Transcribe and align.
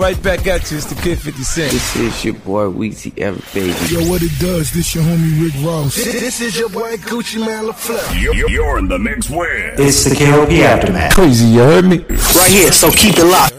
Right 0.00 0.22
back 0.22 0.46
at 0.46 0.70
you. 0.70 0.78
It's 0.78 0.86
the 0.86 0.94
Kid 0.94 1.18
50 1.18 1.42
Cent. 1.42 1.72
This 1.72 1.96
is 1.96 2.24
your 2.24 2.32
boy 2.32 2.72
Weezy 2.72 3.12
F 3.20 3.52
Baby. 3.52 3.74
Yo, 3.92 4.10
what 4.10 4.22
it 4.22 4.32
does, 4.38 4.72
this 4.72 4.94
your 4.94 5.04
homie 5.04 5.44
Rick 5.44 5.62
Ross. 5.62 5.94
This 5.94 6.40
is 6.40 6.58
your 6.58 6.70
boy 6.70 6.96
Gucci 6.96 7.38
Mane 7.38 7.66
La 7.66 7.72
Flare. 7.72 8.18
You're, 8.18 8.48
you're 8.48 8.78
in 8.78 8.88
the 8.88 8.98
mix 8.98 9.28
with. 9.28 9.78
It's 9.78 10.04
the 10.04 10.14
KLP 10.14 10.62
Aftermath. 10.62 11.12
Crazy, 11.12 11.48
you 11.48 11.58
heard 11.58 11.84
me? 11.84 11.98
Right 11.98 12.50
here, 12.50 12.72
so 12.72 12.90
keep 12.90 13.18
it 13.18 13.26
locked. 13.26 13.54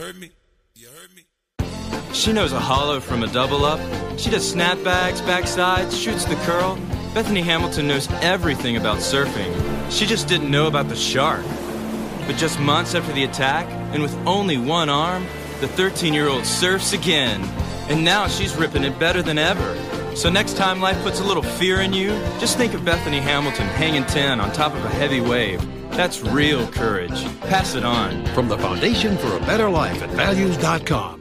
She 2.12 2.34
knows 2.34 2.54
a 2.54 2.60
hollow 2.60 3.00
from 3.00 3.22
a 3.22 3.28
double 3.28 3.64
up. 3.64 3.80
She 4.18 4.32
does 4.32 4.52
snapbacks, 4.52 5.22
backsides, 5.22 5.96
shoots 5.96 6.26
the 6.26 6.38
curl. 6.38 6.76
Bethany 7.14 7.42
Hamilton 7.42 7.88
knows 7.88 8.10
everything 8.24 8.78
about 8.78 8.98
surfing. 8.98 9.54
She 9.92 10.08
just 10.08 10.28
didn't 10.28 10.50
know 10.50 10.66
about 10.66 10.90
the 10.90 10.96
shark. 10.96 11.46
But 12.26 12.36
just 12.38 12.60
months 12.60 12.96
after 12.96 13.14
the 13.14 13.26
attack, 13.26 13.68
and 13.94 14.02
with 14.02 14.16
only 14.26 14.58
one 14.58 14.90
arm, 14.90 15.28
the 15.62 15.68
13 15.68 16.14
year 16.14 16.28
old 16.28 16.46
surfs 16.46 16.92
again. 16.92 17.42
And 17.90 18.04
now 18.04 18.28
she's 18.28 18.56
ripping 18.56 18.84
it 18.84 18.98
better 19.00 19.22
than 19.22 19.38
ever. 19.38 19.78
So 20.16 20.30
next 20.30 20.58
time 20.58 20.82
life 20.82 21.02
puts 21.04 21.20
a 21.20 21.24
little 21.24 21.44
fear 21.44 21.82
in 21.82 21.94
you, 21.94 22.10
just 22.40 22.58
think 22.58 22.74
of 22.74 22.84
Bethany 22.84 23.20
Hamilton 23.20 23.68
hanging 23.68 24.06
10 24.06 24.42
on 24.42 24.52
top 24.52 24.74
of 24.74 24.84
a 24.84 24.90
heavy 24.90 25.22
wave. 25.22 25.62
That's 25.92 26.22
real 26.22 26.68
courage. 26.68 27.24
Pass 27.42 27.76
it 27.76 27.86
on. 27.86 28.26
From 28.28 28.48
the 28.50 28.58
Foundation 28.58 29.18
for 29.18 29.38
a 29.38 29.40
Better 29.42 29.70
Life 29.70 30.02
at 30.02 30.10
values.com. 30.10 31.21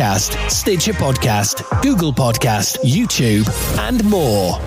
Podcast. 0.00 0.50
Stitcher 0.50 0.92
Podcast, 0.94 1.82
Google 1.82 2.12
Podcast, 2.12 2.78
YouTube, 2.78 3.46
and 3.78 4.02
more. 4.04 4.58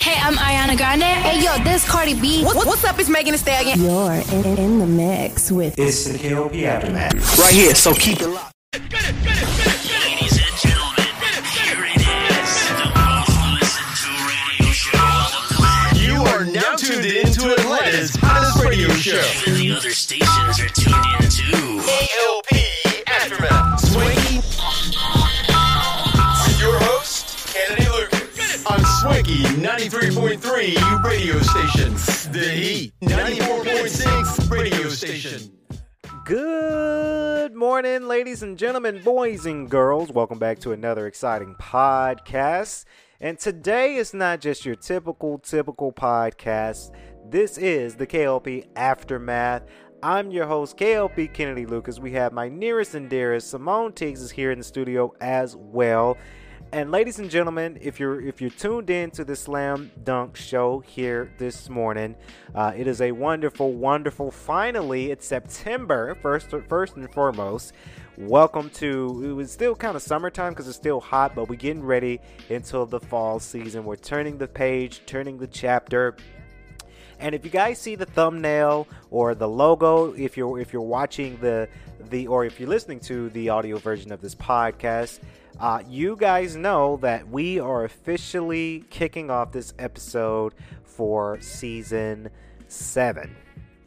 Hey, 0.00 0.18
I'm 0.20 0.34
Ariana 0.34 0.76
Grande. 0.76 1.04
Hey, 1.04 1.44
yo, 1.44 1.56
this 1.62 1.88
Cardi 1.88 2.20
B. 2.20 2.42
What, 2.42 2.66
what's 2.66 2.82
up? 2.82 2.98
It's 2.98 3.08
Megan 3.08 3.30
Thee 3.30 3.38
Stallion. 3.38 3.80
You're 3.80 4.12
in, 4.12 4.58
in, 4.58 4.78
the 4.80 4.86
mix 4.86 5.52
with. 5.52 5.78
It's 5.78 6.06
the 6.06 6.18
KLP 6.18 6.64
Aftermath. 6.64 7.38
Right 7.38 7.54
here, 7.54 7.76
so 7.76 7.94
keep 7.94 8.20
it 8.20 8.26
locked. 8.26 8.52
Ladies 8.74 9.21
93.3 29.82 31.02
radio 31.02 31.40
station. 31.40 31.92
The 32.32 32.48
Heat 32.48 32.92
94.6 33.00 34.48
radio 34.48 34.88
station. 34.88 35.52
Good 36.24 37.56
morning, 37.56 38.06
ladies 38.06 38.44
and 38.44 38.56
gentlemen, 38.56 39.02
boys 39.02 39.44
and 39.44 39.68
girls. 39.68 40.12
Welcome 40.12 40.38
back 40.38 40.60
to 40.60 40.70
another 40.70 41.08
exciting 41.08 41.56
podcast. 41.60 42.84
And 43.20 43.40
today 43.40 43.96
is 43.96 44.14
not 44.14 44.40
just 44.40 44.64
your 44.64 44.76
typical, 44.76 45.38
typical 45.38 45.92
podcast. 45.92 46.92
This 47.28 47.58
is 47.58 47.96
the 47.96 48.06
KLP 48.06 48.68
Aftermath. 48.76 49.64
I'm 50.00 50.30
your 50.30 50.46
host, 50.46 50.76
KLP 50.76 51.34
Kennedy 51.34 51.66
Lucas. 51.66 51.98
We 51.98 52.12
have 52.12 52.32
my 52.32 52.48
nearest 52.48 52.94
and 52.94 53.10
dearest, 53.10 53.50
Simone 53.50 53.92
Teags, 53.94 54.22
is 54.22 54.30
here 54.30 54.52
in 54.52 54.58
the 54.58 54.64
studio 54.64 55.12
as 55.20 55.56
well. 55.56 56.16
And 56.74 56.90
ladies 56.90 57.18
and 57.18 57.28
gentlemen, 57.28 57.76
if 57.82 58.00
you're 58.00 58.18
if 58.18 58.40
you're 58.40 58.48
tuned 58.48 58.88
in 58.88 59.10
to 59.10 59.26
the 59.26 59.36
Slam 59.36 59.90
Dunk 60.04 60.36
Show 60.38 60.78
here 60.78 61.30
this 61.36 61.68
morning, 61.68 62.16
uh, 62.54 62.72
it 62.74 62.86
is 62.86 63.02
a 63.02 63.12
wonderful, 63.12 63.74
wonderful. 63.74 64.30
Finally, 64.30 65.10
it's 65.10 65.26
September 65.26 66.14
first, 66.14 66.46
first 66.70 66.96
and 66.96 67.12
foremost. 67.12 67.74
Welcome 68.16 68.70
to. 68.70 69.22
It 69.22 69.32
was 69.32 69.52
still 69.52 69.74
kind 69.74 69.96
of 69.96 70.02
summertime 70.02 70.54
because 70.54 70.66
it's 70.66 70.78
still 70.78 70.98
hot, 70.98 71.34
but 71.34 71.50
we're 71.50 71.56
getting 71.56 71.82
ready 71.82 72.20
until 72.48 72.86
the 72.86 73.00
fall 73.00 73.38
season. 73.38 73.84
We're 73.84 73.96
turning 73.96 74.38
the 74.38 74.48
page, 74.48 75.02
turning 75.04 75.36
the 75.36 75.48
chapter. 75.48 76.16
And 77.18 77.34
if 77.34 77.44
you 77.44 77.50
guys 77.50 77.78
see 77.78 77.96
the 77.96 78.06
thumbnail 78.06 78.88
or 79.10 79.34
the 79.34 79.46
logo, 79.46 80.14
if 80.14 80.38
you're 80.38 80.58
if 80.58 80.72
you're 80.72 80.80
watching 80.80 81.36
the 81.36 81.68
the 82.08 82.28
or 82.28 82.46
if 82.46 82.58
you're 82.58 82.70
listening 82.70 83.00
to 83.00 83.28
the 83.28 83.50
audio 83.50 83.76
version 83.76 84.10
of 84.10 84.22
this 84.22 84.34
podcast, 84.34 85.20
uh, 85.60 85.82
you 85.88 86.16
guys 86.16 86.56
know 86.56 86.96
that 87.02 87.28
we 87.28 87.60
are 87.60 87.84
officially 87.84 88.84
kicking 88.90 89.30
off 89.30 89.52
this 89.52 89.74
episode 89.78 90.54
for 90.84 91.40
season 91.40 92.30
seven. 92.68 93.36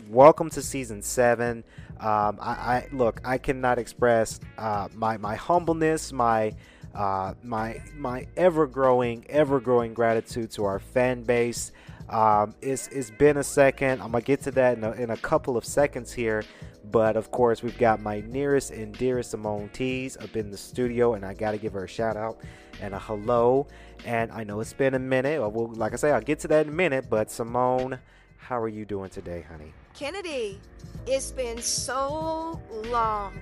Welcome 0.10 0.50
to 0.52 0.62
season 0.62 1.02
seven. 1.02 1.64
Um, 2.00 2.38
I, 2.42 2.52
I 2.52 2.88
look, 2.92 3.22
I 3.26 3.38
cannot 3.38 3.80
express 3.80 4.40
uh, 4.58 4.90
my 4.94 5.18
my 5.18 5.36
humbleness, 5.36 6.12
my 6.14 6.54
uh, 6.94 7.34
my 7.44 7.82
my 7.98 8.28
ever 8.38 8.68
growing, 8.68 9.26
ever 9.30 9.60
growing 9.60 9.94
gratitude 9.94 10.52
to 10.52 10.66
our 10.66 10.80
fan 10.80 11.24
base. 11.24 11.72
Um, 12.10 12.54
it's 12.62 12.88
it's 12.90 13.10
been 13.10 13.38
a 13.38 13.44
second. 13.44 14.02
I'm 14.02 14.12
gonna 14.12 14.22
get 14.22 14.42
to 14.42 14.52
that 14.52 14.78
in 14.78 14.84
a, 14.84 14.92
in 14.92 15.10
a 15.10 15.18
couple 15.18 15.58
of 15.58 15.66
seconds 15.66 16.14
here, 16.14 16.44
but 16.92 17.18
of 17.18 17.32
course 17.32 17.64
we've 17.64 17.78
got 17.78 18.00
my 18.02 18.22
nearest 18.22 18.72
and 18.72 18.96
dearest 18.96 19.32
Simone 19.32 19.70
Teags 19.74 20.16
up 20.18 20.36
in 20.36 20.52
the 20.52 20.58
studio, 20.58 21.16
and 21.16 21.26
I 21.26 21.34
gotta 21.34 21.58
give 21.58 21.74
her 21.74 21.86
a 21.86 21.88
shout 21.88 22.16
out 22.16 22.42
and 22.82 22.94
a 22.94 23.00
hello. 23.00 23.68
And 24.06 24.32
I 24.32 24.44
know 24.44 24.60
it's 24.60 24.74
been 24.74 24.94
a 24.94 25.00
minute. 25.00 25.40
Well, 25.40 25.72
like 25.74 25.94
I 25.94 25.96
say, 25.96 26.12
I'll 26.12 26.22
get 26.22 26.40
to 26.42 26.48
that 26.50 26.68
in 26.68 26.74
a 26.74 26.76
minute. 26.76 27.10
But 27.10 27.32
Simone, 27.32 27.98
how 28.38 28.62
are 28.62 28.70
you 28.70 28.86
doing 28.86 29.10
today, 29.10 29.44
honey? 29.50 29.74
Kennedy, 29.96 30.60
it's 31.08 31.32
been 31.32 31.62
so 31.62 32.62
long. 32.72 33.40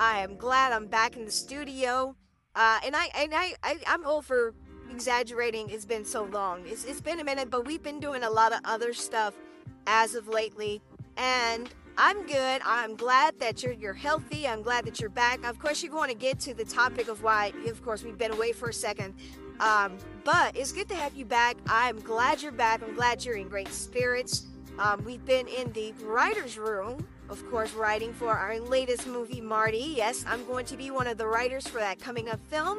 I 0.00 0.20
am 0.20 0.36
glad 0.36 0.72
I'm 0.72 0.86
back 0.86 1.16
in 1.16 1.24
the 1.24 1.30
studio. 1.30 2.16
Uh, 2.54 2.80
and 2.84 2.96
I 2.96 3.08
and 3.14 3.32
I, 3.32 3.54
I 3.62 3.78
I'm 3.86 4.02
for 4.22 4.54
exaggerating. 4.90 5.70
It's 5.70 5.84
been 5.84 6.04
so 6.04 6.24
long. 6.24 6.62
It's 6.66 6.84
it's 6.84 7.00
been 7.00 7.20
a 7.20 7.24
minute, 7.24 7.50
but 7.50 7.66
we've 7.66 7.82
been 7.82 8.00
doing 8.00 8.22
a 8.22 8.30
lot 8.30 8.52
of 8.52 8.60
other 8.64 8.92
stuff 8.92 9.34
as 9.86 10.14
of 10.14 10.28
lately, 10.28 10.80
and 11.16 11.68
I'm 11.96 12.26
good. 12.26 12.62
I'm 12.64 12.94
glad 12.96 13.38
that 13.40 13.62
you're 13.62 13.72
you're 13.72 13.94
healthy. 13.94 14.46
I'm 14.46 14.62
glad 14.62 14.84
that 14.84 15.00
you're 15.00 15.10
back. 15.10 15.44
Of 15.44 15.58
course, 15.58 15.82
you're 15.82 15.92
going 15.92 16.10
to 16.10 16.14
get 16.14 16.38
to 16.40 16.54
the 16.54 16.64
topic 16.64 17.08
of 17.08 17.22
why, 17.22 17.52
of 17.66 17.84
course, 17.84 18.04
we've 18.04 18.18
been 18.18 18.32
away 18.32 18.52
for 18.52 18.68
a 18.68 18.72
second. 18.72 19.14
Um, 19.60 19.98
but 20.24 20.56
it's 20.56 20.72
good 20.72 20.88
to 20.90 20.94
have 20.94 21.16
you 21.16 21.24
back. 21.24 21.56
I'm 21.66 21.98
glad 22.00 22.42
you're 22.42 22.52
back. 22.52 22.82
I'm 22.82 22.94
glad 22.94 23.24
you're 23.24 23.36
in 23.36 23.48
great 23.48 23.68
spirits. 23.68 24.46
Um, 24.78 25.04
we've 25.04 25.24
been 25.24 25.48
in 25.48 25.72
the 25.72 25.92
writer's 26.04 26.56
room, 26.56 27.04
of 27.28 27.44
course, 27.50 27.72
writing 27.72 28.12
for 28.12 28.28
our 28.28 28.60
latest 28.60 29.08
movie, 29.08 29.40
Marty. 29.40 29.94
Yes, 29.96 30.24
I'm 30.28 30.44
going 30.46 30.66
to 30.66 30.76
be 30.76 30.92
one 30.92 31.08
of 31.08 31.18
the 31.18 31.26
writers 31.26 31.66
for 31.66 31.78
that 31.78 31.98
coming 31.98 32.28
up 32.28 32.38
film. 32.48 32.78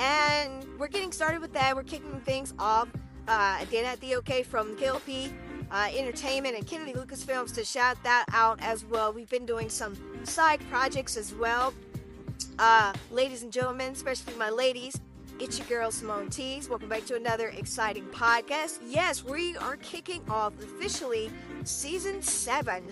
And 0.00 0.64
we're 0.78 0.88
getting 0.88 1.12
started 1.12 1.42
with 1.42 1.52
that. 1.52 1.76
We're 1.76 1.82
kicking 1.82 2.20
things 2.20 2.54
off. 2.58 2.88
Uh, 3.28 3.58
again, 3.60 3.84
at 3.84 4.00
the 4.00 4.14
OK 4.16 4.42
from 4.42 4.74
KLP 4.76 5.30
uh, 5.70 5.88
Entertainment 5.94 6.56
and 6.56 6.66
Kennedy 6.66 6.94
Lucasfilms 6.94 7.54
to 7.54 7.64
shout 7.64 8.02
that 8.02 8.24
out 8.32 8.58
as 8.62 8.84
well. 8.86 9.12
We've 9.12 9.28
been 9.28 9.44
doing 9.44 9.68
some 9.68 9.96
side 10.24 10.60
projects 10.70 11.18
as 11.18 11.34
well. 11.34 11.74
Uh, 12.58 12.94
ladies 13.10 13.42
and 13.42 13.52
gentlemen, 13.52 13.92
especially 13.92 14.34
my 14.36 14.48
ladies, 14.48 14.98
it's 15.38 15.58
your 15.58 15.68
girl 15.68 15.90
Simone 15.90 16.30
Teags. 16.30 16.70
Welcome 16.70 16.88
back 16.88 17.04
to 17.04 17.16
another 17.16 17.48
exciting 17.48 18.06
podcast. 18.06 18.78
Yes, 18.86 19.22
we 19.22 19.54
are 19.58 19.76
kicking 19.76 20.22
off 20.30 20.58
officially 20.58 21.30
season 21.64 22.22
seven 22.22 22.84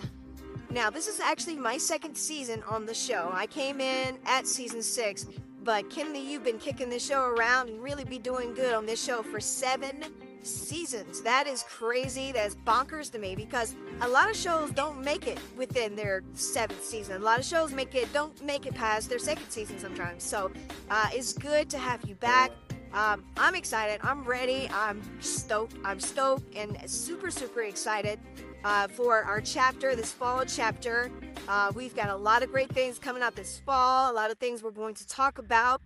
Now, 0.69 0.91
this 0.91 1.07
is 1.07 1.19
actually 1.19 1.55
my 1.55 1.79
second 1.79 2.15
season 2.15 2.61
on 2.69 2.85
the 2.85 2.93
show. 2.93 3.31
I 3.33 3.47
came 3.47 3.81
in 3.81 4.19
at 4.25 4.45
season 4.45 4.83
six, 4.83 5.25
but 5.63 5.89
Kennedy, 5.89 6.19
you've 6.19 6.43
been 6.43 6.59
kicking 6.59 6.89
this 6.89 7.05
show 7.05 7.23
around 7.23 7.69
and 7.69 7.81
really 7.81 8.03
be 8.03 8.17
doing 8.17 8.53
good 8.53 8.73
on 8.73 8.85
this 8.85 9.03
show 9.03 9.21
for 9.21 9.39
seven 9.39 10.03
seasons. 10.41 11.21
That 11.21 11.47
is 11.47 11.63
crazy. 11.63 12.31
That's 12.31 12.55
bonkers 12.55 13.11
to 13.11 13.19
me 13.19 13.35
because 13.35 13.75
a 14.01 14.07
lot 14.07 14.29
of 14.29 14.35
shows 14.35 14.71
don't 14.71 15.03
make 15.03 15.27
it 15.27 15.39
within 15.57 15.95
their 15.95 16.23
seventh 16.33 16.83
season. 16.83 17.21
A 17.21 17.25
lot 17.25 17.39
of 17.39 17.45
shows 17.45 17.73
make 17.73 17.93
it 17.95 18.11
don't 18.13 18.41
make 18.43 18.65
it 18.65 18.73
past 18.73 19.09
their 19.09 19.19
second 19.19 19.49
season 19.49 19.79
sometimes. 19.79 20.23
So 20.23 20.51
uh, 20.89 21.09
it's 21.11 21.33
good 21.33 21.69
to 21.71 21.77
have 21.77 22.03
you 22.05 22.15
back. 22.15 22.51
Um, 22.93 23.23
I'm 23.37 23.53
excited. 23.53 23.99
I'm 24.03 24.23
ready. 24.23 24.69
I'm 24.73 25.01
stoked. 25.21 25.75
I'm 25.83 25.99
stoked 25.99 26.55
and 26.55 26.77
super 26.89 27.29
super 27.29 27.61
excited 27.61 28.19
uh, 28.63 28.87
for 28.87 29.23
our 29.23 29.41
chapter, 29.41 29.95
this 29.95 30.11
fall 30.11 30.43
chapter. 30.45 31.11
Uh, 31.47 31.71
we've 31.73 31.95
got 31.95 32.09
a 32.09 32.15
lot 32.15 32.43
of 32.43 32.51
great 32.51 32.69
things 32.69 32.99
coming 32.99 33.23
up 33.23 33.35
this 33.35 33.59
fall. 33.65 34.11
A 34.11 34.13
lot 34.13 34.31
of 34.31 34.37
things 34.37 34.63
we're 34.63 34.71
going 34.71 34.95
to 34.95 35.07
talk 35.07 35.37
about. 35.37 35.81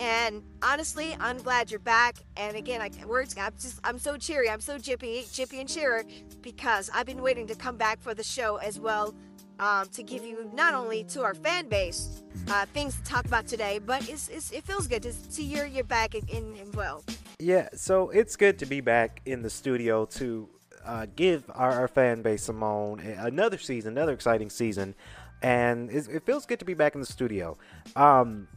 And 0.00 0.42
honestly, 0.62 1.16
I'm 1.18 1.38
glad 1.38 1.70
you're 1.70 1.80
back. 1.80 2.16
And 2.36 2.56
again, 2.56 2.80
I 2.80 2.90
words 3.06 3.36
I'm 3.36 3.52
just 3.60 3.80
I'm 3.82 3.98
so 3.98 4.16
cheery. 4.16 4.48
I'm 4.48 4.60
so 4.60 4.78
jippy, 4.78 5.24
jippy 5.24 5.60
and 5.60 5.68
cheery 5.68 6.04
because 6.40 6.90
I've 6.94 7.06
been 7.06 7.22
waiting 7.22 7.46
to 7.48 7.54
come 7.54 7.76
back 7.76 8.00
for 8.00 8.14
the 8.14 8.22
show 8.22 8.56
as 8.56 8.78
well. 8.78 9.14
Um, 9.60 9.88
to 9.88 10.04
give 10.04 10.24
you 10.24 10.48
not 10.54 10.72
only 10.72 11.02
to 11.04 11.24
our 11.24 11.34
fan 11.34 11.68
base 11.68 12.22
uh, 12.46 12.64
things 12.66 12.94
to 12.94 13.02
talk 13.02 13.24
about 13.24 13.48
today, 13.48 13.80
but 13.84 14.08
it's, 14.08 14.28
it's, 14.28 14.52
it 14.52 14.62
feels 14.62 14.86
good 14.86 15.02
to 15.02 15.12
see 15.12 15.42
you're, 15.42 15.66
you're 15.66 15.82
back 15.82 16.14
in, 16.14 16.28
in 16.28 16.70
well. 16.76 17.02
Yeah, 17.40 17.68
so 17.74 18.10
it's 18.10 18.36
good 18.36 18.60
to 18.60 18.66
be 18.66 18.80
back 18.80 19.20
in 19.26 19.42
the 19.42 19.50
studio 19.50 20.04
to 20.04 20.48
uh, 20.88 21.06
give 21.14 21.44
our, 21.54 21.70
our, 21.72 21.88
fan 21.88 22.22
base 22.22 22.44
Simone 22.44 23.00
another 23.00 23.58
season, 23.58 23.92
another 23.92 24.12
exciting 24.12 24.48
season, 24.48 24.94
and 25.42 25.90
it, 25.90 26.08
it 26.08 26.24
feels 26.24 26.46
good 26.46 26.58
to 26.58 26.64
be 26.64 26.74
back 26.74 26.94
in 26.94 27.00
the 27.00 27.06
studio. 27.06 27.58
Um, 27.94 28.48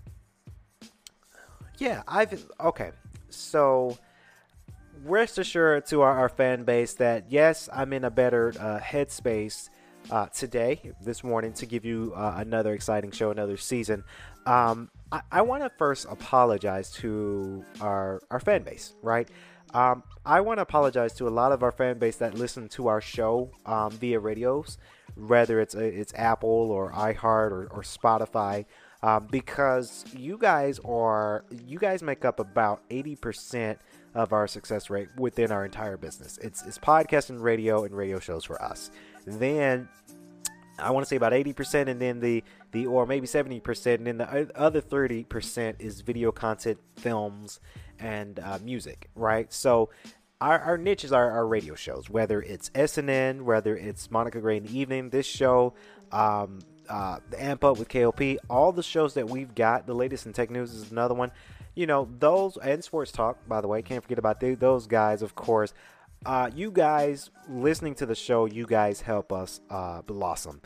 yeah, 1.77 2.03
I've 2.07 2.45
okay. 2.59 2.91
So 3.29 3.97
rest 5.03 5.37
assured 5.37 5.85
to 5.87 6.01
our, 6.01 6.17
our, 6.19 6.29
fan 6.29 6.63
base 6.63 6.93
that 6.95 7.25
yes, 7.29 7.67
I'm 7.73 7.91
in 7.91 8.05
a 8.05 8.11
better 8.11 8.53
uh, 8.59 8.79
headspace 8.79 9.69
uh, 10.09 10.27
today, 10.27 10.93
this 11.03 11.23
morning, 11.23 11.53
to 11.53 11.65
give 11.65 11.83
you 11.83 12.13
uh, 12.15 12.35
another 12.37 12.73
exciting 12.73 13.11
show, 13.11 13.31
another 13.31 13.57
season. 13.57 14.03
Um, 14.45 14.89
I, 15.11 15.21
I 15.31 15.41
want 15.41 15.63
to 15.63 15.71
first 15.77 16.07
apologize 16.09 16.91
to 16.93 17.65
our 17.81 18.21
our 18.31 18.39
fan 18.39 18.63
base, 18.63 18.95
right? 19.01 19.27
Um, 19.73 20.03
I 20.25 20.41
want 20.41 20.57
to 20.57 20.62
apologize 20.62 21.13
to 21.13 21.27
a 21.27 21.29
lot 21.29 21.51
of 21.51 21.63
our 21.63 21.71
fan 21.71 21.97
base 21.97 22.18
that 22.18 22.35
listen 22.35 22.68
to 22.69 22.88
our 22.88 23.01
show 23.01 23.51
um, 23.65 23.91
via 23.91 24.19
radios, 24.19 24.77
whether 25.15 25.59
it's 25.59 25.75
it's 25.75 26.13
Apple 26.15 26.50
or 26.71 26.91
iHeart 26.91 27.51
or, 27.51 27.68
or 27.71 27.81
Spotify 27.81 28.65
um, 29.03 29.27
because 29.31 30.06
you 30.15 30.38
guys 30.38 30.79
are 30.85 31.45
you 31.65 31.79
guys 31.79 32.03
make 32.03 32.23
up 32.25 32.39
about 32.39 32.88
80% 32.89 33.77
of 34.13 34.33
our 34.33 34.47
success 34.47 34.89
rate 34.89 35.07
within 35.18 35.51
our 35.51 35.65
entire 35.65 35.97
business. 35.97 36.38
It's 36.39 36.63
it's 36.65 36.77
podcasting, 36.77 37.41
radio, 37.41 37.83
and 37.83 37.95
radio 37.95 38.19
shows 38.19 38.45
for 38.45 38.62
us. 38.62 38.91
Then 39.25 39.88
I 40.77 40.91
want 40.91 41.06
to 41.06 41.09
say 41.09 41.15
about 41.15 41.33
80%, 41.33 41.88
and 41.88 42.00
then 42.00 42.19
the 42.19 42.44
the 42.71 42.85
or 42.85 43.06
maybe 43.06 43.27
70%, 43.27 43.95
and 43.95 44.07
then 44.07 44.17
the 44.17 44.51
other 44.56 44.81
30% 44.81 45.75
is 45.79 46.01
video 46.01 46.31
content, 46.31 46.79
films, 46.97 47.59
and 48.01 48.39
uh, 48.39 48.59
music. 48.63 49.09
Right, 49.15 49.51
so. 49.51 49.89
Our, 50.39 50.57
our 50.57 50.77
niches 50.80 51.12
are 51.12 51.30
our 51.30 51.45
radio 51.45 51.75
shows, 51.75 52.09
whether 52.09 52.42
it's 52.42 52.71
SNN, 52.71 53.44
whether 53.44 53.77
it's 53.77 54.09
Monica 54.09 54.39
Gray 54.42 54.57
in 54.57 54.63
the 54.63 54.75
evening, 54.75 55.12
this 55.12 55.27
show, 55.27 55.75
um, 56.12 56.62
uh, 56.89 57.19
the 57.30 57.44
Amp 57.44 57.63
Up 57.63 57.77
with 57.77 57.88
KLP, 57.88 58.38
all 58.50 58.71
the 58.71 58.83
shows 58.83 59.13
that 59.13 59.30
we've 59.30 59.53
got. 59.53 59.86
The 59.86 59.94
latest 59.94 60.25
in 60.25 60.33
tech 60.33 60.50
news 60.50 60.74
is 60.74 60.92
another 60.92 61.13
one. 61.13 61.31
You 61.75 61.88
know, 61.88 62.09
those 62.19 62.57
and 62.57 62.83
sports 62.83 63.12
talk, 63.12 63.48
by 63.48 63.62
the 63.62 63.68
way. 63.68 63.81
Can't 63.81 64.03
forget 64.03 64.19
about 64.19 64.39
the, 64.39 64.56
those 64.56 64.88
guys, 64.88 65.21
of 65.21 65.36
course. 65.36 65.74
Uh, 66.25 66.50
you 66.53 66.69
guys 66.69 67.30
listening 67.48 67.95
to 67.95 68.06
the 68.06 68.15
show, 68.15 68.45
you 68.45 68.65
guys 68.65 69.01
help 69.01 69.31
us 69.31 69.62
uh, 69.69 70.01
blossom. 70.01 70.62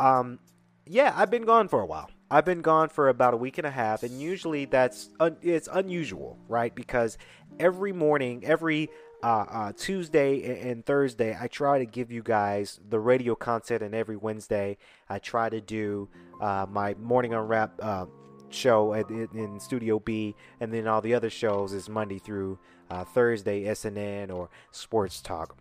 Um, 0.00 0.38
yeah, 0.86 1.12
I've 1.16 1.30
been 1.30 1.44
gone 1.44 1.68
for 1.68 1.80
a 1.80 1.86
while. 1.86 2.10
I've 2.30 2.44
been 2.44 2.60
gone 2.60 2.90
for 2.90 3.08
about 3.08 3.32
a 3.32 3.36
week 3.36 3.58
and 3.58 3.66
a 3.66 3.70
half, 3.70 4.02
and 4.02 4.20
usually 4.20 4.66
that's 4.66 5.08
un- 5.18 5.38
it's 5.40 5.68
unusual, 5.72 6.38
right? 6.46 6.74
Because 6.74 7.16
every 7.58 7.92
morning, 7.92 8.44
every 8.44 8.90
uh, 9.22 9.46
uh, 9.50 9.72
Tuesday 9.76 10.70
and 10.70 10.84
Thursday, 10.84 11.36
I 11.38 11.48
try 11.48 11.78
to 11.78 11.86
give 11.86 12.12
you 12.12 12.22
guys 12.22 12.80
the 12.88 13.00
radio 13.00 13.34
content, 13.34 13.82
and 13.82 13.94
every 13.94 14.16
Wednesday, 14.16 14.76
I 15.08 15.18
try 15.18 15.48
to 15.48 15.60
do 15.60 16.08
uh, 16.40 16.66
my 16.68 16.94
morning 17.00 17.32
unwrap 17.32 17.72
uh, 17.80 18.06
show 18.50 18.92
at, 18.92 19.08
in 19.10 19.58
Studio 19.58 19.98
B, 19.98 20.34
and 20.60 20.72
then 20.72 20.86
all 20.86 21.00
the 21.00 21.14
other 21.14 21.30
shows 21.30 21.72
is 21.72 21.88
Monday 21.88 22.18
through 22.18 22.58
uh, 22.90 23.04
Thursday, 23.04 23.64
SNN 23.64 24.30
or 24.30 24.50
Sports 24.70 25.22
Talk. 25.22 25.56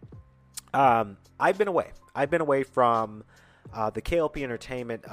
Um, 0.74 1.18
I've 1.40 1.58
been 1.58 1.69
away. 1.69 1.92
I've 2.14 2.30
been 2.30 2.42
away 2.42 2.64
from 2.64 3.24
uh, 3.74 3.90
the 3.90 4.02
KLP 4.02 4.44
Entertainment 4.44 5.06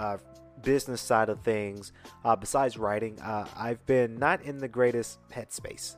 business 0.62 1.00
side 1.00 1.28
of 1.28 1.40
things. 1.40 1.92
besides 2.40 2.78
writing, 2.78 3.18
I've 3.22 3.84
been 3.86 4.18
not 4.18 4.42
in 4.42 4.58
the 4.58 4.68
greatest 4.68 5.18
headspace. 5.30 5.96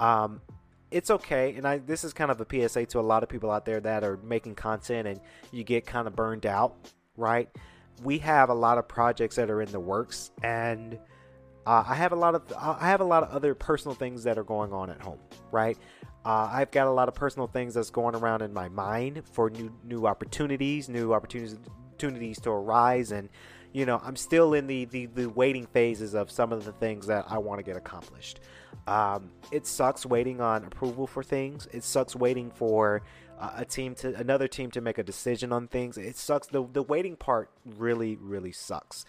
Um, 0.00 0.40
it's 0.90 1.10
okay. 1.10 1.54
And 1.56 1.66
I 1.66 1.78
this 1.78 2.04
is 2.04 2.12
kind 2.12 2.30
of 2.30 2.40
a 2.40 2.46
PSA 2.48 2.86
to 2.86 3.00
a 3.00 3.02
lot 3.02 3.22
of 3.22 3.28
people 3.28 3.50
out 3.50 3.64
there 3.64 3.80
that 3.80 4.04
are 4.04 4.16
making 4.18 4.54
content 4.54 5.08
and 5.08 5.20
you 5.50 5.64
get 5.64 5.84
kind 5.86 6.06
of 6.06 6.14
burned 6.14 6.46
out, 6.46 6.76
right? 7.16 7.48
We 8.02 8.18
have 8.18 8.48
a 8.48 8.54
lot 8.54 8.78
of 8.78 8.86
projects 8.86 9.36
that 9.36 9.50
are 9.50 9.60
in 9.60 9.70
the 9.70 9.80
works, 9.80 10.30
and 10.42 10.98
uh, 11.66 11.84
I 11.86 11.94
have 11.94 12.12
a 12.12 12.16
lot 12.16 12.34
of 12.34 12.42
I 12.56 12.88
have 12.88 13.00
a 13.00 13.04
lot 13.04 13.24
of 13.24 13.30
other 13.30 13.54
personal 13.54 13.94
things 13.94 14.24
that 14.24 14.38
are 14.38 14.44
going 14.44 14.72
on 14.72 14.88
at 14.88 15.00
home, 15.00 15.18
right? 15.50 15.76
Uh, 16.24 16.48
I've 16.50 16.70
got 16.70 16.86
a 16.86 16.90
lot 16.90 17.08
of 17.08 17.14
personal 17.14 17.46
things 17.46 17.74
that's 17.74 17.90
going 17.90 18.14
around 18.14 18.42
in 18.42 18.52
my 18.52 18.68
mind 18.68 19.22
for 19.32 19.50
new 19.50 19.72
new 19.84 20.06
opportunities, 20.06 20.88
new 20.88 21.12
opportunities 21.12 21.58
opportunities 21.92 22.40
to 22.40 22.50
arise, 22.50 23.12
and 23.12 23.28
you 23.74 23.84
know 23.84 24.00
I'm 24.02 24.16
still 24.16 24.54
in 24.54 24.66
the 24.66 24.86
the, 24.86 25.06
the 25.06 25.26
waiting 25.26 25.66
phases 25.66 26.14
of 26.14 26.30
some 26.30 26.52
of 26.52 26.64
the 26.64 26.72
things 26.72 27.08
that 27.08 27.26
I 27.28 27.36
want 27.36 27.58
to 27.58 27.62
get 27.62 27.76
accomplished. 27.76 28.40
Um, 28.86 29.30
it 29.50 29.66
sucks 29.66 30.06
waiting 30.06 30.40
on 30.40 30.64
approval 30.64 31.06
for 31.06 31.22
things. 31.22 31.68
It 31.72 31.84
sucks 31.84 32.14
waiting 32.16 32.50
for 32.50 33.02
uh, 33.38 33.50
a 33.56 33.64
team 33.64 33.94
to 33.96 34.14
another 34.14 34.48
team 34.48 34.70
to 34.70 34.80
make 34.80 34.96
a 34.96 35.02
decision 35.02 35.52
on 35.52 35.68
things. 35.68 35.98
It 35.98 36.16
sucks. 36.16 36.46
The 36.46 36.66
the 36.72 36.82
waiting 36.82 37.16
part 37.16 37.50
really 37.76 38.16
really 38.16 38.52
sucks. 38.52 39.04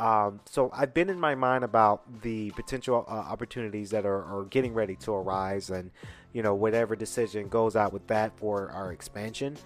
Um, 0.00 0.40
so 0.46 0.70
I've 0.72 0.94
been 0.94 1.10
in 1.10 1.20
my 1.20 1.34
mind 1.34 1.62
about 1.62 2.22
the 2.22 2.50
potential 2.52 3.04
uh, 3.06 3.12
opportunities 3.12 3.90
that 3.90 4.06
are, 4.06 4.24
are, 4.24 4.44
getting 4.44 4.72
ready 4.72 4.96
to 4.96 5.12
arise, 5.12 5.68
and 5.68 5.90
you 6.32 6.42
know 6.42 6.54
whatever 6.54 6.96
decision 6.96 7.48
goes 7.48 7.76
out 7.76 7.92
with 7.92 8.06
that 8.08 8.36
for 8.38 8.70
our 8.70 8.92
expansion. 8.92 9.58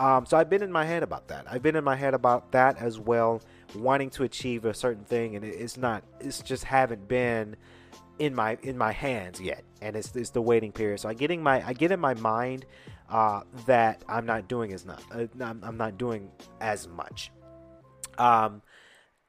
Um, 0.00 0.24
so 0.24 0.38
I've 0.38 0.48
been 0.48 0.62
in 0.62 0.72
my 0.72 0.86
head 0.86 1.02
about 1.02 1.28
that. 1.28 1.44
I've 1.50 1.62
been 1.62 1.76
in 1.76 1.84
my 1.84 1.96
head 1.96 2.14
about 2.14 2.52
that 2.52 2.78
as 2.78 2.98
well, 2.98 3.42
wanting 3.74 4.10
to 4.10 4.24
achieve 4.24 4.64
a 4.64 4.74
certain 4.74 5.04
thing, 5.04 5.36
and 5.36 5.44
it's 5.44 5.76
not. 5.76 6.04
It's 6.20 6.42
just 6.42 6.64
haven't 6.64 7.08
been 7.08 7.56
in 8.18 8.34
my 8.34 8.58
in 8.62 8.76
my 8.76 8.92
hands 8.92 9.40
yet, 9.40 9.64
and 9.80 9.96
it's, 9.96 10.14
it's 10.14 10.30
the 10.30 10.42
waiting 10.42 10.72
period. 10.72 11.00
So 11.00 11.08
I 11.08 11.14
getting 11.14 11.42
my 11.42 11.66
I 11.66 11.72
get 11.72 11.90
in 11.90 11.98
my 11.98 12.14
mind 12.14 12.66
uh, 13.08 13.40
that 13.66 14.04
I'm 14.08 14.26
not 14.26 14.46
doing 14.46 14.72
as 14.72 14.84
not 14.84 15.02
uh, 15.12 15.26
I'm, 15.40 15.76
not 15.76 15.98
doing 15.98 16.30
as 16.60 16.86
much. 16.86 17.32
Um, 18.18 18.62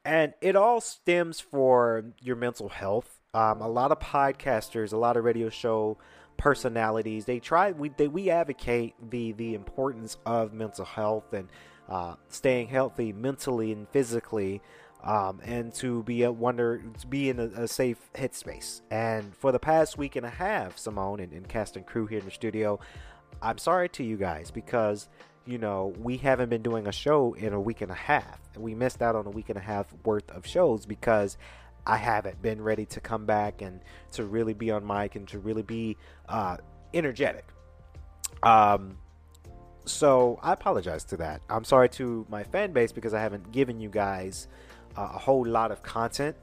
and 0.04 0.34
it 0.40 0.56
all 0.56 0.80
stems 0.80 1.40
for 1.40 2.04
your 2.20 2.36
mental 2.36 2.68
health. 2.68 3.20
Um, 3.34 3.62
a 3.62 3.68
lot 3.68 3.92
of 3.92 3.98
podcasters, 3.98 4.92
a 4.92 4.96
lot 4.96 5.16
of 5.16 5.24
radio 5.24 5.48
show 5.48 5.96
personalities, 6.36 7.24
they 7.24 7.38
try 7.38 7.72
we 7.72 7.88
they, 7.96 8.08
we 8.08 8.28
advocate 8.28 8.94
the 9.10 9.32
the 9.32 9.54
importance 9.54 10.18
of 10.26 10.52
mental 10.52 10.84
health 10.84 11.32
and 11.32 11.48
uh, 11.92 12.14
staying 12.28 12.68
healthy 12.68 13.12
mentally 13.12 13.70
and 13.70 13.86
physically 13.90 14.62
um, 15.04 15.40
and 15.44 15.74
to 15.74 16.02
be 16.04 16.22
a 16.22 16.32
wonder 16.32 16.82
to 17.00 17.06
be 17.06 17.28
in 17.28 17.38
a, 17.38 17.64
a, 17.64 17.68
safe 17.68 17.98
headspace. 18.14 18.80
And 18.90 19.36
for 19.36 19.52
the 19.52 19.58
past 19.58 19.98
week 19.98 20.16
and 20.16 20.24
a 20.24 20.30
half, 20.30 20.78
Simone 20.78 21.20
and, 21.20 21.32
and 21.34 21.46
cast 21.46 21.76
and 21.76 21.84
crew 21.84 22.06
here 22.06 22.20
in 22.20 22.24
the 22.24 22.30
studio, 22.30 22.80
I'm 23.42 23.58
sorry 23.58 23.90
to 23.90 24.02
you 24.02 24.16
guys 24.16 24.50
because 24.50 25.10
you 25.44 25.58
know 25.58 25.92
we 25.98 26.16
haven't 26.16 26.48
been 26.48 26.62
doing 26.62 26.86
a 26.86 26.92
show 26.92 27.34
in 27.34 27.52
a 27.52 27.60
week 27.60 27.82
and 27.82 27.90
a 27.90 27.96
half. 27.96 28.40
We 28.56 28.74
missed 28.74 29.02
out 29.02 29.14
on 29.14 29.26
a 29.26 29.30
week 29.30 29.50
and 29.50 29.58
a 29.58 29.62
half 29.62 29.92
worth 30.04 30.30
of 30.30 30.46
shows 30.46 30.86
because 30.86 31.36
I 31.86 31.98
haven't 31.98 32.40
been 32.40 32.62
ready 32.62 32.86
to 32.86 33.00
come 33.00 33.26
back 33.26 33.60
and 33.60 33.80
to 34.12 34.24
really 34.24 34.54
be 34.54 34.70
on 34.70 34.86
mic 34.86 35.14
and 35.16 35.28
to 35.28 35.38
really 35.38 35.62
be 35.62 35.98
uh, 36.26 36.56
energetic. 36.94 37.44
Um, 38.42 38.96
so 39.84 40.38
I 40.42 40.52
apologize 40.52 41.04
to 41.04 41.16
that. 41.18 41.42
I'm 41.48 41.64
sorry 41.64 41.88
to 41.90 42.26
my 42.28 42.44
fan 42.44 42.72
base 42.72 42.92
because 42.92 43.14
I 43.14 43.20
haven't 43.20 43.52
given 43.52 43.80
you 43.80 43.88
guys 43.88 44.48
a 44.96 45.06
whole 45.06 45.46
lot 45.46 45.70
of 45.70 45.82
content. 45.82 46.36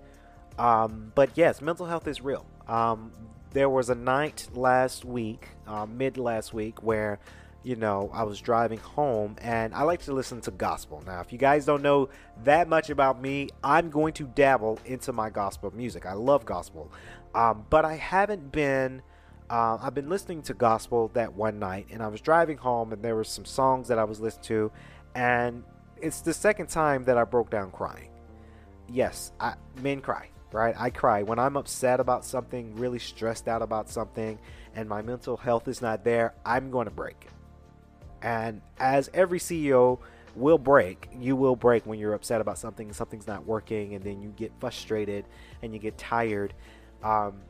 Um, 0.58 1.12
but 1.16 1.32
yes, 1.36 1.62
mental 1.62 1.86
health 1.86 2.08
is 2.08 2.22
real. 2.22 2.46
Um, 2.68 3.12
there 3.52 3.70
was 3.70 3.90
a 3.90 3.96
night 3.96 4.48
last 4.54 5.06
week, 5.06 5.48
uh, 5.68 5.86
mid 5.86 6.18
last 6.18 6.54
week, 6.54 6.84
where 6.84 7.20
you 7.64 7.76
know, 7.76 8.10
I 8.14 8.24
was 8.24 8.40
driving 8.40 8.80
home 8.80 9.36
and 9.42 9.74
I 9.74 9.84
like 9.84 10.02
to 10.04 10.14
listen 10.14 10.40
to 10.42 10.52
gospel. 10.52 11.04
Now, 11.06 11.20
if 11.20 11.34
you 11.34 11.38
guys 11.38 11.66
don't 11.66 11.82
know 11.82 12.10
that 12.46 12.70
much 12.70 12.90
about 12.90 13.22
me, 13.22 13.50
I'm 13.64 13.90
going 13.90 14.14
to 14.14 14.24
dabble 14.24 14.80
into 14.86 15.12
my 15.12 15.30
gospel 15.30 15.72
music. 15.76 16.06
I 16.06 16.14
love 16.14 16.46
gospel. 16.46 16.92
Um, 17.36 17.66
but 17.70 17.86
I 17.86 17.96
haven't 17.96 18.52
been. 18.52 19.02
Uh, 19.50 19.80
I've 19.82 19.96
been 19.96 20.10
listening 20.10 20.44
to 20.44 20.54
gospel 20.54 21.10
that 21.16 21.34
one 21.34 21.58
night, 21.58 21.88
and 21.92 22.04
I 22.04 22.08
was 22.08 22.22
driving 22.22 22.58
home, 22.58 22.94
and 22.94 23.02
there 23.02 23.16
were 23.16 23.24
some 23.24 23.46
songs 23.46 23.88
that 23.88 23.98
I 23.98 24.04
was 24.04 24.20
listening 24.20 24.44
to, 24.44 24.72
and 25.16 25.64
it's 25.98 26.22
the 26.22 26.34
second 26.34 26.68
time 26.68 27.06
that 27.06 27.18
I 27.18 27.24
broke 27.24 27.50
down 27.50 27.72
crying. 27.72 28.10
Yes, 28.88 29.32
I, 29.40 29.56
men 29.82 30.02
cry, 30.02 30.30
right? 30.52 30.76
I 30.78 30.92
cry 30.92 31.24
when 31.24 31.40
I'm 31.40 31.58
upset 31.58 32.00
about 32.00 32.26
something, 32.26 32.76
really 32.76 33.00
stressed 33.00 33.48
out 33.48 33.64
about 33.64 33.90
something, 33.90 34.38
and 34.76 34.88
my 34.88 35.02
mental 35.02 35.36
health 35.36 35.68
is 35.68 35.82
not 35.82 36.04
there. 36.04 36.36
I'm 36.46 36.70
going 36.70 36.86
to 36.86 36.94
break. 36.94 37.28
And 38.22 38.62
as 38.78 39.10
every 39.16 39.40
CEO 39.40 39.98
will 40.36 40.60
break, 40.60 41.10
you 41.18 41.36
will 41.36 41.56
break 41.56 41.88
when 41.88 41.98
you're 41.98 42.14
upset 42.14 42.40
about 42.40 42.60
something 42.60 42.94
something's 42.94 43.26
not 43.26 43.48
working, 43.48 43.96
and 43.96 44.04
then 44.04 44.22
you 44.22 44.30
get 44.30 44.52
frustrated 44.60 45.26
and 45.64 45.74
you 45.74 45.80
get 45.80 45.98
tired. 45.98 46.54
Um, 47.04 47.42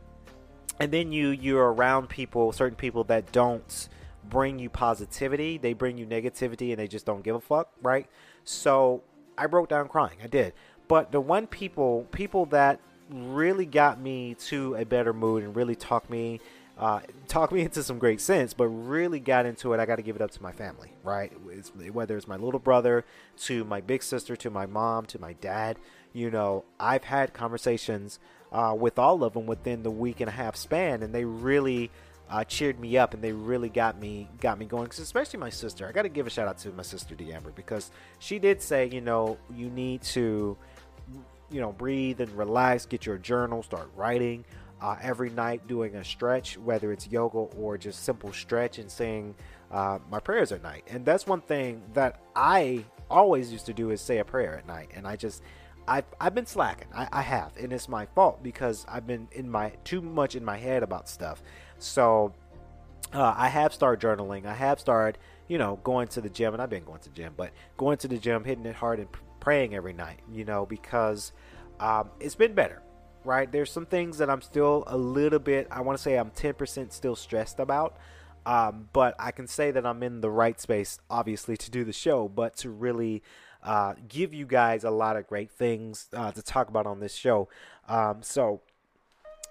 and 0.80 0.92
then 0.92 1.12
you 1.12 1.30
you're 1.30 1.74
around 1.74 2.10
people, 2.10 2.52
certain 2.52 2.76
people 2.76 3.04
that 3.06 3.32
don't 3.32 3.90
bring 4.30 4.60
you 4.60 4.70
positivity. 4.70 5.58
They 5.58 5.74
bring 5.74 5.98
you 5.98 6.06
negativity, 6.06 6.72
and 6.72 6.80
they 6.80 6.88
just 6.88 7.06
don't 7.06 7.24
give 7.24 7.36
a 7.36 7.42
fuck, 7.42 7.70
right? 7.82 8.08
So 8.44 9.04
I 9.38 9.48
broke 9.48 9.70
down 9.70 9.88
crying. 9.88 10.18
I 10.24 10.28
did. 10.28 10.54
But 10.88 11.12
the 11.12 11.22
one 11.22 11.48
people 11.48 12.08
people 12.12 12.46
that 12.48 12.80
really 13.10 13.66
got 13.66 14.00
me 14.00 14.36
to 14.36 14.76
a 14.76 14.86
better 14.86 15.14
mood 15.14 15.44
and 15.44 15.56
really 15.56 15.76
talked 15.76 16.10
me 16.10 16.40
uh, 16.80 17.02
talked 17.28 17.52
me 17.54 17.62
into 17.62 17.84
some 17.84 18.00
great 18.00 18.22
sense, 18.22 18.54
but 18.54 18.68
really 18.68 19.20
got 19.20 19.46
into 19.46 19.74
it. 19.74 19.80
I 19.80 19.86
got 19.86 19.98
to 19.98 20.02
give 20.02 20.16
it 20.16 20.22
up 20.22 20.32
to 20.32 20.42
my 20.42 20.52
family, 20.52 20.94
right? 21.04 21.32
It's, 21.50 21.72
whether 21.92 22.18
it's 22.18 22.28
my 22.28 22.38
little 22.38 22.60
brother, 22.60 23.06
to 23.42 23.64
my 23.66 23.82
big 23.82 24.02
sister, 24.02 24.36
to 24.38 24.50
my 24.50 24.66
mom, 24.66 25.06
to 25.08 25.20
my 25.20 25.34
dad. 25.34 25.78
You 26.14 26.32
know, 26.32 26.66
I've 26.80 27.04
had 27.04 27.34
conversations 27.34 28.20
uh, 28.52 28.76
with 28.78 29.00
all 29.00 29.24
of 29.24 29.34
them 29.34 29.46
within 29.46 29.84
the 29.84 29.92
week 29.92 30.20
and 30.22 30.30
a 30.30 30.32
half 30.32 30.56
span, 30.56 31.04
and 31.04 31.14
they 31.14 31.26
really 31.26 31.92
uh, 32.30 32.44
cheered 32.44 32.80
me 32.80 32.98
up 32.98 33.14
and 33.14 33.24
they 33.24 33.32
really 33.32 33.70
got 33.70 34.00
me 34.00 34.30
got 34.40 34.60
me 34.60 34.66
going. 34.66 34.88
Cause 34.88 35.00
especially 35.00 35.40
my 35.40 35.50
sister, 35.50 35.88
I 35.88 35.92
got 35.92 36.04
to 36.04 36.10
give 36.10 36.28
a 36.28 36.30
shout 36.30 36.48
out 36.48 36.58
to 36.60 36.72
my 36.72 36.84
sister 36.84 37.16
D'Amber 37.16 37.52
because 37.52 37.92
she 38.20 38.40
did 38.40 38.62
say, 38.62 38.88
you 38.88 39.02
know, 39.02 39.38
you 39.54 39.70
need 39.70 40.04
to, 40.04 40.56
you 41.50 41.62
know, 41.62 41.72
breathe 41.72 42.22
and 42.22 42.32
relax, 42.38 42.86
get 42.86 43.06
your 43.06 43.18
journal, 43.18 43.64
start 43.64 43.90
writing. 43.96 44.46
Uh, 44.82 44.96
every 45.02 45.30
night 45.30 45.68
doing 45.68 45.96
a 45.96 46.04
stretch, 46.06 46.58
whether 46.58 46.94
it's 46.94 47.06
yoga 47.06 47.38
or 47.38 47.78
just 47.78 48.06
simple 48.06 48.32
stretch 48.32 48.78
and 48.78 48.90
saying 48.90 49.36
uh, 49.72 50.00
my 50.10 50.22
prayers 50.22 50.54
at 50.54 50.64
night. 50.64 50.86
And 50.90 51.06
that's 51.06 51.28
one 51.28 51.42
thing 51.42 51.82
that 51.96 52.22
I 52.34 52.86
always 53.10 53.52
used 53.52 53.66
to 53.66 53.74
do 53.74 53.90
is 53.90 54.00
say 54.00 54.20
a 54.20 54.24
prayer 54.24 54.58
at 54.58 54.66
night. 54.66 54.92
And 54.96 55.06
I 55.06 55.18
just, 55.18 55.44
I've, 55.90 56.06
I've 56.22 56.36
been 56.36 56.46
slacking. 56.46 56.88
I, 56.96 57.08
I 57.12 57.22
have. 57.24 57.58
And 57.58 57.74
it's 57.74 57.90
my 57.90 58.06
fault 58.06 58.44
because 58.44 58.86
I've 58.88 59.08
been 59.08 59.28
in 59.32 59.50
my, 59.50 59.72
too 59.84 60.02
much 60.02 60.36
in 60.36 60.46
my 60.46 60.56
head 60.56 60.84
about 60.84 61.10
stuff. 61.10 61.42
So 61.80 62.34
uh, 63.12 63.34
I 63.36 63.48
have 63.48 63.74
started 63.74 64.06
journaling. 64.06 64.46
I 64.46 64.54
have 64.54 64.80
started, 64.80 65.20
you 65.48 65.58
know, 65.58 65.80
going 65.84 66.08
to 66.10 66.22
the 66.22 66.30
gym, 66.30 66.54
and 66.54 66.62
I've 66.62 66.70
been 66.70 66.84
going 66.84 67.00
to 67.00 67.10
the 67.10 67.16
gym, 67.16 67.34
but 67.36 67.52
going 67.76 67.98
to 67.98 68.08
the 68.08 68.20
gym, 68.20 68.44
hitting 68.44 68.66
it 68.68 68.76
hard, 68.76 69.00
and 69.00 69.08
praying 69.40 69.74
every 69.74 69.94
night, 69.94 70.20
you 70.32 70.46
know, 70.46 70.66
because 70.66 71.32
um, 71.80 72.12
it's 72.20 72.36
been 72.36 72.54
better, 72.54 72.84
right? 73.24 73.52
There's 73.52 73.72
some 73.72 73.88
things 73.88 74.20
that 74.20 74.30
I'm 74.30 74.44
still 74.44 74.84
a 74.86 74.98
little 74.98 75.40
bit, 75.40 75.68
I 75.72 75.82
want 75.82 75.98
to 75.98 76.04
say 76.04 76.18
I'm 76.18 76.30
10% 76.30 76.92
still 76.92 77.16
stressed 77.16 77.60
about. 77.60 77.98
Um, 78.46 78.90
but 78.94 79.16
I 79.20 79.32
can 79.32 79.48
say 79.48 79.72
that 79.72 79.86
I'm 79.86 80.02
in 80.02 80.22
the 80.22 80.30
right 80.30 80.60
space, 80.60 81.00
obviously, 81.10 81.58
to 81.58 81.70
do 81.70 81.84
the 81.84 81.94
show, 81.94 82.28
but 82.28 82.56
to 82.58 82.70
really 82.70 83.22
uh, 83.64 83.94
give 84.08 84.34
you 84.34 84.46
guys 84.46 84.84
a 84.84 84.92
lot 84.92 85.18
of 85.18 85.28
great 85.28 85.52
things 85.52 86.08
uh, 86.14 86.32
to 86.32 86.42
talk 86.42 86.70
about 86.70 86.86
on 86.86 87.00
this 87.00 87.14
show. 87.14 87.50
Um, 87.88 88.22
so 88.22 88.62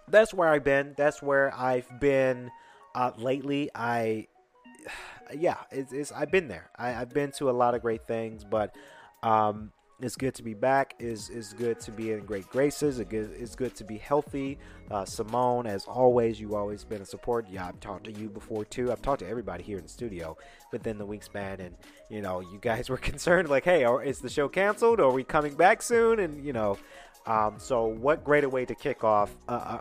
that's 0.09 0.33
where 0.33 0.49
I've 0.49 0.65
been. 0.65 0.95
That's 0.97 1.23
where 1.23 1.55
I've 1.55 2.00
been 2.00 2.50
uh, 2.95 3.12
lately. 3.17 3.71
I, 3.75 4.29
yeah, 5.37 5.57
it's, 5.71 5.93
it's 5.93 6.12
I've 6.12 6.31
been 6.31 6.49
there. 6.49 6.71
I, 6.77 6.91
have 6.91 7.11
been 7.11 7.33
to 7.33 7.50
a 7.50 7.53
lot 7.53 7.75
of 7.75 7.83
great 7.83 8.07
things, 8.07 8.45
but 8.45 8.75
um, 9.23 9.73
it's 10.00 10.17
good 10.17 10.35
to 10.37 10.43
be 10.43 10.55
back. 10.55 10.95
is 10.99 11.28
is 11.28 11.52
good 11.52 11.81
to 11.81 11.90
be 11.90 12.12
in 12.12 12.25
great 12.25 12.49
graces. 12.49 13.00
It's 13.00 13.57
good 13.57 13.75
to 13.75 13.85
be 13.85 13.99
healthy. 13.99 14.59
Uh, 14.90 15.05
Simone, 15.05 15.67
as 15.67 15.85
always, 15.87 16.40
you 16.40 16.55
always 16.55 16.85
been 16.85 17.02
a 17.02 17.05
support. 17.05 17.47
Yeah, 17.50 17.67
I've 17.67 17.81
talked 17.81 18.05
to 18.05 18.12
you 18.12 18.28
before 18.28 18.64
too. 18.64 18.93
I've 18.93 19.02
talked 19.02 19.21
to 19.21 19.28
everybody 19.28 19.64
here 19.64 19.76
in 19.78 19.83
the 19.83 19.88
studio 19.88 20.37
within 20.73 20.99
the 20.99 21.07
wingspan, 21.07 21.59
and 21.61 21.76
you 22.09 22.23
know, 22.23 22.40
you 22.40 22.59
guys 22.61 22.88
were 22.90 22.97
concerned 22.97 23.49
like, 23.49 23.64
hey, 23.64 23.85
is 24.05 24.21
the 24.21 24.28
show 24.28 24.49
canceled? 24.49 25.00
Or 25.00 25.11
are 25.11 25.12
we 25.12 25.25
coming 25.25 25.55
back 25.55 25.83
soon? 25.83 26.21
And 26.21 26.45
you 26.45 26.52
know, 26.52 26.78
um, 27.26 27.57
so, 27.59 27.87
what 27.87 28.25
greater 28.25 28.49
way 28.49 28.64
to 28.64 28.75
kick 28.75 29.05
off 29.05 29.37
a, 29.49 29.52
a, 29.52 29.81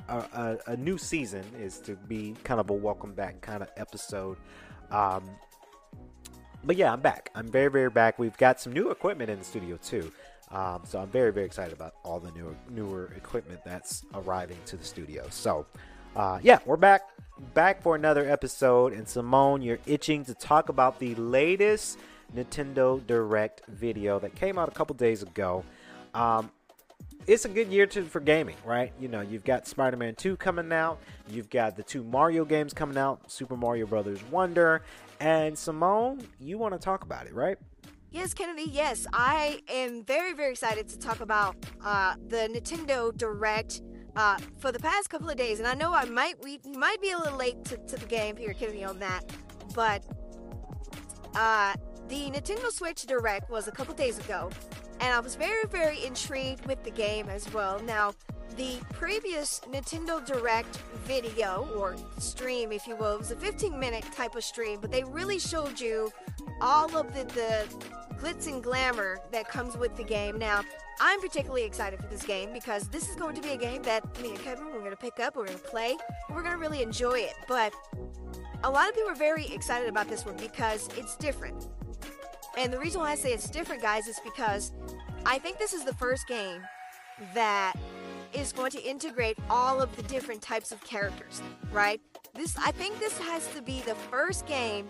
a, 0.67 0.71
a, 0.71 0.77
new 0.77 0.97
season 0.97 1.45
is 1.57 1.79
to 1.79 1.95
be 1.95 2.35
kind 2.43 2.59
of 2.59 2.69
a 2.69 2.73
welcome 2.73 3.13
back 3.13 3.39
kind 3.39 3.61
of 3.61 3.69
episode. 3.77 4.37
Um, 4.91 5.29
but 6.67 6.75
yeah, 6.75 6.91
I'm 6.91 6.99
back. 6.99 7.31
I'm 7.33 7.47
very, 7.47 7.71
very 7.71 7.89
back. 7.89 8.19
We've 8.19 8.37
got 8.37 8.59
some 8.59 8.73
new 8.73 8.91
equipment 8.91 9.29
in 9.29 9.39
the 9.39 9.45
studio 9.45 9.79
too. 9.81 10.11
Um, 10.51 10.81
so 10.85 10.99
I'm 10.99 11.07
very, 11.07 11.31
very 11.31 11.45
excited 11.45 11.73
about 11.73 11.95
all 12.03 12.19
the 12.19 12.31
newer, 12.31 12.55
newer 12.69 13.11
equipment 13.15 13.61
that's 13.65 14.03
arriving 14.13 14.57
to 14.67 14.75
the 14.75 14.83
studio. 14.83 15.27
So, 15.29 15.65
uh, 16.15 16.39
yeah, 16.43 16.59
we're 16.65 16.77
back, 16.77 17.03
back 17.53 17.81
for 17.81 17.95
another 17.95 18.29
episode. 18.29 18.93
And 18.93 19.07
Simone, 19.07 19.61
you're 19.61 19.79
itching 19.85 20.25
to 20.25 20.33
talk 20.33 20.67
about 20.67 20.99
the 20.99 21.15
latest 21.15 21.99
Nintendo 22.35 23.05
Direct 23.07 23.61
video 23.67 24.19
that 24.19 24.35
came 24.35 24.57
out 24.57 24.67
a 24.67 24.71
couple 24.71 24.95
days 24.95 25.23
ago. 25.23 25.63
Um, 26.13 26.51
it's 27.27 27.43
a 27.43 27.49
good 27.49 27.67
year 27.67 27.85
to, 27.87 28.03
for 28.03 28.21
gaming, 28.21 28.55
right? 28.65 28.93
You 28.99 29.09
know, 29.09 29.21
you've 29.21 29.43
got 29.43 29.67
Spider-Man 29.67 30.15
2 30.15 30.37
coming 30.37 30.71
out, 30.71 30.99
you've 31.29 31.49
got 31.49 31.75
the 31.75 31.83
two 31.83 32.03
Mario 32.03 32.45
games 32.45 32.73
coming 32.73 32.97
out, 32.97 33.29
Super 33.29 33.57
Mario 33.57 33.85
Brothers 33.85 34.23
Wonder, 34.31 34.81
and 35.19 35.57
Simone, 35.57 36.21
you 36.39 36.57
want 36.57 36.73
to 36.73 36.79
talk 36.79 37.03
about 37.03 37.27
it, 37.27 37.33
right? 37.33 37.57
Yes, 38.11 38.33
Kennedy. 38.33 38.69
Yes, 38.71 39.05
I 39.13 39.61
am 39.67 40.03
very, 40.03 40.33
very 40.33 40.51
excited 40.51 40.87
to 40.89 40.97
talk 40.97 41.19
about 41.19 41.55
uh, 41.83 42.15
the 42.27 42.49
Nintendo 42.53 43.15
Direct 43.15 43.81
uh, 44.15 44.37
for 44.57 44.71
the 44.71 44.79
past 44.79 45.09
couple 45.09 45.29
of 45.29 45.37
days, 45.37 45.59
and 45.59 45.67
I 45.67 45.73
know 45.73 45.93
I 45.93 46.05
might 46.05 46.41
we 46.43 46.59
might 46.65 47.01
be 47.01 47.11
a 47.11 47.17
little 47.17 47.37
late 47.37 47.63
to, 47.65 47.77
to 47.77 47.95
the 47.97 48.05
game 48.05 48.35
here, 48.35 48.53
Kennedy, 48.53 48.83
on 48.83 48.99
that, 48.99 49.23
but 49.75 50.03
uh, 51.35 51.75
the 52.07 52.31
Nintendo 52.31 52.71
Switch 52.71 53.05
Direct 53.05 53.49
was 53.49 53.67
a 53.67 53.71
couple 53.71 53.93
days 53.93 54.17
ago, 54.17 54.49
and 55.01 55.13
I 55.13 55.19
was 55.19 55.35
very, 55.35 55.65
very 55.69 56.03
intrigued 56.03 56.65
with 56.65 56.83
the 56.83 56.91
game 56.91 57.29
as 57.29 57.51
well. 57.53 57.79
Now, 57.83 58.13
the 58.57 58.79
previous 58.91 59.61
Nintendo 59.71 60.25
Direct 60.25 60.77
video, 61.05 61.69
or 61.77 61.95
stream, 62.17 62.71
if 62.71 62.87
you 62.87 62.95
will, 62.95 63.19
was 63.19 63.31
a 63.31 63.35
15 63.35 63.79
minute 63.79 64.03
type 64.15 64.35
of 64.35 64.43
stream, 64.43 64.79
but 64.81 64.91
they 64.91 65.03
really 65.03 65.37
showed 65.39 65.79
you 65.79 66.11
all 66.59 66.95
of 66.97 67.13
the, 67.13 67.23
the 67.25 68.15
glitz 68.15 68.47
and 68.47 68.63
glamour 68.63 69.19
that 69.31 69.47
comes 69.47 69.77
with 69.77 69.95
the 69.95 70.03
game. 70.03 70.39
Now, 70.39 70.63
I'm 70.99 71.21
particularly 71.21 71.63
excited 71.63 71.99
for 71.99 72.07
this 72.07 72.23
game 72.23 72.51
because 72.51 72.87
this 72.87 73.07
is 73.09 73.15
going 73.15 73.35
to 73.35 73.41
be 73.41 73.49
a 73.49 73.57
game 73.57 73.83
that 73.83 74.03
me 74.21 74.29
and 74.29 74.39
Kevin, 74.39 74.65
we're 74.65 74.79
going 74.79 74.89
to 74.89 74.97
pick 74.97 75.19
up, 75.19 75.35
we're 75.35 75.45
going 75.45 75.59
to 75.59 75.63
play, 75.63 75.95
we're 76.31 76.41
going 76.41 76.53
to 76.53 76.59
really 76.59 76.81
enjoy 76.81 77.19
it. 77.19 77.35
But 77.47 77.73
a 78.63 78.71
lot 78.71 78.89
of 78.89 78.95
people 78.95 79.11
are 79.11 79.15
very 79.15 79.45
excited 79.47 79.87
about 79.87 80.09
this 80.09 80.25
one 80.25 80.35
because 80.35 80.89
it's 80.97 81.15
different. 81.17 81.67
And 82.57 82.73
the 82.73 82.79
reason 82.79 83.01
why 83.01 83.11
I 83.11 83.15
say 83.15 83.33
it's 83.33 83.51
different, 83.51 83.83
guys, 83.83 84.07
is 84.07 84.19
because 84.23 84.71
I 85.27 85.37
think 85.37 85.59
this 85.59 85.73
is 85.73 85.85
the 85.85 85.93
first 85.93 86.27
game 86.27 86.63
that 87.35 87.73
is 88.33 88.51
going 88.51 88.71
to 88.71 88.81
integrate 88.83 89.37
all 89.49 89.81
of 89.81 89.95
the 89.95 90.03
different 90.03 90.41
types 90.41 90.71
of 90.71 90.83
characters, 90.83 91.41
right? 91.71 92.01
This 92.33 92.57
I 92.57 92.71
think 92.71 92.99
this 92.99 93.17
has 93.19 93.47
to 93.55 93.61
be 93.61 93.81
the 93.81 93.95
first 93.95 94.45
game, 94.45 94.87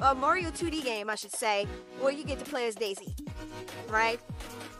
a 0.00 0.14
Mario 0.14 0.50
2D 0.50 0.84
game, 0.84 1.08
I 1.08 1.14
should 1.14 1.32
say, 1.32 1.66
where 2.00 2.12
you 2.12 2.24
get 2.24 2.38
to 2.38 2.44
play 2.44 2.66
as 2.66 2.74
Daisy, 2.74 3.14
right? 3.88 4.20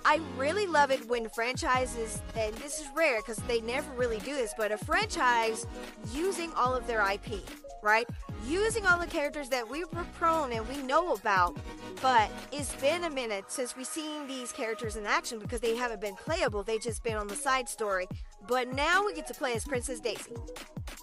I 0.06 0.20
really 0.36 0.66
love 0.66 0.90
it 0.90 1.08
when 1.08 1.30
franchises, 1.30 2.20
and 2.36 2.54
this 2.56 2.78
is 2.78 2.86
rare 2.94 3.20
because 3.22 3.38
they 3.48 3.62
never 3.62 3.90
really 3.92 4.18
do 4.18 4.34
this, 4.34 4.52
but 4.56 4.70
a 4.70 4.76
franchise 4.76 5.66
using 6.12 6.52
all 6.54 6.74
of 6.74 6.86
their 6.86 7.00
IP, 7.10 7.40
right? 7.82 8.06
Using 8.46 8.84
all 8.84 8.98
the 8.98 9.06
characters 9.06 9.48
that 9.48 9.66
we 9.66 9.84
were 9.84 10.04
prone 10.18 10.52
and 10.52 10.68
we 10.68 10.82
know 10.82 11.14
about, 11.14 11.56
but 12.02 12.30
it's 12.52 12.74
been 12.76 13.04
a 13.04 13.10
minute 13.10 13.46
since 13.50 13.74
we've 13.76 13.86
seen 13.86 14.26
these 14.26 14.52
characters 14.52 14.96
in 14.96 15.06
action 15.06 15.38
because 15.38 15.60
they 15.60 15.74
haven't 15.74 16.02
been 16.02 16.16
playable, 16.16 16.62
they've 16.62 16.82
just 16.82 17.02
been 17.02 17.16
on 17.16 17.26
the 17.26 17.36
side 17.36 17.66
story. 17.66 18.06
But 18.46 18.74
now 18.74 19.06
we 19.06 19.14
get 19.14 19.26
to 19.28 19.34
play 19.34 19.54
as 19.54 19.64
Princess 19.64 20.00
Daisy. 20.00 20.32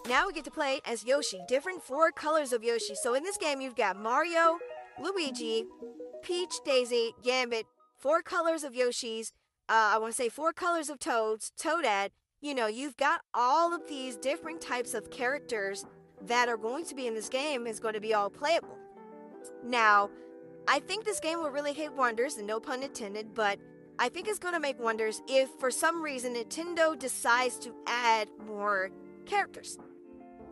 Now 0.07 0.27
we 0.27 0.33
get 0.33 0.45
to 0.45 0.51
play 0.51 0.79
as 0.85 1.03
Yoshi, 1.03 1.39
different 1.47 1.81
four 1.81 2.11
colors 2.11 2.53
of 2.53 2.63
Yoshi. 2.63 2.93
So 2.93 3.15
in 3.15 3.23
this 3.23 3.37
game, 3.37 3.61
you've 3.61 3.75
got 3.75 3.97
Mario, 3.97 4.59
Luigi, 5.01 5.65
Peach, 6.21 6.53
Daisy, 6.63 7.15
Gambit, 7.23 7.65
four 8.01 8.23
colors 8.23 8.63
of 8.63 8.73
Yoshis. 8.73 9.31
Uh, 9.69 9.93
I 9.93 9.97
want 9.99 10.11
to 10.11 10.17
say 10.17 10.27
four 10.27 10.51
colors 10.51 10.89
of 10.89 10.99
Toads, 10.99 11.51
Toadette. 11.57 12.09
You 12.41 12.55
know, 12.55 12.65
you've 12.65 12.97
got 12.97 13.21
all 13.33 13.73
of 13.73 13.87
these 13.87 14.17
different 14.17 14.59
types 14.59 14.95
of 14.95 15.11
characters 15.11 15.85
that 16.25 16.49
are 16.49 16.57
going 16.57 16.85
to 16.85 16.95
be 16.95 17.05
in 17.05 17.13
this 17.13 17.29
game 17.29 17.67
is 17.67 17.79
going 17.79 17.93
to 17.93 17.99
be 18.01 18.13
all 18.13 18.29
playable. 18.29 18.77
Now, 19.63 20.09
I 20.67 20.79
think 20.79 21.05
this 21.05 21.19
game 21.19 21.39
will 21.39 21.51
really 21.51 21.73
hit 21.73 21.93
wonders, 21.93 22.37
and 22.37 22.47
no 22.47 22.59
pun 22.59 22.83
intended, 22.83 23.33
but 23.35 23.59
I 23.99 24.09
think 24.09 24.27
it's 24.27 24.39
going 24.39 24.55
to 24.55 24.59
make 24.59 24.79
wonders 24.79 25.21
if 25.27 25.49
for 25.59 25.69
some 25.69 26.01
reason 26.01 26.35
Nintendo 26.35 26.97
decides 26.97 27.57
to 27.59 27.73
add 27.85 28.29
more 28.47 28.89
characters. 29.25 29.77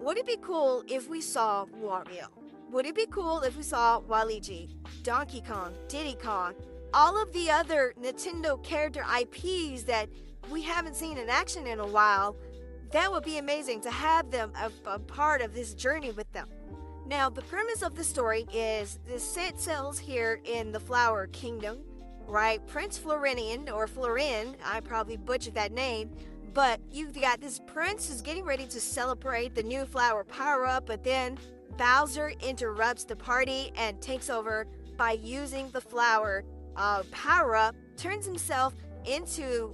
Would 0.02 0.18
it 0.18 0.28
be 0.28 0.38
cool 0.42 0.84
if 0.88 1.10
we 1.10 1.22
saw 1.22 1.66
Wario? 1.82 2.28
Would 2.72 2.86
it 2.86 2.96
be 2.96 3.08
cool 3.08 3.42
if 3.42 3.58
we 3.58 3.64
saw 3.64 4.02
Waluigi, 4.02 4.70
Donkey 5.02 5.42
Kong, 5.42 5.74
Diddy 5.88 6.16
Kong, 6.22 6.54
all 6.94 7.22
of 7.22 7.32
the 7.34 7.50
other 7.50 7.94
Nintendo 8.00 8.62
character 8.64 9.06
IPs 9.20 9.84
that 9.84 10.10
we 10.52 10.62
haven't 10.62 10.96
seen 10.96 11.18
in 11.18 11.30
action 11.30 11.68
in 11.68 11.80
a 11.80 11.88
while? 11.88 12.36
That 12.92 13.12
would 13.12 13.24
be 13.24 13.38
amazing 13.38 13.82
to 13.82 13.92
have 13.92 14.32
them 14.32 14.52
a, 14.56 14.72
a 14.90 15.00
part 15.00 15.42
of 15.42 15.54
this 15.54 15.74
journey 15.74 16.12
with 16.12 16.32
them. 16.34 16.48
Now, 17.06 17.30
the 17.30 17.42
premise 17.44 17.82
of 17.82 17.96
the 17.96 18.04
story 18.04 18.46
is 18.54 19.00
this 19.08 19.24
set 19.24 19.60
sells 19.60 19.98
here 19.98 20.42
in 20.46 20.72
the 20.72 20.80
Flower 20.80 21.28
Kingdom, 21.28 21.80
right? 22.28 22.66
Prince 22.68 22.98
Florinian, 22.98 23.70
or 23.70 23.88
Florin, 23.88 24.56
I 24.64 24.80
probably 24.82 25.18
butchered 25.18 25.56
that 25.56 25.72
name, 25.72 26.12
but 26.54 26.80
you've 26.92 27.20
got 27.20 27.42
this 27.42 27.60
prince 27.68 28.08
who's 28.08 28.22
getting 28.22 28.44
ready 28.44 28.66
to 28.68 28.80
celebrate 28.80 29.56
the 29.56 29.64
new 29.64 29.86
flower 29.86 30.24
power 30.24 30.66
up, 30.66 30.88
but 30.88 31.04
then 31.04 31.38
Bowser 31.78 32.34
interrupts 32.42 33.06
the 33.06 33.16
party 33.16 33.72
and 33.76 34.02
takes 34.02 34.30
over 34.30 34.68
by 34.98 35.14
using 35.14 35.70
the 35.72 35.82
flower 35.82 36.44
uh, 36.80 37.04
power 37.12 37.56
up, 37.56 37.76
turns 37.98 38.26
himself 38.26 38.74
into 39.06 39.72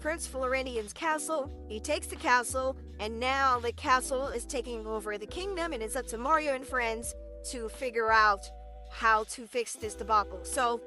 Prince 0.00 0.26
Floridian's 0.26 0.92
castle. 0.92 1.50
He 1.68 1.78
takes 1.78 2.08
the 2.08 2.16
castle, 2.16 2.76
and 2.98 3.18
now 3.18 3.60
the 3.60 3.72
castle 3.72 4.26
is 4.26 4.44
taking 4.44 4.84
over 4.86 5.16
the 5.16 5.26
kingdom, 5.26 5.72
and 5.72 5.82
it's 5.82 5.94
up 5.94 6.06
to 6.08 6.18
Mario 6.18 6.54
and 6.54 6.66
friends 6.66 7.14
to 7.52 7.68
figure 7.68 8.10
out 8.10 8.40
how 8.90 9.24
to 9.24 9.46
fix 9.46 9.74
this 9.74 9.94
debacle. 9.94 10.40
So 10.42 10.80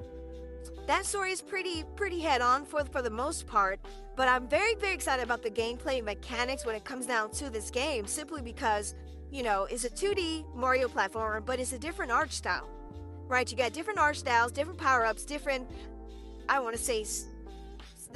that 0.88 1.05
story 1.05 1.31
is 1.31 1.41
pretty 1.41 1.83
pretty 1.95 2.19
head 2.19 2.41
on 2.41 2.65
for 2.65 2.83
for 2.85 3.01
the 3.01 3.09
most 3.09 3.47
part, 3.47 3.79
but 4.15 4.27
I'm 4.27 4.47
very 4.47 4.75
very 4.75 4.93
excited 4.93 5.24
about 5.24 5.41
the 5.41 5.50
gameplay 5.50 6.03
mechanics 6.03 6.65
when 6.65 6.75
it 6.75 6.83
comes 6.83 7.07
down 7.07 7.31
to 7.31 7.50
this 7.50 7.71
game, 7.71 8.05
simply 8.05 8.41
because 8.41 8.93
you 9.31 9.41
know 9.41 9.65
it's 9.71 9.85
a 9.85 9.89
2D 9.89 10.53
Mario 10.53 10.88
platformer, 10.88 11.43
but 11.43 11.59
it's 11.59 11.74
a 11.74 11.79
different 11.79 12.12
art 12.12 12.31
style, 12.31 12.67
right? 13.27 13.50
You 13.50 13.58
got 13.58 13.74
different 13.74 14.00
art 14.00 14.15
styles, 14.15 14.51
different 14.51 14.79
power 14.79 15.05
ups, 15.05 15.25
different 15.25 15.67
I 16.48 16.60
want 16.60 16.75
to 16.75 16.82
say 16.82 17.05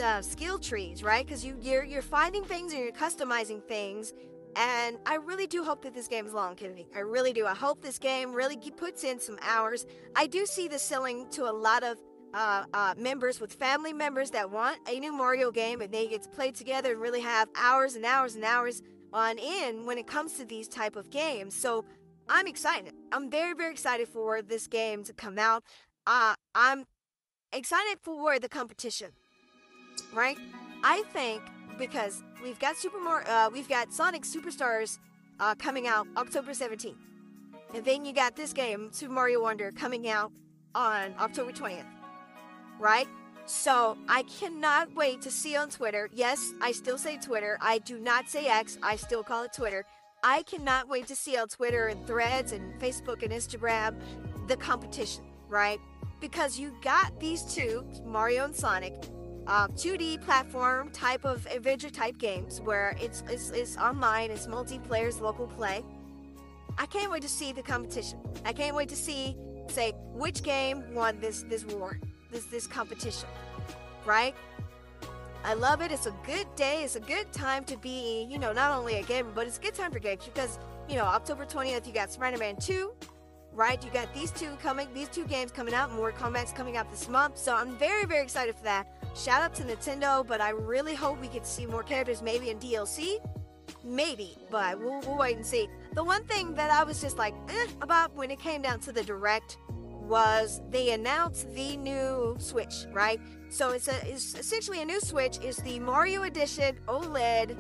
uh, 0.02 0.22
skill 0.22 0.60
trees, 0.60 1.04
right? 1.04 1.26
Because 1.26 1.44
you 1.44 1.58
you're 1.62 1.84
you're 1.84 2.02
finding 2.02 2.44
things 2.44 2.74
and 2.74 2.82
you're 2.82 2.92
customizing 2.92 3.64
things. 3.64 4.14
And 4.56 4.98
I 5.06 5.16
really 5.16 5.48
do 5.48 5.64
hope 5.64 5.84
that 5.84 5.94
this 5.94 6.08
game 6.08 6.26
is 6.26 6.34
long, 6.34 6.56
Kennedy. 6.56 6.88
I 6.96 7.00
really 7.00 7.34
do. 7.34 7.46
I 7.46 7.54
hope 7.54 7.82
this 7.82 8.00
game 8.00 8.34
really 8.34 8.58
puts 8.76 9.04
in 9.04 9.20
some 9.20 9.38
hours. 9.42 9.86
I 10.16 10.28
do 10.28 10.46
see 10.46 10.68
this 10.68 10.82
selling 10.82 11.30
to 11.32 11.50
a 11.50 11.54
lot 11.54 11.84
of 11.84 11.98
uh, 12.34 12.66
uh, 12.74 12.94
members 12.98 13.40
with 13.40 13.54
family 13.54 13.94
members 13.94 14.32
that 14.32 14.50
want 14.50 14.80
a 14.88 15.00
new 15.00 15.14
Mario 15.14 15.52
game 15.52 15.82
and 15.82 15.92
they 15.92 16.08
get 16.08 16.24
to 16.24 16.30
play 16.30 16.52
together 16.52 16.92
and 16.92 17.02
really 17.02 17.22
have 17.22 17.48
hours 17.56 17.96
and 17.96 18.06
hours 18.06 18.36
and 18.36 18.44
hours 18.44 18.82
on 19.14 19.38
in 19.40 19.86
when 19.86 19.98
it 19.98 20.08
comes 20.08 20.34
to 20.34 20.46
these 20.46 20.68
type 20.68 20.96
of 20.96 21.10
games. 21.10 21.56
So 21.56 21.86
I'm 22.30 22.48
excited. 22.48 22.94
I'm 23.12 23.30
very 23.30 23.54
very 23.54 23.72
excited 23.72 24.08
for 24.08 24.42
this 24.42 24.68
game 24.68 25.04
to 25.06 25.14
come 25.14 25.40
out. 25.40 25.64
Uh, 26.06 26.36
I'm 26.56 26.86
excited 27.52 27.98
for 28.02 28.40
the 28.40 28.50
competition 28.50 29.12
right? 30.14 30.38
I 30.84 31.04
think 31.14 31.42
because 31.78 32.24
we've 32.44 32.60
got 32.60 32.78
Super 32.78 33.00
Mario, 33.00 33.28
uh, 33.28 33.50
we've 33.52 33.70
got 33.70 33.94
Sonic 33.94 34.24
Superstars 34.24 35.00
uh, 35.40 35.56
coming 35.56 35.88
out 35.88 36.08
October 36.18 36.52
17th, 36.52 36.96
and 37.74 37.86
then 37.86 38.06
you 38.06 38.14
got 38.14 38.36
this 38.36 38.54
game 38.54 38.90
Super 38.92 39.14
Mario 39.14 39.42
Wonder 39.42 39.72
coming 39.72 40.10
out 40.10 40.32
on 40.76 41.14
October 41.20 41.52
20th, 41.52 41.86
right? 42.80 43.08
So 43.46 43.98
I 44.08 44.24
cannot 44.24 44.94
wait 44.96 45.22
to 45.24 45.32
see 45.32 45.56
on 45.56 45.70
Twitter. 45.70 46.10
Yes, 46.14 46.52
I 46.62 46.72
still 46.72 47.00
say 47.00 47.18
Twitter. 47.18 47.58
I 47.62 47.80
do 47.80 47.98
not 47.98 48.30
say 48.30 48.46
X. 48.46 48.78
I 48.84 48.96
still 48.96 49.24
call 49.24 49.44
it 49.44 49.54
Twitter. 49.54 49.86
I 50.24 50.44
cannot 50.44 50.90
wait 50.90 51.08
to 51.08 51.16
see 51.16 51.38
on 51.38 51.48
Twitter 51.48 51.88
and 51.88 52.06
Threads 52.06 52.52
and 52.52 52.80
Facebook 52.80 53.24
and 53.24 53.32
Instagram 53.32 53.96
the 54.48 54.58
competition, 54.58 55.24
right? 55.48 55.80
Because 56.20 56.60
you 56.60 56.76
got 56.82 57.18
these 57.20 57.44
two, 57.44 57.86
Mario 58.04 58.46
and 58.46 58.56
Sonic, 58.56 58.94
uh, 59.48 59.68
2D 59.70 60.22
platform 60.22 60.90
type 60.92 61.24
of 61.24 61.46
adventure 61.48 61.90
type 61.90 62.18
games 62.18 62.60
where 62.62 62.96
it's, 63.00 63.24
it's, 63.30 63.52
it's 63.52 63.78
online, 63.78 64.32
it's 64.32 64.48
multiplayer, 64.48 65.08
it's 65.08 65.22
local 65.22 65.48
play. 65.48 65.84
I 66.78 66.86
can't 66.86 67.12
wait 67.12 67.22
to 67.22 67.30
see 67.30 67.52
the 67.52 67.62
competition. 67.62 68.20
I 68.46 68.54
can't 68.54 68.76
wait 68.76 68.90
to 68.90 68.96
see, 68.96 69.36
say, 69.68 69.94
which 70.14 70.44
game 70.44 70.94
won 70.94 71.20
this 71.20 71.44
this 71.44 71.66
war, 71.66 72.00
this 72.32 72.46
this 72.46 72.68
competition, 72.68 73.28
right? 74.06 74.34
I 75.44 75.54
love 75.54 75.82
it. 75.82 75.92
It's 75.92 76.06
a 76.06 76.14
good 76.26 76.48
day. 76.56 76.84
It's 76.84 76.96
a 76.96 77.00
good 77.00 77.32
time 77.32 77.64
to 77.66 77.78
be, 77.78 78.28
you 78.30 78.38
know, 78.38 78.52
not 78.52 78.78
only 78.78 78.96
a 78.96 79.04
gamer, 79.04 79.30
but 79.34 79.48
it's 79.48 79.58
a 79.58 79.62
good 79.62 79.74
time 79.74 79.92
for 79.92 80.00
games 80.00 80.26
because, 80.26 80.60
you 80.88 80.96
know, 80.96 81.06
October 81.06 81.46
20th, 81.46 81.88
you 81.88 81.94
got 81.94 82.12
Spider-Man 82.12 82.58
2, 82.58 82.92
right? 83.54 83.84
You 83.84 83.90
got 83.92 84.14
these 84.14 84.32
two 84.32 84.52
coming, 84.62 84.88
these 84.94 85.08
two 85.08 85.26
games 85.26 85.52
coming 85.52 85.74
out, 85.74 85.92
Mortal 85.94 86.20
Kombat's 86.20 86.52
coming 86.52 86.76
out 86.76 86.92
this 86.92 87.08
month. 87.08 87.38
So 87.38 87.56
I'm 87.56 87.78
very, 87.78 88.06
very 88.06 88.22
excited 88.22 88.56
for 88.56 88.64
that. 88.64 88.88
Shout 89.16 89.42
out 89.42 89.56
to 89.56 89.64
Nintendo, 89.64 90.28
but 90.28 90.42
I 90.42 90.50
really 90.50 90.94
hope 90.94 91.22
we 91.22 91.28
get 91.28 91.46
to 91.46 91.50
see 91.50 91.66
more 91.66 91.84
characters, 91.84 92.22
maybe 92.22 92.50
in 92.50 92.60
DLC. 92.60 93.18
Maybe, 93.84 94.38
but 94.50 94.78
we'll, 94.80 95.00
we'll 95.02 95.18
wait 95.18 95.38
and 95.38 95.46
see. 95.46 95.70
The 95.94 96.04
one 96.04 96.24
thing 96.26 96.54
that 96.56 96.70
I 96.70 96.84
was 96.84 97.02
just 97.02 97.18
like 97.18 97.34
eh, 97.48 97.68
about 97.82 98.14
when 98.16 98.30
it 98.30 98.40
came 98.40 98.62
down 98.62 98.80
to 98.82 98.92
the 98.92 99.04
direct 99.04 99.58
was 100.10 100.62
they 100.70 100.92
announced 100.92 101.54
the 101.54 101.78
new 101.78 102.36
Switch, 102.40 102.86
right? 102.92 103.22
So 103.50 103.72
it's 103.72 103.88
a 103.88 103.96
it's 104.08 104.36
essentially 104.36 104.82
a 104.82 104.86
new 104.86 105.00
Switch. 105.00 105.40
Is 105.40 105.58
the 105.58 105.80
Mario 105.80 106.24
Edition 106.24 106.78
OLED 106.88 107.56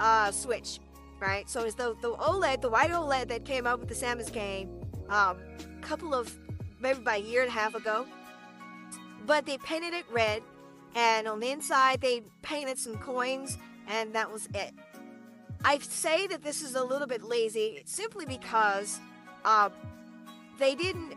uh, 0.00 0.30
Switch, 0.32 0.80
right? 1.20 1.48
So 1.48 1.64
it's 1.64 1.76
the 1.76 1.94
the 2.00 2.12
OLED, 2.14 2.62
the 2.62 2.70
white 2.70 2.90
OLED 2.90 3.28
that 3.28 3.44
came 3.44 3.66
out 3.66 3.78
with 3.78 3.88
the 3.88 3.94
Samus 3.94 4.32
game, 4.32 4.68
um, 5.08 5.38
a 5.60 5.82
couple 5.82 6.14
of 6.14 6.36
maybe 6.80 6.98
about 6.98 7.18
a 7.18 7.22
year 7.22 7.42
and 7.42 7.50
a 7.50 7.52
half 7.52 7.74
ago. 7.74 8.06
But 9.26 9.46
they 9.46 9.58
painted 9.58 9.92
it 9.92 10.06
red 10.10 10.42
and 10.94 11.28
on 11.28 11.40
the 11.40 11.50
inside 11.50 12.00
they 12.00 12.22
painted 12.42 12.78
some 12.78 12.96
coins 12.96 13.58
and 13.88 14.12
that 14.14 14.30
was 14.30 14.48
it 14.54 14.72
i 15.64 15.78
say 15.78 16.26
that 16.26 16.42
this 16.42 16.62
is 16.62 16.74
a 16.74 16.82
little 16.82 17.06
bit 17.06 17.22
lazy 17.22 17.82
simply 17.84 18.26
because 18.26 18.98
uh, 19.44 19.70
they 20.58 20.74
didn't 20.74 21.14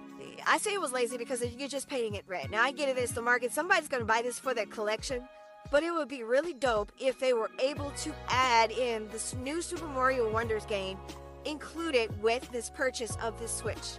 i 0.48 0.58
say 0.58 0.74
it 0.74 0.82
was 0.82 0.92
lazy 0.92 1.18
because 1.18 1.44
you're 1.56 1.68
just 1.70 1.90
painting 1.90 2.16
it 2.16 2.24
red. 2.28 2.50
Now 2.52 2.62
i 2.64 2.72
get 2.72 2.90
it 2.90 2.98
it's 2.98 3.12
the 3.12 3.22
market. 3.22 3.52
Somebody's 3.52 3.88
going 3.88 4.02
to 4.02 4.06
buy 4.08 4.22
this 4.22 4.40
for 4.40 4.54
their 4.54 4.66
collection. 4.66 5.28
But 5.72 5.82
it 5.82 5.92
would 5.92 6.10
be 6.10 6.24
really 6.24 6.54
dope 6.54 6.92
if 7.00 7.20
they 7.20 7.34
were 7.34 7.50
able 7.60 7.92
to 7.92 8.14
add 8.28 8.72
in 8.72 9.08
this 9.10 9.34
new 9.34 9.62
super 9.62 9.88
mario 9.88 10.32
wonders 10.32 10.66
game 10.66 10.98
included 11.46 12.22
with 12.22 12.50
this 12.52 12.70
purchase 12.70 13.16
of 13.24 13.40
this 13.40 13.52
switch. 13.52 13.98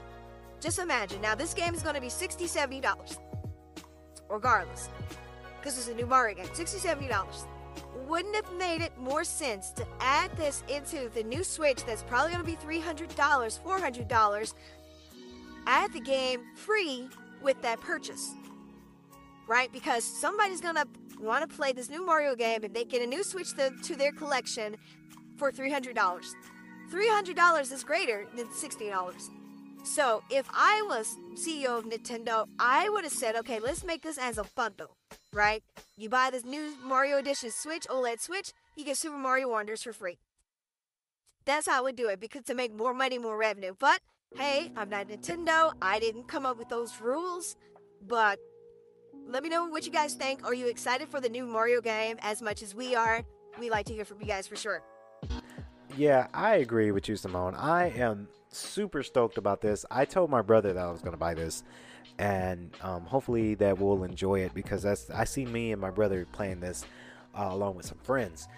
Just 0.61 0.79
imagine. 0.79 1.21
Now 1.21 1.35
this 1.35 1.55
game 1.55 1.75
is 1.75 1.83
going 1.83 1.95
to 1.95 2.01
be 2.01 2.09
$60, 2.09 2.47
70 2.49 2.81
dollars 2.81 3.19
regardless 4.29 4.89
because 5.65 5.79
it's 5.79 5.89
a 5.89 5.95
new 5.95 6.07
Mario 6.07 6.37
game. 6.37 6.47
$60, 6.47 7.09
$70. 7.09 7.47
Wouldn't 8.07 8.35
have 8.35 8.53
made 8.59 8.83
it 8.83 8.93
more 8.99 9.25
sense 9.25 9.71
to 9.71 9.87
add 10.01 10.31
this 10.37 10.63
into 10.69 11.09
the 11.15 11.23
new 11.23 11.43
Switch 11.43 11.83
that's 11.87 12.03
probably 12.03 12.33
going 12.35 12.45
to 12.45 12.51
be 12.51 12.57
$300, 12.81 13.09
$400, 13.17 14.55
add 15.67 15.93
the 15.93 16.01
game 16.01 16.43
free 16.55 17.09
with 17.43 17.61
that 17.63 17.81
purchase? 17.81 18.33
Right? 19.47 19.71
Because 19.73 20.05
somebody's 20.05 20.61
going 20.61 20.77
to 20.77 20.87
want 21.21 21.49
to 21.49 21.57
play 21.57 21.73
this 21.73 21.91
new 21.91 22.05
Mario 22.05 22.35
game 22.35 22.65
and 22.65 22.75
they 22.75 22.85
get 22.85 23.03
a 23.03 23.07
new 23.07 23.23
Switch 23.23 23.55
to, 23.57 23.71
to 23.83 23.97
their 23.97 24.13
collection 24.13 24.77
for 25.37 25.51
$300. 25.51 25.95
$300 26.93 27.73
is 27.73 27.85
greater 27.85 28.27
than 28.37 28.47
$60. 28.47 29.31
So 29.85 30.23
if 30.31 30.47
I 30.51 30.83
was 30.89 31.17
CEO 31.35 31.79
of 31.79 31.85
Nintendo, 31.85 32.47
I 32.59 32.89
would 32.89 33.05
have 33.05 33.13
said, 33.13 33.37
okay, 33.37 33.59
let's 33.59 33.85
make 33.85 34.03
this 34.03 34.17
as 34.17 34.39
a 34.39 34.45
bundle 34.55 34.97
right? 35.35 35.63
You 35.97 36.09
buy 36.09 36.31
this 36.31 36.45
new 36.45 36.75
Mario 36.83 37.19
Edition 37.19 37.51
Switch, 37.51 37.87
OLED 37.89 38.21
Switch, 38.21 38.53
you 38.77 38.85
get 38.85 38.97
Super 38.97 39.19
Mario 39.19 39.49
Wonders 39.49 39.83
for 39.83 39.93
free. 39.93 40.19
That's 41.45 41.67
how 41.67 41.79
I 41.79 41.83
would 41.83 41.97
do 41.97 42.09
it 42.09 42.21
because 42.21 42.45
to 42.45 42.55
make 42.55 42.75
more 42.75 42.95
money, 42.95 43.19
more 43.19 43.37
revenue. 43.37 43.75
But 43.79 44.01
hey, 44.37 44.73
I'm 44.77 44.89
not 44.89 45.09
Nintendo. 45.09 45.73
I 45.81 45.99
didn't 45.99 46.29
come 46.29 46.47
up 46.47 46.59
with 46.59 46.69
those 46.69 47.01
rules. 47.01 47.57
But 48.07 48.39
let 49.27 49.43
me 49.43 49.49
know 49.49 49.67
what 49.67 49.87
you 49.87 49.93
guys 49.93 50.15
think. 50.15 50.45
Are 50.45 50.55
you 50.55 50.69
excited 50.69 51.09
for 51.09 51.21
the 51.21 51.29
new 51.29 51.47
Mario 51.47 51.81
game 51.81 52.19
as 52.21 52.43
much 52.43 52.63
as 52.63 52.75
we 52.75 52.95
are? 52.95 53.23
We 53.59 53.71
like 53.71 53.87
to 53.87 53.95
hear 53.95 54.05
from 54.05 54.21
you 54.21 54.27
guys 54.27 54.47
for 54.47 54.57
sure. 54.57 54.83
Yeah, 55.97 56.27
I 56.35 56.57
agree 56.57 56.91
with 56.91 57.09
you, 57.09 57.17
Simone. 57.17 57.55
I 57.55 57.91
am 57.91 58.29
super 58.51 59.03
stoked 59.03 59.39
about 59.39 59.61
this. 59.61 59.87
I 59.91 60.05
told 60.05 60.31
my 60.31 60.43
brother 60.43 60.73
that 60.73 60.85
I 60.85 60.91
was 60.91 61.01
going 61.01 61.13
to 61.13 61.19
buy 61.19 61.35
this 61.35 61.63
and 62.19 62.71
um, 62.83 63.05
hopefully 63.05 63.55
that 63.57 63.79
we'll 63.79 64.05
enjoy 64.05 64.41
it 64.41 64.55
because 64.55 64.83
that's 64.83 65.11
I 65.11 65.25
see 65.25 65.45
me 65.45 65.73
and 65.73 65.81
my 65.81 65.91
brother 65.91 66.27
playing 66.31 66.61
this 66.61 66.85
uh, 67.37 67.49
along 67.51 67.77
with 67.77 67.87
some 67.87 67.99
friends. 67.99 68.49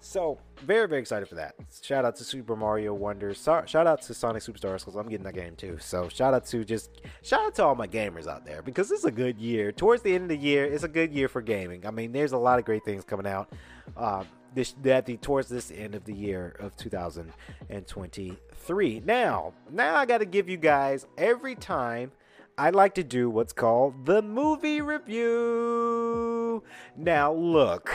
So 0.00 0.38
very 0.62 0.88
very 0.88 1.00
excited 1.00 1.28
for 1.28 1.36
that. 1.36 1.54
Shout 1.82 2.04
out 2.04 2.16
to 2.16 2.24
Super 2.24 2.56
Mario 2.56 2.92
Wonder. 2.94 3.32
So, 3.34 3.62
shout 3.66 3.86
out 3.86 4.02
to 4.02 4.14
Sonic 4.14 4.42
Superstars 4.42 4.80
because 4.80 4.96
I'm 4.96 5.08
getting 5.08 5.24
that 5.24 5.34
game 5.34 5.54
too. 5.56 5.78
So 5.80 6.08
shout 6.08 6.34
out 6.34 6.44
to 6.46 6.64
just 6.64 7.02
shout 7.22 7.40
out 7.40 7.54
to 7.56 7.64
all 7.64 7.74
my 7.74 7.86
gamers 7.86 8.26
out 8.26 8.44
there 8.44 8.62
because 8.62 8.90
it's 8.90 9.04
a 9.04 9.10
good 9.10 9.38
year. 9.38 9.72
Towards 9.72 10.02
the 10.02 10.14
end 10.14 10.24
of 10.24 10.28
the 10.28 10.36
year, 10.36 10.64
it's 10.64 10.84
a 10.84 10.88
good 10.88 11.12
year 11.12 11.28
for 11.28 11.42
gaming. 11.42 11.86
I 11.86 11.90
mean, 11.90 12.12
there's 12.12 12.32
a 12.32 12.38
lot 12.38 12.58
of 12.58 12.64
great 12.64 12.84
things 12.84 13.04
coming 13.04 13.26
out. 13.26 13.52
Uh, 13.96 14.24
this 14.54 14.74
that 14.82 15.06
the 15.06 15.16
towards 15.18 15.48
this 15.48 15.70
end 15.70 15.94
of 15.94 16.04
the 16.04 16.14
year 16.14 16.56
of 16.58 16.76
2023. 16.76 19.02
Now, 19.04 19.52
now 19.70 19.96
I 19.96 20.06
got 20.06 20.18
to 20.18 20.24
give 20.24 20.48
you 20.48 20.56
guys 20.56 21.06
every 21.18 21.54
time 21.54 22.10
I 22.58 22.70
like 22.70 22.94
to 22.94 23.04
do 23.04 23.28
what's 23.28 23.52
called 23.52 24.06
the 24.06 24.22
movie 24.22 24.80
review. 24.80 26.62
Now, 26.96 27.34
look. 27.34 27.90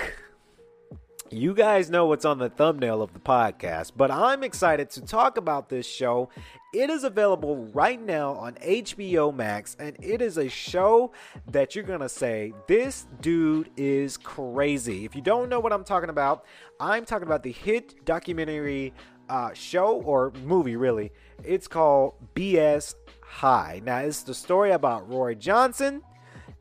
You 1.34 1.54
guys 1.54 1.89
know 1.89 2.08
what's 2.08 2.26
on 2.26 2.39
the 2.39 2.50
thumbnail 2.50 3.02
of 3.02 3.13
the 3.13 3.20
podcast, 3.20 3.94
but 3.96 4.12
I'm 4.12 4.44
excited 4.44 4.89
to 4.89 5.02
talk 5.02 5.38
about 5.38 5.70
this 5.70 5.88
show. 5.88 6.28
It 6.74 6.89
is 6.89 7.06
available 7.06 7.67
right 7.67 8.02
now 8.02 8.34
on 8.34 8.56
HBO 8.56 9.34
Max, 9.34 9.78
and 9.80 9.96
it 10.02 10.22
is 10.22 10.38
a 10.38 10.50
show 10.50 11.13
that 11.50 11.74
you're 11.74 11.86
gonna 11.86 12.10
say, 12.10 12.52
This 12.67 13.08
dude 13.22 13.70
is 13.78 14.17
crazy. 14.17 15.06
If 15.06 15.15
you 15.15 15.22
don't 15.22 15.48
know 15.48 15.62
what 15.62 15.72
I'm 15.72 15.86
talking 15.86 16.10
about, 16.10 16.44
I'm 16.82 17.06
talking 17.06 17.28
about 17.28 17.44
the 17.44 17.54
hit 17.54 18.04
documentary 18.04 18.94
uh, 19.30 19.54
show 19.54 20.02
or 20.02 20.34
movie, 20.44 20.76
really. 20.76 21.13
It's 21.46 21.70
called 21.70 22.15
BS 22.36 22.96
High. 23.22 23.82
Now, 23.86 24.00
it's 24.00 24.24
the 24.24 24.34
story 24.34 24.72
about 24.72 25.10
Roy 25.10 25.36
Johnson 25.36 26.02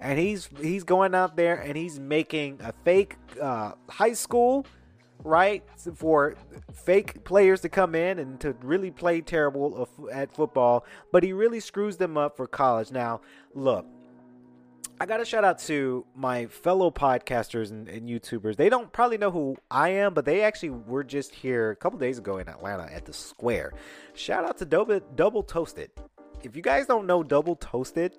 and 0.01 0.19
he's 0.19 0.49
he's 0.61 0.83
going 0.83 1.15
out 1.15 1.37
there 1.37 1.61
and 1.61 1.77
he's 1.77 2.01
making 2.01 2.59
a 2.63 2.73
fake 2.85 3.17
uh, 3.41 3.73
high 3.89 4.15
school, 4.15 4.67
right, 5.23 5.63
for 5.95 6.35
fake 6.73 7.23
players 7.25 7.61
to 7.61 7.69
come 7.69 7.95
in 7.95 8.19
and 8.19 8.41
to 8.41 8.57
really 8.63 8.91
play 8.91 9.21
terrible 9.21 9.89
at 10.11 10.35
football. 10.35 10.85
But 11.13 11.23
he 11.23 11.33
really 11.33 11.61
screws 11.61 11.99
them 11.99 12.17
up 12.17 12.37
for 12.37 12.47
college. 12.47 12.91
Now, 12.91 13.21
look. 13.55 13.87
I 15.03 15.07
got 15.07 15.17
to 15.17 15.25
shout 15.25 15.45
out 15.45 15.59
to 15.61 16.05
my 16.15 16.45
fellow 16.45 16.91
podcasters 16.91 17.71
and, 17.71 17.89
and, 17.89 18.07
YouTubers. 18.07 18.57
They 18.57 18.69
don't 18.69 18.93
probably 18.93 19.17
know 19.17 19.31
who 19.31 19.57
I 19.71 19.89
am, 19.89 20.13
but 20.13 20.27
they 20.27 20.43
actually 20.43 20.69
were 20.69 21.05
just 21.05 21.35
here 21.35 21.71
a 21.71 21.77
couple 21.77 21.99
days 21.99 22.19
ago 22.19 22.37
in 22.37 22.51
Atlanta 22.51 22.83
at 22.83 23.07
the 23.07 23.15
Square. 23.15 23.73
Shout 24.13 24.45
out 24.45 24.59
to 24.59 24.67
Double, 24.67 25.01
Double 25.17 25.43
Toasted 25.43 25.91
if 26.43 26.57
you 26.57 26.63
guys 26.63 26.87
don't 26.87 27.07
know 27.07 27.23
Double 27.23 27.57
Toasted, 27.57 28.17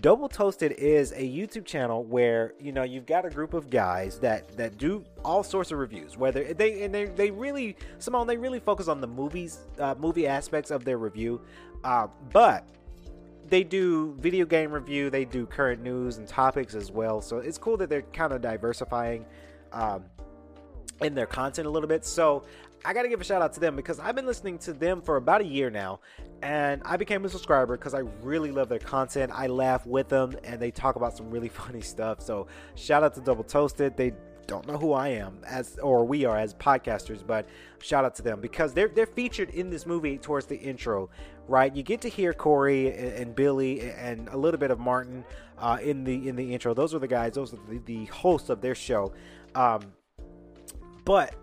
Double 0.00 0.28
Toasted 0.28 0.72
is 0.72 1.12
a 1.12 1.16
YouTube 1.22 1.64
channel 1.64 2.04
where 2.04 2.54
you 2.58 2.72
know 2.72 2.82
you've 2.82 3.06
got 3.06 3.24
a 3.24 3.30
group 3.30 3.54
of 3.54 3.70
guys 3.70 4.18
that 4.20 4.56
that 4.56 4.78
do 4.78 5.04
all 5.24 5.42
sorts 5.42 5.70
of 5.70 5.78
reviews. 5.78 6.16
Whether 6.16 6.54
they 6.54 6.82
and 6.84 6.94
they 6.94 7.06
they 7.06 7.30
really 7.30 7.76
Simone 7.98 8.26
they 8.26 8.36
really 8.36 8.60
focus 8.60 8.88
on 8.88 9.00
the 9.00 9.06
movies 9.06 9.60
uh, 9.78 9.94
movie 9.98 10.26
aspects 10.26 10.70
of 10.70 10.84
their 10.84 10.98
review, 10.98 11.40
uh, 11.84 12.08
but 12.32 12.66
they 13.48 13.62
do 13.62 14.14
video 14.18 14.46
game 14.46 14.72
review. 14.72 15.10
They 15.10 15.24
do 15.24 15.46
current 15.46 15.82
news 15.82 16.16
and 16.18 16.26
topics 16.26 16.74
as 16.74 16.90
well. 16.90 17.20
So 17.20 17.38
it's 17.38 17.58
cool 17.58 17.76
that 17.76 17.88
they're 17.88 18.02
kind 18.02 18.32
of 18.32 18.40
diversifying. 18.40 19.26
Um, 19.72 20.04
in 21.04 21.14
their 21.14 21.26
content 21.26 21.66
a 21.66 21.70
little 21.70 21.88
bit. 21.88 22.04
So 22.04 22.44
I 22.84 22.92
got 22.92 23.02
to 23.02 23.08
give 23.08 23.20
a 23.20 23.24
shout 23.24 23.40
out 23.40 23.52
to 23.54 23.60
them 23.60 23.76
because 23.76 23.98
I've 23.98 24.14
been 24.14 24.26
listening 24.26 24.58
to 24.58 24.72
them 24.72 25.00
for 25.00 25.16
about 25.16 25.40
a 25.40 25.44
year 25.44 25.70
now, 25.70 26.00
and 26.42 26.82
I 26.84 26.96
became 26.96 27.24
a 27.24 27.28
subscriber 27.28 27.76
because 27.76 27.94
I 27.94 28.00
really 28.22 28.50
love 28.50 28.68
their 28.68 28.78
content. 28.78 29.32
I 29.34 29.46
laugh 29.46 29.86
with 29.86 30.08
them, 30.08 30.36
and 30.44 30.60
they 30.60 30.70
talk 30.70 30.96
about 30.96 31.16
some 31.16 31.30
really 31.30 31.48
funny 31.62 31.80
stuff. 31.80 32.20
So 32.20 32.46
shout 32.74 33.02
out 33.02 33.14
to 33.14 33.20
Double 33.20 33.44
Toasted. 33.44 33.96
They 33.96 34.12
don't 34.46 34.66
know 34.66 34.76
who 34.76 34.92
I 34.92 35.08
am 35.08 35.38
as 35.46 35.78
or 35.78 36.04
we 36.04 36.26
are 36.26 36.36
as 36.36 36.52
podcasters, 36.52 37.26
but 37.26 37.48
shout 37.80 38.04
out 38.04 38.14
to 38.16 38.22
them 38.22 38.40
because 38.42 38.74
they're 38.74 38.88
they're 38.88 39.06
featured 39.06 39.50
in 39.50 39.70
this 39.70 39.86
movie 39.86 40.18
towards 40.18 40.44
the 40.44 40.56
intro, 40.56 41.08
right? 41.48 41.74
You 41.74 41.82
get 41.82 42.02
to 42.02 42.08
hear 42.08 42.34
Corey 42.34 42.88
and, 42.88 43.12
and 43.12 43.34
Billy 43.34 43.90
and 43.92 44.28
a 44.28 44.36
little 44.36 44.60
bit 44.60 44.70
of 44.70 44.78
Martin 44.78 45.24
uh, 45.58 45.78
in 45.82 46.04
the 46.04 46.28
in 46.28 46.36
the 46.36 46.52
intro. 46.52 46.74
Those 46.74 46.94
are 46.94 46.98
the 46.98 47.08
guys. 47.08 47.32
Those 47.32 47.54
are 47.54 47.58
the, 47.68 47.78
the 47.78 48.04
hosts 48.06 48.50
of 48.50 48.60
their 48.60 48.74
show. 48.74 49.14
Um, 49.54 49.92
but 51.04 51.34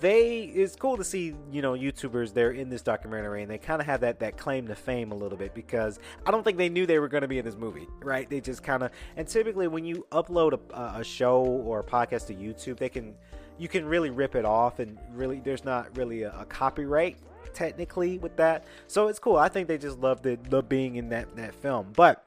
they 0.00 0.40
it's 0.40 0.76
cool 0.76 0.98
to 0.98 1.04
see 1.04 1.34
you 1.50 1.62
know 1.62 1.72
youtubers 1.72 2.34
they're 2.34 2.50
in 2.50 2.68
this 2.68 2.82
documentary 2.82 3.40
and 3.40 3.50
they 3.50 3.56
kind 3.56 3.80
of 3.80 3.86
have 3.86 4.02
that 4.02 4.20
that 4.20 4.36
claim 4.36 4.68
to 4.68 4.74
fame 4.74 5.12
a 5.12 5.14
little 5.14 5.38
bit 5.38 5.54
because 5.54 5.98
i 6.26 6.30
don't 6.30 6.44
think 6.44 6.58
they 6.58 6.68
knew 6.68 6.84
they 6.84 6.98
were 6.98 7.08
going 7.08 7.22
to 7.22 7.28
be 7.28 7.38
in 7.38 7.44
this 7.44 7.56
movie 7.56 7.88
right? 8.02 8.28
They 8.28 8.42
just 8.42 8.62
kind 8.62 8.82
of 8.82 8.90
and 9.16 9.26
typically 9.26 9.66
when 9.66 9.86
you 9.86 10.06
upload 10.12 10.60
a, 10.74 10.98
a 11.00 11.02
show 11.02 11.40
or 11.40 11.80
a 11.80 11.84
podcast 11.84 12.26
to 12.26 12.34
youtube 12.34 12.76
they 12.76 12.90
can 12.90 13.14
you 13.56 13.66
can 13.66 13.86
really 13.86 14.10
rip 14.10 14.34
it 14.34 14.44
off 14.44 14.78
and 14.78 14.98
really 15.12 15.40
there's 15.40 15.64
not 15.64 15.96
really 15.96 16.22
a, 16.22 16.34
a 16.38 16.44
copyright 16.44 17.16
technically 17.52 18.18
with 18.18 18.36
that. 18.36 18.64
So 18.86 19.08
it's 19.08 19.18
cool. 19.18 19.36
I 19.36 19.48
think 19.48 19.68
they 19.68 19.78
just 19.78 19.98
love 19.98 20.22
the 20.22 20.38
love 20.50 20.68
being 20.68 20.96
in 20.96 21.08
that 21.10 21.34
that 21.36 21.54
film. 21.54 21.92
But 21.94 22.24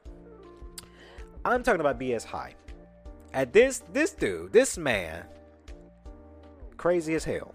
i'm 1.44 1.64
talking 1.64 1.82
about 1.82 2.00
bs 2.00 2.24
high. 2.24 2.54
At 3.34 3.54
this 3.54 3.84
this 3.94 4.12
dude 4.12 4.52
this 4.52 4.78
man 4.78 5.26
crazy 6.82 7.14
as 7.14 7.24
hell. 7.24 7.54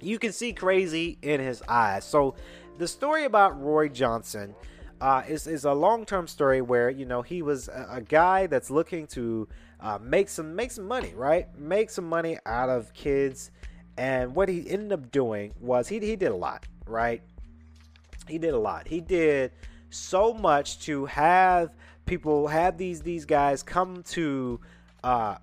You 0.00 0.18
can 0.18 0.32
see 0.32 0.52
crazy 0.52 1.16
in 1.22 1.40
his 1.40 1.62
eyes. 1.68 2.04
So, 2.04 2.34
the 2.76 2.88
story 2.88 3.24
about 3.24 3.62
Roy 3.62 3.88
Johnson 3.88 4.54
uh, 5.00 5.22
is 5.28 5.46
is 5.46 5.64
a 5.64 5.72
long 5.72 6.04
term 6.04 6.26
story 6.26 6.60
where 6.60 6.90
you 6.90 7.06
know 7.06 7.22
he 7.22 7.40
was 7.40 7.68
a, 7.68 7.86
a 7.92 8.00
guy 8.00 8.48
that's 8.48 8.68
looking 8.68 9.06
to 9.18 9.46
uh, 9.80 9.98
make 10.02 10.28
some 10.28 10.56
make 10.56 10.72
some 10.72 10.86
money, 10.88 11.12
right? 11.14 11.46
Make 11.56 11.88
some 11.88 12.08
money 12.08 12.36
out 12.44 12.68
of 12.68 12.92
kids. 12.94 13.52
And 13.96 14.34
what 14.34 14.48
he 14.48 14.68
ended 14.68 14.92
up 14.92 15.10
doing 15.12 15.54
was 15.60 15.88
he 15.88 16.00
he 16.00 16.16
did 16.16 16.32
a 16.32 16.36
lot, 16.36 16.66
right? 16.86 17.22
He 18.28 18.38
did 18.38 18.54
a 18.54 18.58
lot. 18.58 18.88
He 18.88 19.00
did 19.00 19.52
so 19.90 20.34
much 20.34 20.80
to 20.86 21.06
have 21.06 21.76
people 22.06 22.48
have 22.48 22.76
these 22.76 23.02
these 23.02 23.24
guys 23.24 23.62
come 23.62 24.02
to 24.14 24.60
uh, 25.04 25.36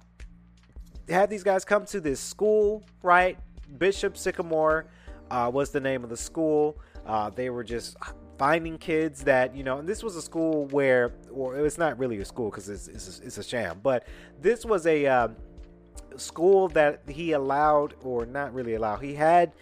have 1.10 1.30
these 1.30 1.44
guys 1.44 1.66
come 1.66 1.86
to 1.88 2.00
this 2.00 2.20
school, 2.20 2.84
right? 3.02 3.38
Bishop 3.78 4.18
Sycamore 4.18 4.86
uh, 5.32 5.50
was 5.54 5.72
the 5.72 5.80
name 5.80 6.04
of 6.04 6.10
the 6.10 6.18
school. 6.18 6.78
Uh, 7.06 7.30
they 7.30 7.50
were 7.50 7.64
just 7.64 7.98
finding 8.38 8.78
kids 8.78 9.24
that 9.24 9.56
you 9.56 9.64
know, 9.64 9.80
and 9.80 9.88
this 9.88 10.04
was 10.04 10.16
a 10.16 10.22
school 10.22 10.68
where, 10.68 11.14
or 11.32 11.58
it's 11.58 11.78
not 11.78 11.98
really 12.00 12.20
a 12.20 12.26
school 12.26 12.50
because 12.50 12.70
it's, 12.70 12.88
it's, 12.88 13.20
a, 13.20 13.26
it's 13.26 13.38
a 13.38 13.44
sham, 13.44 13.80
but 13.84 14.08
this 14.40 14.66
was 14.66 14.88
a 14.88 15.06
uh, 15.06 15.28
school 16.16 16.68
that 16.70 17.02
he 17.08 17.34
allowed, 17.34 17.96
or 18.02 18.26
not 18.26 18.54
really 18.54 18.76
allowed. 18.76 18.98
He 18.98 19.14
had 19.14 19.54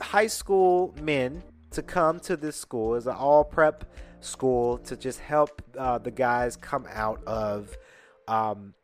high 0.00 0.26
school 0.26 0.94
men 1.02 1.42
to 1.72 1.82
come 1.82 2.18
to 2.20 2.36
this 2.36 2.56
school 2.56 2.94
as 2.94 3.06
an 3.06 3.14
all 3.14 3.44
prep 3.44 3.84
school 4.20 4.78
to 4.78 4.96
just 4.96 5.20
help 5.20 5.62
uh, 5.78 5.98
the 5.98 6.10
guys 6.10 6.56
come 6.56 6.86
out 6.92 7.22
of 7.24 7.76
um, 8.28 8.74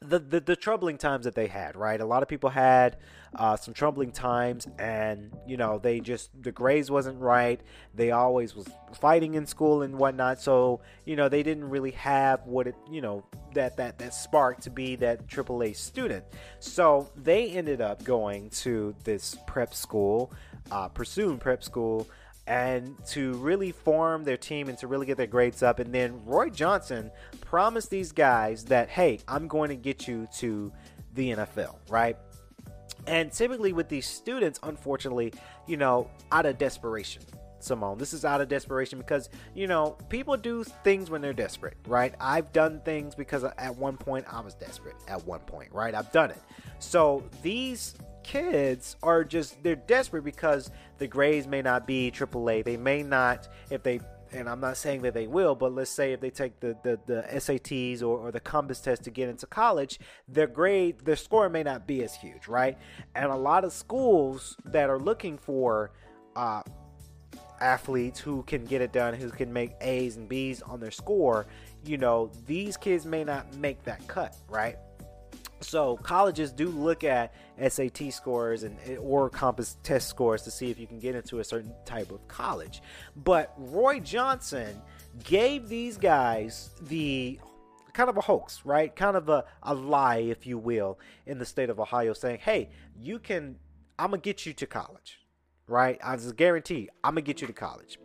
the, 0.00 0.20
the, 0.20 0.40
the 0.40 0.56
troubling 0.56 0.96
times 0.96 1.24
that 1.24 1.34
they 1.34 1.48
had, 1.48 1.74
right? 1.74 2.00
A 2.00 2.04
lot 2.04 2.22
of 2.22 2.28
people 2.28 2.50
had 2.50 2.98
uh, 3.34 3.56
some 3.56 3.74
troubling 3.74 4.12
times, 4.12 4.66
and 4.78 5.32
you 5.46 5.56
know 5.56 5.78
they 5.78 5.98
just 5.98 6.30
the 6.40 6.52
grades 6.52 6.90
wasn't 6.90 7.20
right. 7.20 7.60
They 7.94 8.12
always 8.12 8.54
was 8.54 8.68
fighting 8.94 9.34
in 9.34 9.44
school 9.44 9.82
and 9.82 9.98
whatnot, 9.98 10.40
so 10.40 10.80
you 11.04 11.16
know 11.16 11.28
they 11.28 11.42
didn't 11.42 11.68
really 11.68 11.90
have 11.92 12.46
what 12.46 12.68
it 12.68 12.76
you 12.88 13.00
know 13.00 13.24
that 13.54 13.76
that 13.76 13.98
that 13.98 14.14
spark 14.14 14.60
to 14.60 14.70
be 14.70 14.94
that 14.96 15.26
AAA 15.26 15.74
student. 15.74 16.24
So 16.60 17.10
they 17.16 17.50
ended 17.50 17.80
up 17.80 18.04
going 18.04 18.50
to 18.50 18.94
this 19.02 19.36
prep 19.46 19.74
school, 19.74 20.32
uh, 20.70 20.88
pursuing 20.88 21.38
prep 21.38 21.64
school 21.64 22.08
and 22.48 22.96
to 23.04 23.34
really 23.34 23.70
form 23.70 24.24
their 24.24 24.38
team 24.38 24.70
and 24.70 24.78
to 24.78 24.86
really 24.86 25.04
get 25.04 25.18
their 25.18 25.26
grades 25.26 25.62
up. 25.62 25.78
And 25.78 25.94
then 25.94 26.24
Roy 26.24 26.48
Johnson 26.48 27.10
promised 27.42 27.90
these 27.90 28.10
guys 28.10 28.64
that, 28.64 28.88
hey, 28.88 29.20
I'm 29.28 29.46
going 29.48 29.68
to 29.68 29.76
get 29.76 30.08
you 30.08 30.26
to 30.38 30.72
the 31.14 31.32
NFL, 31.32 31.76
right? 31.90 32.16
And 33.06 33.30
typically 33.30 33.74
with 33.74 33.90
these 33.90 34.06
students, 34.06 34.58
unfortunately, 34.62 35.34
you 35.66 35.76
know, 35.76 36.10
out 36.32 36.46
of 36.46 36.56
desperation, 36.56 37.22
Simone. 37.60 37.98
This 37.98 38.14
is 38.14 38.24
out 38.24 38.40
of 38.40 38.48
desperation 38.48 38.98
because, 38.98 39.28
you 39.54 39.66
know, 39.66 39.98
people 40.08 40.34
do 40.38 40.64
things 40.64 41.10
when 41.10 41.20
they're 41.20 41.34
desperate, 41.34 41.76
right? 41.86 42.14
I've 42.18 42.50
done 42.54 42.80
things 42.80 43.14
because 43.14 43.44
at 43.44 43.76
one 43.76 43.98
point 43.98 44.24
I 44.32 44.40
was 44.40 44.54
desperate 44.54 44.96
at 45.06 45.22
one 45.26 45.40
point, 45.40 45.70
right? 45.72 45.94
I've 45.94 46.12
done 46.12 46.30
it. 46.30 46.40
So 46.78 47.24
these 47.42 47.94
kids 48.28 48.96
are 49.02 49.24
just 49.24 49.62
they're 49.62 49.74
desperate 49.74 50.22
because 50.22 50.70
the 50.98 51.06
grades 51.06 51.46
may 51.46 51.62
not 51.62 51.86
be 51.86 52.10
AAA. 52.10 52.62
They 52.62 52.76
may 52.76 53.02
not 53.02 53.48
if 53.70 53.82
they 53.82 54.00
and 54.30 54.46
I'm 54.50 54.60
not 54.60 54.76
saying 54.76 55.00
that 55.02 55.14
they 55.14 55.26
will, 55.26 55.54
but 55.54 55.72
let's 55.72 55.90
say 55.90 56.12
if 56.12 56.20
they 56.20 56.28
take 56.28 56.60
the, 56.60 56.76
the, 56.82 57.00
the 57.06 57.24
SATs 57.32 58.02
or, 58.02 58.18
or 58.18 58.30
the 58.30 58.40
compass 58.40 58.78
test 58.78 59.04
to 59.04 59.10
get 59.10 59.30
into 59.30 59.46
college, 59.46 59.98
their 60.28 60.46
grade, 60.46 60.98
their 60.98 61.16
score 61.16 61.48
may 61.48 61.62
not 61.62 61.86
be 61.86 62.04
as 62.04 62.14
huge, 62.14 62.46
right? 62.46 62.76
And 63.14 63.32
a 63.32 63.36
lot 63.36 63.64
of 63.64 63.72
schools 63.72 64.54
that 64.66 64.90
are 64.90 64.98
looking 64.98 65.38
for 65.38 65.92
uh, 66.36 66.60
athletes 67.58 68.20
who 68.20 68.42
can 68.42 68.66
get 68.66 68.82
it 68.82 68.92
done, 68.92 69.14
who 69.14 69.30
can 69.30 69.50
make 69.50 69.72
A's 69.80 70.18
and 70.18 70.28
B's 70.28 70.60
on 70.60 70.78
their 70.78 70.90
score, 70.90 71.46
you 71.82 71.96
know, 71.96 72.30
these 72.44 72.76
kids 72.76 73.06
may 73.06 73.24
not 73.24 73.54
make 73.56 73.82
that 73.84 74.06
cut, 74.08 74.36
right? 74.50 74.76
So 75.60 75.96
colleges 75.96 76.52
do 76.52 76.68
look 76.68 77.02
at 77.04 77.34
SAT 77.66 78.12
scores 78.12 78.62
and 78.62 78.76
or 78.98 79.28
compass 79.28 79.76
test 79.82 80.08
scores 80.08 80.42
to 80.42 80.50
see 80.50 80.70
if 80.70 80.78
you 80.78 80.86
can 80.86 80.98
get 80.98 81.14
into 81.14 81.40
a 81.40 81.44
certain 81.44 81.72
type 81.84 82.10
of 82.10 82.26
college. 82.28 82.82
But 83.16 83.54
Roy 83.56 84.00
Johnson 84.00 84.80
gave 85.24 85.68
these 85.68 85.96
guys 85.96 86.70
the 86.82 87.40
kind 87.92 88.08
of 88.08 88.16
a 88.16 88.20
hoax, 88.20 88.64
right? 88.64 88.94
Kind 88.94 89.16
of 89.16 89.28
a, 89.28 89.44
a 89.64 89.74
lie, 89.74 90.18
if 90.18 90.46
you 90.46 90.56
will, 90.56 91.00
in 91.26 91.38
the 91.38 91.44
state 91.44 91.68
of 91.68 91.80
Ohio, 91.80 92.12
saying, 92.12 92.38
hey, 92.40 92.70
you 92.96 93.18
can, 93.18 93.56
I'm 93.98 94.10
going 94.10 94.20
to 94.20 94.24
get 94.24 94.46
you 94.46 94.52
to 94.52 94.66
college, 94.66 95.18
right? 95.66 95.98
I 96.04 96.14
just 96.14 96.36
guarantee 96.36 96.88
I'm 97.02 97.14
going 97.14 97.24
to 97.24 97.26
get 97.26 97.40
you 97.40 97.48
to 97.48 97.52
college. 97.52 97.98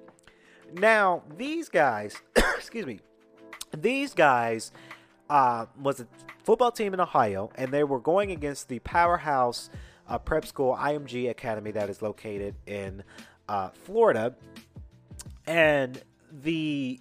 Now, 0.73 1.21
these 1.37 1.69
guys, 1.69 2.15
excuse 2.35 2.87
me, 2.87 3.01
these 3.77 4.15
guys 4.15 4.71
uh, 5.29 5.67
was 5.79 5.99
a 5.99 6.07
football 6.43 6.71
team 6.71 6.93
in 6.93 6.99
Ohio, 6.99 7.49
and 7.55 7.71
they 7.71 7.83
were 7.83 7.99
going 7.99 8.31
against 8.31 8.69
the 8.69 8.79
powerhouse 8.79 9.69
uh, 10.07 10.17
prep 10.17 10.45
school 10.45 10.75
IMG 10.79 11.29
Academy 11.29 11.71
that 11.71 11.89
is 11.89 12.01
located 12.01 12.55
in 12.65 13.03
uh, 13.47 13.69
Florida. 13.69 14.35
And 15.47 16.01
the 16.31 16.99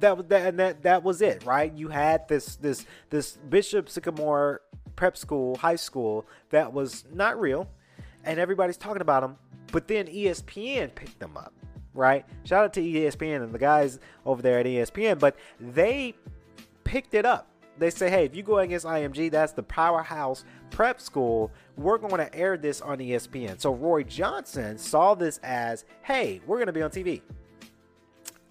that 0.00 0.28
that 0.28 0.46
and 0.46 0.58
that 0.58 0.82
that 0.82 1.02
was 1.02 1.22
it, 1.22 1.44
right? 1.44 1.72
You 1.72 1.88
had 1.88 2.28
this 2.28 2.56
this 2.56 2.86
this 3.10 3.36
Bishop 3.48 3.88
Sycamore 3.88 4.62
prep 4.94 5.16
school, 5.16 5.56
high 5.56 5.76
school 5.76 6.26
that 6.50 6.72
was 6.72 7.04
not 7.12 7.40
real, 7.40 7.68
and 8.24 8.38
everybody's 8.38 8.76
talking 8.76 9.02
about 9.02 9.22
them. 9.22 9.36
But 9.72 9.88
then 9.88 10.06
ESPN 10.06 10.94
picked 10.94 11.18
them 11.18 11.36
up, 11.36 11.52
right? 11.94 12.24
Shout 12.44 12.64
out 12.64 12.72
to 12.74 12.80
ESPN 12.80 13.42
and 13.42 13.52
the 13.52 13.58
guys 13.58 13.98
over 14.24 14.40
there 14.40 14.58
at 14.58 14.66
ESPN, 14.66 15.18
but 15.18 15.36
they 15.58 16.14
picked 16.84 17.14
it 17.14 17.24
up. 17.26 17.48
They 17.78 17.90
say, 17.90 18.08
hey, 18.10 18.24
if 18.24 18.34
you 18.34 18.42
go 18.42 18.58
against 18.58 18.86
IMG, 18.86 19.30
that's 19.30 19.52
the 19.52 19.62
powerhouse 19.62 20.44
prep 20.70 21.00
school. 21.00 21.50
We're 21.76 21.98
going 21.98 22.16
to 22.16 22.34
air 22.34 22.56
this 22.56 22.80
on 22.80 22.98
ESPN. 22.98 23.60
So 23.60 23.74
Roy 23.74 24.02
Johnson 24.02 24.78
saw 24.78 25.14
this 25.14 25.38
as, 25.42 25.84
hey, 26.02 26.40
we're 26.46 26.56
going 26.56 26.68
to 26.68 26.72
be 26.72 26.82
on 26.82 26.90
TV. 26.90 27.20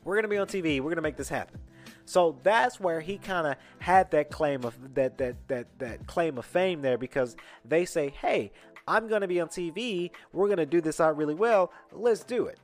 We're 0.05 0.15
gonna 0.15 0.27
be 0.27 0.37
on 0.37 0.47
TV. 0.47 0.79
We're 0.79 0.91
gonna 0.91 1.01
make 1.01 1.17
this 1.17 1.29
happen. 1.29 1.59
So 2.05 2.37
that's 2.43 2.79
where 2.79 3.01
he 3.01 3.17
kind 3.17 3.47
of 3.47 3.55
had 3.79 4.11
that 4.11 4.29
claim 4.29 4.63
of 4.63 4.93
that 4.93 5.17
that 5.17 5.35
that 5.47 5.67
that 5.79 6.07
claim 6.07 6.37
of 6.37 6.45
fame 6.45 6.83
there 6.83 6.97
because 6.97 7.35
they 7.65 7.85
say, 7.85 8.09
"Hey, 8.09 8.51
I'm 8.87 9.07
gonna 9.07 9.27
be 9.27 9.41
on 9.41 9.49
TV. 9.49 10.11
We're 10.31 10.47
gonna 10.47 10.67
do 10.67 10.79
this 10.79 11.01
out 11.01 11.17
really 11.17 11.33
well. 11.33 11.73
Let's 11.91 12.23
do 12.23 12.45
it." 12.45 12.59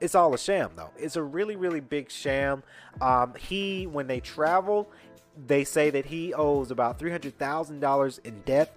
It's 0.00 0.16
all 0.16 0.34
a 0.34 0.38
sham 0.38 0.72
though. 0.74 0.90
It's 0.96 1.14
a 1.14 1.22
really 1.22 1.54
really 1.54 1.80
big 1.80 2.10
sham. 2.10 2.64
Um, 3.00 3.34
he 3.38 3.86
when 3.86 4.08
they 4.08 4.18
travel, 4.18 4.90
they 5.46 5.64
say 5.64 5.90
that 5.90 6.06
he 6.06 6.34
owes 6.34 6.70
about 6.70 6.98
three 6.98 7.10
hundred 7.10 7.38
thousand 7.38 7.80
dollars 7.80 8.18
in 8.24 8.40
debt 8.42 8.76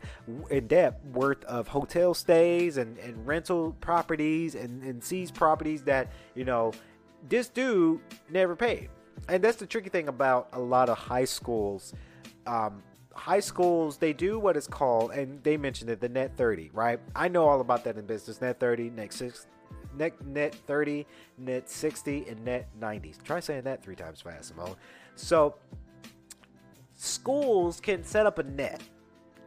in 0.49 0.67
debt 0.67 0.99
worth 1.13 1.43
of 1.45 1.67
hotel 1.67 2.13
stays 2.13 2.77
and, 2.77 2.97
and 2.99 3.25
rental 3.25 3.75
properties 3.81 4.55
and, 4.55 4.83
and 4.83 5.03
seized 5.03 5.33
properties 5.33 5.81
that 5.83 6.11
you 6.35 6.45
know 6.45 6.71
this 7.27 7.49
dude 7.49 7.99
never 8.29 8.55
paid. 8.55 8.89
And 9.29 9.43
that's 9.43 9.57
the 9.57 9.65
tricky 9.65 9.89
thing 9.89 10.07
about 10.07 10.49
a 10.53 10.59
lot 10.59 10.89
of 10.89 10.97
high 10.97 11.25
schools. 11.25 11.93
Um, 12.45 12.83
high 13.13 13.39
schools, 13.39 13.97
they 13.97 14.13
do 14.13 14.39
what 14.39 14.57
is 14.57 14.67
called, 14.67 15.11
and 15.11 15.41
they 15.43 15.55
mentioned 15.57 15.89
it, 15.89 16.01
the 16.01 16.09
net 16.09 16.35
30, 16.35 16.71
right? 16.73 16.99
I 17.15 17.27
know 17.27 17.47
all 17.47 17.61
about 17.61 17.83
that 17.85 17.97
in 17.97 18.05
business. 18.05 18.41
Net 18.41 18.59
30, 18.59 18.89
net 18.89 19.13
6, 19.13 19.47
net, 19.97 20.25
net 20.25 20.55
30, 20.55 21.05
net 21.37 21.69
60, 21.69 22.25
and 22.27 22.43
net 22.43 22.67
90. 22.79 23.13
Try 23.23 23.39
saying 23.39 23.63
that 23.63 23.81
three 23.81 23.95
times 23.95 24.21
fast, 24.21 24.49
Simone. 24.49 24.75
So, 25.15 25.55
schools 27.03 27.81
can 27.81 28.03
set 28.03 28.25
up 28.25 28.39
a 28.39 28.43
net, 28.43 28.81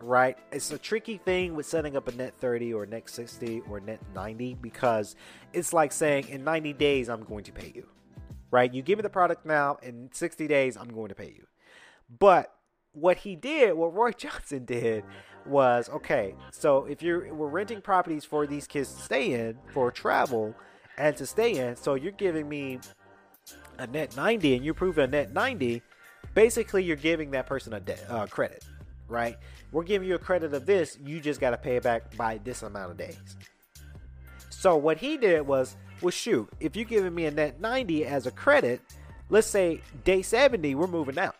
right? 0.01 0.37
It's 0.53 0.71
a 0.71 0.79
tricky 0.79 1.16
thing 1.16 1.55
with 1.55 1.64
setting 1.66 1.97
up 1.97 2.07
a 2.07 2.12
net 2.12 2.35
30 2.38 2.75
or 2.75 2.85
net 2.85 3.09
60 3.09 3.62
or 3.69 3.81
net 3.81 4.01
90 4.14 4.59
because 4.61 5.16
it's 5.53 5.73
like 5.73 5.92
saying 5.92 6.29
in 6.29 6.45
90 6.45 6.75
days 6.75 7.09
I'm 7.09 7.25
going 7.25 7.45
to 7.45 7.53
pay 7.53 7.73
you. 7.75 7.88
Right? 8.51 8.73
You 8.73 8.83
give 8.83 8.99
me 8.99 9.03
the 9.03 9.11
product 9.11 9.45
now 9.45 9.79
in 9.83 10.11
60 10.12 10.47
days 10.47 10.77
I'm 10.77 10.88
going 10.88 11.09
to 11.09 11.14
pay 11.14 11.33
you. 11.35 11.47
But 12.19 12.53
what 12.92 13.19
he 13.19 13.37
did, 13.37 13.75
what 13.75 13.95
Roy 13.95 14.12
Johnson 14.16 14.64
did 14.64 15.05
was 15.47 15.88
okay, 15.88 16.35
so 16.51 16.87
if 16.87 17.03
you're 17.03 17.33
we're 17.33 17.47
renting 17.47 17.81
properties 17.81 18.25
for 18.25 18.47
these 18.47 18.66
kids 18.66 18.92
to 18.92 19.01
stay 19.01 19.33
in 19.33 19.57
for 19.73 19.92
travel 19.92 20.55
and 20.99 21.16
to 21.16 21.25
stay 21.25 21.55
in, 21.55 21.77
so 21.77 21.95
you're 21.95 22.12
giving 22.12 22.49
me 22.49 22.81
a 23.79 23.87
net 23.87 24.16
90 24.16 24.57
and 24.57 24.64
you 24.64 24.75
prove 24.75 24.99
a 24.99 25.07
net 25.07 25.33
90, 25.33 25.83
basically 26.35 26.85
you're 26.85 26.97
giving 26.97 27.31
that 27.33 27.47
person 27.47 27.73
a 27.73 27.81
de- 27.81 28.12
uh, 28.12 28.27
credit 28.27 28.65
right? 29.09 29.39
We're 29.73 29.85
giving 29.85 30.09
you 30.09 30.15
a 30.15 30.19
credit 30.19 30.55
of 30.55 30.67
this. 30.67 30.99
You 31.05 31.21
just 31.21 31.41
got 31.41 31.51
to 31.51 31.57
pay 31.57 31.77
it 31.77 31.83
back 31.83 32.17
by 32.17 32.39
this 32.45 32.62
amount 32.62 32.93
of 32.93 32.97
days. 32.97 33.37
So 34.51 34.77
what 34.77 34.99
he 34.99 35.17
did 35.17 35.47
was, 35.47 35.77
well, 36.01 36.11
shoot, 36.11 36.49
if 36.61 36.77
you're 36.77 36.85
giving 36.85 37.15
me 37.15 37.27
a 37.27 37.31
net 37.31 37.61
90 37.61 38.05
as 38.05 38.27
a 38.27 38.31
credit, 38.31 38.81
let's 39.29 39.47
say 39.47 39.81
day 40.05 40.23
70, 40.23 40.75
we're 40.75 40.87
moving 40.87 41.19
out, 41.19 41.37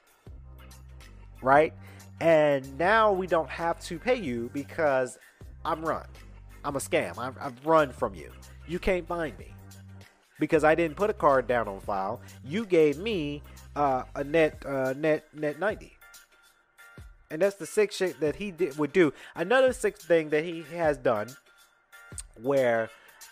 right? 1.43 1.73
And 2.21 2.79
now 2.79 3.13
we 3.13 3.27
don't 3.27 3.51
have 3.51 3.81
to 3.81 3.99
pay 3.99 4.17
you 4.17 4.51
because 4.53 5.19
I'm 5.65 5.83
run. 5.83 6.07
I'm 6.65 6.77
a 6.77 6.81
scam. 6.81 7.19
I've, 7.19 7.37
I've 7.41 7.67
run 7.67 7.93
from 7.93 8.15
you. 8.15 8.31
You 8.67 8.79
can't 8.79 9.07
find 9.07 9.39
me 9.39 9.55
because 10.39 10.65
I 10.65 10.75
didn't 10.75 10.97
put 10.97 11.11
a 11.11 11.15
card 11.15 11.47
down 11.47 11.69
on 11.69 11.81
file. 11.81 12.21
You 12.45 12.67
gave 12.67 12.99
me 12.99 13.43
uh, 13.77 14.03
a 14.17 14.25
net 14.25 14.61
uh, 14.67 14.95
net 14.97 15.29
net 15.33 15.61
90 15.61 15.97
and 17.31 17.43
that's 17.43 17.57
the 17.57 17.67
sixth 17.67 17.99
shit 17.99 18.21
that 18.21 18.37
he 18.37 18.51
did, 18.51 18.79
would 18.79 18.93
do. 18.93 19.13
Another 19.35 19.73
sixth 19.73 20.07
thing 20.07 20.31
that 20.31 20.45
he 20.45 20.63
has 20.75 20.97
done, 20.97 21.29
where 22.43 22.91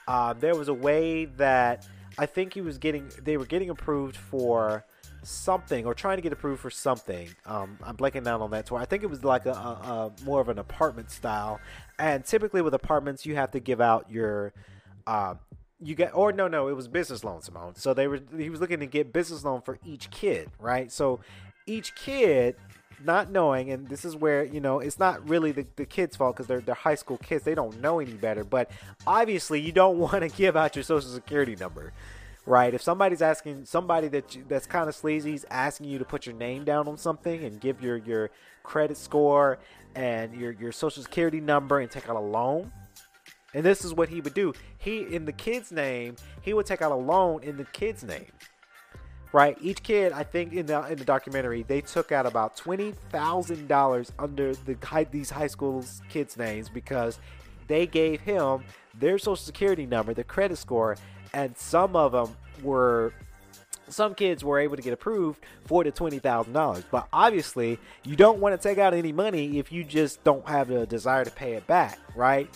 uh, 0.09 0.33
there 0.33 0.57
was 0.57 0.69
a 0.69 0.75
way 0.75 1.27
that 1.27 1.87
I 2.19 2.27
think 2.27 2.55
he 2.55 2.61
was 2.61 2.79
getting, 2.79 3.11
they 3.23 3.37
were 3.37 3.47
getting 3.47 3.71
approved 3.71 4.17
for 4.17 4.85
something 5.23 5.87
or 5.87 5.95
trying 5.95 6.19
to 6.19 6.23
get 6.23 6.33
approved 6.33 6.61
for 6.61 6.71
something. 6.71 7.29
Um, 7.47 7.79
I'm 7.83 7.97
blanking 7.97 8.27
out 8.27 8.41
on 8.41 8.51
that 8.51 8.67
tour. 8.67 8.79
I 8.79 8.85
think 8.85 9.03
it 9.03 9.11
was 9.11 9.25
like 9.25 9.47
a, 9.47 9.53
a, 9.53 9.53
a, 9.55 10.25
more 10.25 10.41
of 10.41 10.49
an 10.49 10.59
apartment 10.59 11.11
style. 11.11 11.61
And 11.99 12.25
typically 12.25 12.63
with 12.63 12.75
apartments, 12.75 13.25
you 13.25 13.37
have 13.37 13.53
to 13.53 13.61
give 13.61 13.81
out 13.81 14.11
your. 14.11 14.53
Uh, 15.07 15.35
you 15.85 15.94
get 15.94 16.11
or 16.14 16.33
no 16.33 16.49
no 16.49 16.68
it 16.68 16.73
was 16.73 16.88
business 16.88 17.23
loan 17.23 17.42
Simone 17.42 17.75
so 17.77 17.94
they 17.94 18.09
were 18.09 18.20
he 18.37 18.51
was 18.51 18.61
looking 18.61 18.81
to 18.81 18.87
get 18.87 19.12
business 19.12 19.44
loan 19.44 19.61
for 19.61 19.79
each 19.85 20.11
kid 20.11 20.51
right 20.59 20.90
so 20.90 21.20
each 21.66 21.94
kid 21.94 22.57
not 23.05 23.31
knowing, 23.31 23.70
and 23.70 23.88
this 23.88 24.05
is 24.05 24.16
where 24.16 24.44
you 24.44 24.61
know 24.61 24.81
it's 24.81 24.99
not 24.99 25.27
really 25.29 25.53
the, 25.53 25.66
the 25.77 25.85
kids' 25.85 26.16
fault 26.16 26.37
because 26.37 26.47
they're 26.47 26.61
they're 26.61 26.75
high 26.75 26.94
school 26.94 27.18
kids. 27.18 27.44
They 27.44 27.55
don't 27.55 27.81
know 27.81 28.01
any 28.01 28.12
better. 28.12 28.44
But 28.44 28.70
obviously, 29.07 29.61
you 29.61 29.73
don't 29.73 29.99
want 29.99 30.23
to 30.23 30.29
give 30.29 30.57
out 30.57 30.77
your 30.77 30.83
social 30.83 31.11
security 31.11 31.57
number, 31.57 31.92
right? 32.47 32.73
If 32.73 32.83
somebody's 32.83 33.23
asking 33.23 33.66
somebody 33.66 34.09
that 34.09 34.35
you, 34.35 34.44
that's 34.49 34.66
kind 34.66 34.88
of 34.88 34.94
sleazy 34.94 35.35
is 35.35 35.47
asking 35.51 35.88
you 35.88 35.99
to 35.99 36.05
put 36.05 36.27
your 36.27 36.35
name 36.35 36.64
down 36.64 36.88
on 36.88 36.97
something 36.97 37.44
and 37.44 37.61
give 37.61 37.83
your 37.83 37.97
your 37.99 38.31
credit 38.62 38.97
score 38.97 39.59
and 39.94 40.35
your 40.35 40.53
your 40.53 40.73
social 40.73 41.03
security 41.03 41.40
number 41.40 41.81
and 41.81 41.90
take 41.90 42.09
out 42.09 42.16
a 42.16 42.20
loan. 42.20 42.73
And 43.55 43.64
this 43.64 43.85
is 43.85 43.95
what 43.95 44.09
he 44.09 44.21
would 44.21 44.35
do. 44.35 44.53
He 44.79 45.03
in 45.03 45.25
the 45.25 45.33
kid's 45.33 45.73
name, 45.73 46.17
he 46.43 46.53
would 46.53 46.67
take 46.67 46.83
out 46.83 46.93
a 46.93 46.97
loan 46.97 47.43
in 47.43 47.57
the 47.57 47.64
kid's 47.64 48.05
name 48.05 48.27
right? 49.35 49.59
Each 49.61 49.83
kid, 49.83 50.12
I 50.12 50.23
think 50.23 50.53
in 50.53 50.67
the 50.67 50.87
in 50.87 50.97
the 50.97 51.05
documentary, 51.05 51.64
they 51.64 51.81
took 51.81 52.12
out 52.12 52.25
about 52.25 52.57
twenty 52.57 52.93
thousand 53.11 53.67
dollars 53.67 54.12
under 54.19 54.55
the 54.55 54.77
high, 54.83 55.05
these 55.05 55.29
high 55.29 55.49
school 55.49 55.85
kids' 56.09 56.37
names 56.37 56.69
because 56.69 57.19
they 57.67 57.87
gave 57.87 58.21
him 58.21 58.62
their 58.99 59.19
social 59.19 59.37
security 59.37 59.87
number, 59.87 60.14
their 60.14 60.25
credit 60.25 60.57
score, 60.57 60.97
and 61.35 61.59
some 61.59 61.97
of 61.97 62.12
them 62.12 62.37
were. 62.62 63.12
Some 63.87 64.14
kids 64.14 64.43
were 64.43 64.59
able 64.59 64.77
to 64.77 64.83
get 64.83 64.95
approved 64.95 65.40
for 65.67 65.85
the 65.85 65.90
twenty 65.90 66.19
thousand 66.19 66.55
dollars, 66.55 66.85
but 66.90 67.07
obviously 67.12 67.79
you 68.03 68.17
don't 68.17 68.38
want 68.38 68.59
to 68.59 68.69
take 68.69 68.79
out 68.79 68.95
any 68.95 69.12
money 69.12 69.59
if 69.59 69.71
you 69.71 69.85
just 69.85 70.25
don't 70.25 70.49
have 70.49 70.69
the 70.69 70.87
desire 70.87 71.23
to 71.23 71.31
pay 71.31 71.53
it 71.53 71.67
back, 71.67 71.99
right? 72.17 72.49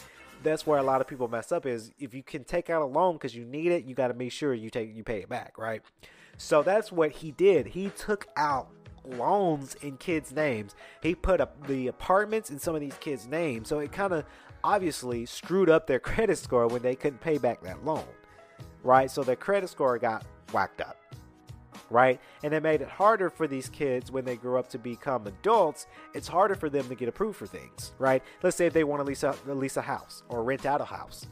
That's 0.49 0.67
where 0.67 0.79
a 0.79 0.83
lot 0.83 1.01
of 1.01 1.07
people 1.07 1.29
mess 1.29 1.53
up. 1.53 1.67
Is 1.67 1.93
if 1.99 2.15
you 2.15 2.23
can 2.23 2.45
take 2.45 2.71
out 2.71 2.83
a 2.83 2.87
loan 2.87 3.15
because 3.15 3.35
you 3.35 3.45
need 3.45 3.73
it, 3.73 3.85
you 3.85 3.95
got 3.95 4.09
to 4.09 4.15
make 4.15 4.33
sure 4.33 4.55
you 4.55 4.71
take 4.71 4.95
you 4.95 5.05
pay 5.05 5.21
it 5.21 5.29
back, 5.29 5.59
right? 5.59 5.83
So 6.37 6.63
that's 6.63 6.93
what 6.93 7.11
he 7.11 7.33
did. 7.33 7.67
He 7.67 7.91
took 7.91 8.27
out 8.37 8.69
loans 9.05 9.75
in 9.83 9.97
kids' 9.97 10.33
names. 10.33 10.75
He 11.03 11.15
put 11.15 11.41
up 11.41 11.67
the 11.67 11.89
apartments 11.89 12.51
in 12.51 12.59
some 12.59 12.75
of 12.75 12.81
these 12.81 12.97
kids' 13.01 13.27
names. 13.27 13.69
So 13.69 13.79
it 13.79 13.93
kind 13.93 14.13
of 14.13 14.25
obviously 14.63 15.27
screwed 15.27 15.71
up 15.71 15.87
their 15.87 16.01
credit 16.01 16.39
score 16.39 16.67
when 16.69 16.83
they 16.83 16.95
couldn't 16.95 17.21
pay 17.21 17.39
back 17.39 17.63
that 17.63 17.85
loan. 17.85 18.05
Right? 18.83 19.11
So 19.11 19.23
their 19.23 19.37
credit 19.37 19.69
score 19.69 19.99
got 19.99 20.25
whacked 20.53 20.81
up. 20.81 20.97
Right? 21.91 22.21
And 22.43 22.53
it 22.53 22.63
made 22.63 22.83
it 22.83 22.89
harder 22.89 23.31
for 23.31 23.47
these 23.47 23.69
kids 23.69 24.11
when 24.13 24.25
they 24.25 24.37
grow 24.37 24.59
up 24.59 24.69
to 24.71 24.79
become 24.79 25.27
adults. 25.27 25.87
It's 26.15 26.29
harder 26.29 26.55
for 26.55 26.69
them 26.69 26.89
to 26.89 26.95
get 26.95 27.09
approved 27.09 27.37
for 27.39 27.47
things. 27.47 27.93
Right? 27.99 28.23
Let's 28.43 28.57
say 28.57 28.67
if 28.67 28.73
they 28.73 28.85
want 28.85 29.01
to 29.01 29.05
lease 29.05 29.23
a, 29.23 29.35
lease 29.47 29.77
a 29.77 29.83
house 29.83 30.23
or 30.29 30.43
rent 30.45 30.67
out 30.67 30.81
a 30.81 30.85
house 30.85 31.27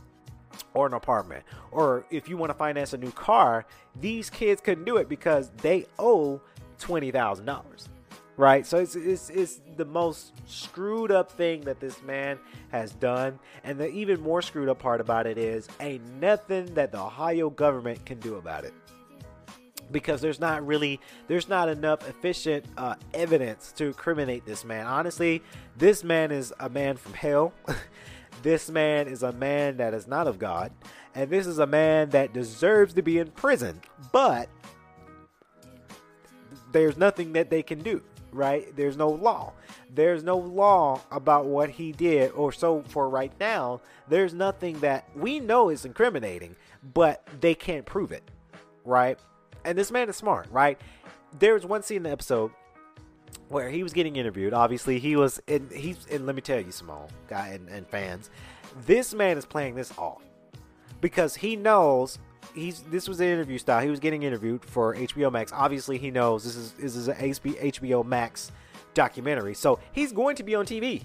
or 0.74 0.86
an 0.86 0.94
apartment. 0.94 1.44
Or 1.70 2.06
if 2.10 2.28
you 2.28 2.36
want 2.36 2.50
to 2.50 2.54
finance 2.54 2.92
a 2.92 2.98
new 2.98 3.12
car, 3.12 3.66
these 4.00 4.30
kids 4.30 4.60
couldn't 4.60 4.84
do 4.84 4.96
it 4.96 5.08
because 5.08 5.50
they 5.58 5.86
owe 5.98 6.40
$20,000. 6.78 7.88
right? 8.36 8.66
So 8.66 8.78
it's, 8.78 8.96
it's 8.96 9.30
it's 9.30 9.60
the 9.76 9.84
most 9.84 10.32
screwed 10.46 11.10
up 11.10 11.30
thing 11.30 11.62
that 11.62 11.80
this 11.80 12.02
man 12.02 12.38
has 12.70 12.92
done, 12.92 13.38
and 13.64 13.78
the 13.78 13.88
even 13.88 14.20
more 14.20 14.42
screwed 14.42 14.68
up 14.68 14.78
part 14.78 15.00
about 15.00 15.26
it 15.26 15.38
is 15.38 15.68
ain't 15.80 16.04
nothing 16.20 16.66
that 16.74 16.92
the 16.92 16.98
Ohio 17.00 17.50
government 17.50 18.04
can 18.04 18.18
do 18.20 18.36
about 18.36 18.64
it 18.64 18.74
because 19.90 20.20
there's 20.20 20.40
not 20.40 20.66
really 20.66 21.00
there's 21.28 21.48
not 21.48 21.68
enough 21.68 22.08
efficient 22.08 22.64
uh, 22.76 22.94
evidence 23.14 23.72
to 23.72 23.86
incriminate 23.86 24.44
this 24.46 24.64
man. 24.64 24.86
Honestly, 24.86 25.42
this 25.76 26.04
man 26.04 26.30
is 26.30 26.52
a 26.60 26.68
man 26.68 26.96
from 26.96 27.14
hell. 27.14 27.52
this 28.42 28.70
man 28.70 29.08
is 29.08 29.22
a 29.22 29.32
man 29.32 29.76
that 29.78 29.94
is 29.94 30.06
not 30.06 30.26
of 30.26 30.38
God, 30.38 30.72
and 31.14 31.30
this 31.30 31.46
is 31.46 31.58
a 31.58 31.66
man 31.66 32.10
that 32.10 32.32
deserves 32.32 32.94
to 32.94 33.02
be 33.02 33.18
in 33.18 33.30
prison. 33.30 33.80
But 34.12 34.48
there's 36.72 36.96
nothing 36.96 37.32
that 37.32 37.50
they 37.50 37.62
can 37.62 37.80
do, 37.80 38.02
right? 38.32 38.74
There's 38.76 38.96
no 38.96 39.08
law. 39.08 39.52
There's 39.94 40.22
no 40.22 40.36
law 40.36 41.00
about 41.10 41.46
what 41.46 41.70
he 41.70 41.92
did, 41.92 42.32
or 42.32 42.52
so 42.52 42.82
for 42.88 43.08
right 43.08 43.32
now, 43.40 43.80
there's 44.08 44.34
nothing 44.34 44.78
that 44.80 45.08
we 45.16 45.40
know 45.40 45.70
is 45.70 45.84
incriminating, 45.84 46.54
but 46.94 47.26
they 47.40 47.54
can't 47.54 47.86
prove 47.86 48.12
it, 48.12 48.30
right? 48.84 49.18
And 49.66 49.76
this 49.76 49.90
man 49.90 50.08
is 50.08 50.16
smart, 50.16 50.46
right? 50.50 50.80
There 51.38 51.54
was 51.54 51.66
one 51.66 51.82
scene 51.82 51.98
in 51.98 52.02
the 52.04 52.10
episode 52.10 52.52
where 53.48 53.68
he 53.68 53.82
was 53.82 53.92
getting 53.92 54.14
interviewed. 54.14 54.54
Obviously, 54.54 55.00
he 55.00 55.16
was 55.16 55.40
in. 55.48 55.68
He's 55.74 56.06
and 56.10 56.24
let 56.24 56.36
me 56.36 56.40
tell 56.40 56.60
you, 56.60 56.70
Simone, 56.70 57.08
guy 57.28 57.48
and, 57.48 57.68
and 57.68 57.86
fans, 57.86 58.30
this 58.86 59.12
man 59.12 59.36
is 59.36 59.44
playing 59.44 59.74
this 59.74 59.92
off 59.98 60.22
because 61.00 61.34
he 61.34 61.56
knows 61.56 62.18
he's. 62.54 62.82
This 62.82 63.08
was 63.08 63.20
an 63.20 63.26
interview 63.26 63.58
style. 63.58 63.82
He 63.82 63.90
was 63.90 64.00
getting 64.00 64.22
interviewed 64.22 64.64
for 64.64 64.94
HBO 64.94 65.32
Max. 65.32 65.52
Obviously, 65.52 65.98
he 65.98 66.12
knows 66.12 66.44
this 66.44 66.56
is 66.56 66.72
this 66.72 66.94
is 66.94 67.08
an 67.08 67.16
HBO 67.16 68.04
Max 68.04 68.52
documentary, 68.94 69.54
so 69.54 69.80
he's 69.92 70.12
going 70.12 70.36
to 70.36 70.44
be 70.44 70.54
on 70.54 70.64
TV. 70.64 71.02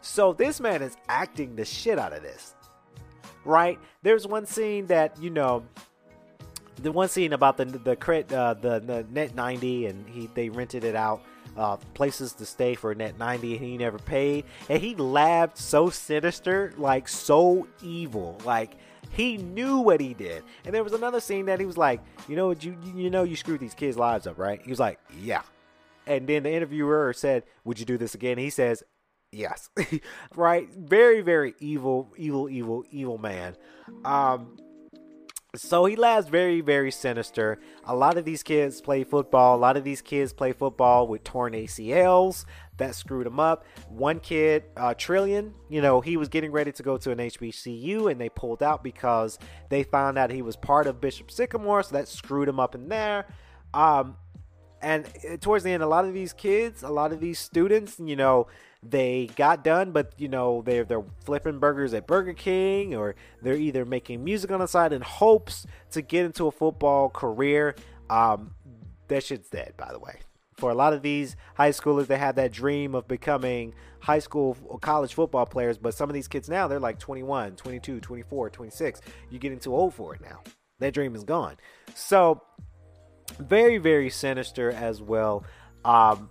So 0.00 0.32
this 0.32 0.58
man 0.58 0.82
is 0.82 0.96
acting 1.08 1.54
the 1.54 1.64
shit 1.64 1.98
out 1.98 2.12
of 2.12 2.22
this, 2.22 2.54
right? 3.44 3.78
There's 4.02 4.26
one 4.26 4.46
scene 4.46 4.86
that 4.86 5.20
you 5.20 5.30
know 5.30 5.64
the 6.76 6.92
one 6.92 7.08
scene 7.08 7.32
about 7.32 7.56
the 7.56 7.64
the 7.64 7.96
credit 7.96 8.32
uh, 8.32 8.54
the, 8.54 8.80
the 8.80 9.06
net 9.10 9.34
90 9.34 9.86
and 9.86 10.08
he 10.08 10.28
they 10.34 10.48
rented 10.48 10.84
it 10.84 10.96
out 10.96 11.22
uh, 11.56 11.76
places 11.94 12.32
to 12.34 12.46
stay 12.46 12.74
for 12.74 12.94
net 12.94 13.18
90 13.18 13.56
and 13.56 13.64
he 13.64 13.78
never 13.78 13.98
paid. 13.98 14.44
And 14.68 14.82
he 14.82 14.94
laughed 14.96 15.58
so 15.58 15.90
sinister 15.90 16.72
like 16.76 17.08
so 17.08 17.66
evil 17.82 18.38
like 18.44 18.76
he 19.10 19.36
knew 19.36 19.78
what 19.78 20.00
he 20.00 20.14
did. 20.14 20.42
And 20.64 20.74
there 20.74 20.82
was 20.82 20.92
another 20.92 21.20
scene 21.20 21.46
that 21.46 21.60
he 21.60 21.66
was 21.66 21.78
like 21.78 22.00
you 22.28 22.36
know 22.36 22.50
you 22.52 22.76
you 22.94 23.10
know 23.10 23.22
you 23.22 23.36
screwed 23.36 23.60
these 23.60 23.74
kids 23.74 23.96
lives 23.96 24.26
up 24.26 24.38
right? 24.38 24.60
He 24.62 24.70
was 24.70 24.80
like 24.80 24.98
yeah. 25.20 25.42
And 26.06 26.26
then 26.26 26.42
the 26.42 26.52
interviewer 26.52 27.12
said 27.12 27.44
would 27.64 27.78
you 27.78 27.86
do 27.86 27.96
this 27.96 28.14
again? 28.14 28.38
He 28.38 28.50
says 28.50 28.82
yes. 29.30 29.70
Right? 30.34 30.68
Very 30.70 31.20
very 31.20 31.54
evil 31.60 32.12
evil 32.16 32.48
evil 32.48 32.84
evil 32.90 33.18
man. 33.18 33.56
Um 34.04 34.56
so 35.54 35.84
he 35.84 35.96
laughs 35.96 36.28
very, 36.28 36.60
very 36.60 36.90
sinister. 36.90 37.58
A 37.84 37.94
lot 37.94 38.16
of 38.16 38.24
these 38.24 38.42
kids 38.42 38.80
play 38.80 39.04
football. 39.04 39.56
A 39.56 39.58
lot 39.58 39.76
of 39.76 39.84
these 39.84 40.00
kids 40.00 40.32
play 40.32 40.52
football 40.52 41.06
with 41.06 41.24
torn 41.24 41.52
ACLs 41.52 42.44
that 42.76 42.94
screwed 42.94 43.26
him 43.26 43.38
up. 43.38 43.64
One 43.88 44.20
kid, 44.20 44.64
uh, 44.76 44.94
Trillion, 44.94 45.54
you 45.68 45.80
know, 45.80 46.00
he 46.00 46.16
was 46.16 46.28
getting 46.28 46.50
ready 46.50 46.72
to 46.72 46.82
go 46.82 46.96
to 46.96 47.10
an 47.10 47.18
HBCU 47.18 48.10
and 48.10 48.20
they 48.20 48.28
pulled 48.28 48.62
out 48.62 48.82
because 48.82 49.38
they 49.68 49.84
found 49.84 50.18
out 50.18 50.30
he 50.30 50.42
was 50.42 50.56
part 50.56 50.86
of 50.86 51.00
Bishop 51.00 51.30
Sycamore, 51.30 51.82
so 51.82 51.94
that 51.94 52.08
screwed 52.08 52.48
him 52.48 52.58
up 52.58 52.74
in 52.74 52.88
there. 52.88 53.26
Um, 53.72 54.16
and 54.82 55.06
uh, 55.06 55.36
towards 55.38 55.64
the 55.64 55.70
end, 55.70 55.82
a 55.82 55.86
lot 55.86 56.04
of 56.04 56.12
these 56.12 56.32
kids, 56.32 56.82
a 56.82 56.90
lot 56.90 57.12
of 57.12 57.20
these 57.20 57.38
students, 57.38 57.98
you 57.98 58.16
know, 58.16 58.48
they 58.88 59.30
got 59.36 59.64
done, 59.64 59.92
but 59.92 60.12
you 60.18 60.28
know 60.28 60.62
they're 60.62 60.84
they're 60.84 61.04
flipping 61.24 61.58
burgers 61.58 61.94
at 61.94 62.06
Burger 62.06 62.34
King, 62.34 62.94
or 62.94 63.14
they're 63.42 63.56
either 63.56 63.84
making 63.84 64.22
music 64.22 64.50
on 64.50 64.60
the 64.60 64.66
side 64.66 64.92
in 64.92 65.02
hopes 65.02 65.66
to 65.92 66.02
get 66.02 66.24
into 66.24 66.46
a 66.46 66.50
football 66.50 67.08
career. 67.08 67.74
Um, 68.10 68.54
that 69.08 69.24
shit's 69.24 69.48
dead, 69.48 69.74
by 69.76 69.90
the 69.92 69.98
way. 69.98 70.20
For 70.56 70.70
a 70.70 70.74
lot 70.74 70.92
of 70.92 71.02
these 71.02 71.36
high 71.56 71.70
schoolers, 71.70 72.06
they 72.06 72.18
have 72.18 72.36
that 72.36 72.52
dream 72.52 72.94
of 72.94 73.08
becoming 73.08 73.74
high 74.00 74.20
school 74.20 74.56
or 74.66 74.78
college 74.78 75.14
football 75.14 75.46
players, 75.46 75.78
but 75.78 75.94
some 75.94 76.08
of 76.08 76.14
these 76.14 76.28
kids 76.28 76.48
now, 76.48 76.68
they're 76.68 76.78
like 76.78 76.98
21, 76.98 77.56
22, 77.56 78.00
24, 78.00 78.50
26. 78.50 79.00
You're 79.30 79.40
getting 79.40 79.58
too 79.58 79.74
old 79.74 79.94
for 79.94 80.14
it 80.14 80.20
now. 80.20 80.42
That 80.78 80.94
dream 80.94 81.14
is 81.14 81.24
gone. 81.24 81.56
So, 81.94 82.42
very, 83.38 83.78
very 83.78 84.10
sinister 84.10 84.70
as 84.70 85.00
well. 85.02 85.44
Um, 85.84 86.28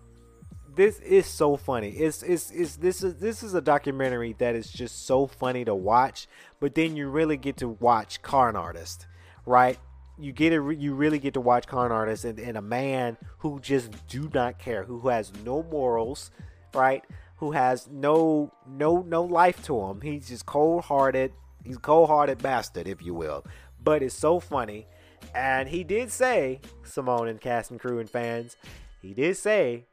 this 0.76 1.00
is 1.00 1.26
so 1.26 1.58
funny. 1.58 1.90
It's, 1.90 2.24
it's 2.24 2.52
it's 2.52 2.76
this 2.78 3.04
is 3.04 3.16
this 3.16 3.44
is 3.44 3.54
a 3.54 3.62
documentary 3.62 4.36
that 4.40 4.56
is 4.56 4.72
just 4.72 5.06
so 5.06 5.28
funny 5.28 5.66
to 5.66 5.76
watch, 5.76 6.28
but 6.60 6.76
then 6.76 6.96
you 6.96 7.10
really 7.10 7.38
get 7.38 7.58
to 7.58 7.70
watch 7.70 8.22
Con 8.22 8.56
Artist, 8.56 9.08
right? 9.46 9.78
You 10.18 10.32
get 10.32 10.54
it. 10.54 10.62
You 10.78 10.94
really 10.94 11.20
get 11.20 11.34
to 11.36 11.42
watch 11.42 11.68
Con 11.68 11.92
Artist 11.92 12.26
and, 12.26 12.40
and 12.40 12.58
a 12.58 12.62
man 12.62 13.18
who 13.40 13.60
just 13.60 14.08
do 14.08 14.30
not 14.34 14.60
care, 14.60 14.84
who 14.84 15.08
has 15.10 15.32
no 15.44 15.64
morals, 15.64 16.32
right? 16.74 17.04
Who 17.38 17.52
has 17.52 17.88
no 17.90 18.52
no 18.68 19.02
no 19.02 19.24
life 19.24 19.64
to 19.66 19.80
him. 19.80 20.02
He's 20.02 20.30
just 20.30 20.46
cold 20.46 20.86
hearted. 20.86 21.34
He's 21.64 21.78
cold 21.78 22.10
hearted 22.10 22.42
bastard, 22.42 22.88
if 22.88 23.02
you 23.02 23.14
will. 23.14 23.46
But 23.84 24.04
it's 24.04 24.16
so 24.16 24.40
funny. 24.40 24.88
And 25.34 25.70
he 25.70 25.84
did 25.84 26.12
say, 26.12 26.60
Simone 26.84 27.30
and 27.30 27.40
cast 27.40 27.72
and 27.72 27.80
crew 27.80 28.00
and 28.00 28.10
fans, 28.10 28.58
he 29.02 29.14
did 29.14 29.38
say 29.38 29.86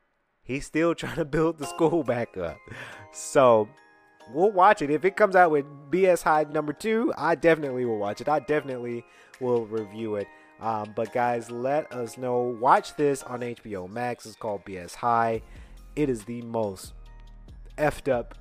he's 0.50 0.66
still 0.66 0.94
trying 0.94 1.16
to 1.16 1.24
build 1.24 1.58
the 1.58 1.66
school 1.66 2.02
back 2.02 2.36
up. 2.36 2.58
So 3.12 3.68
we'll 4.32 4.52
watch 4.52 4.82
it. 4.82 4.90
If 4.90 5.04
it 5.04 5.16
comes 5.16 5.36
out 5.36 5.50
with 5.50 5.64
BS 5.90 6.22
High 6.22 6.44
number 6.50 6.72
two, 6.72 7.12
I 7.16 7.34
definitely 7.34 7.84
will 7.84 7.98
watch 7.98 8.20
it. 8.20 8.28
I 8.28 8.40
definitely 8.40 9.04
will 9.40 9.66
review 9.66 10.16
it. 10.16 10.26
Um, 10.60 10.92
but 10.94 11.12
guys, 11.12 11.50
let 11.50 11.90
us 11.92 12.18
know. 12.18 12.56
Watch 12.60 12.94
this 12.96 13.22
on 13.22 13.40
HBO 13.40 13.88
Max. 13.88 14.26
It's 14.26 14.36
called 14.36 14.64
BS 14.64 14.94
High. 14.94 15.42
It 15.96 16.10
is 16.10 16.24
the 16.24 16.42
most 16.42 16.92
effed 17.78 18.12
up 18.12 18.34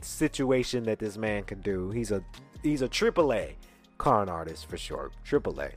situation 0.00 0.84
that 0.84 0.98
this 0.98 1.18
man 1.18 1.42
can 1.44 1.60
do. 1.60 1.90
He's 1.90 2.10
a 2.10 2.24
he's 2.62 2.80
a 2.80 2.88
triple 2.88 3.32
A 3.32 3.56
con 3.98 4.28
artist 4.30 4.68
for 4.68 4.78
sure. 4.78 5.10
Triple 5.22 5.60
A. 5.60 5.70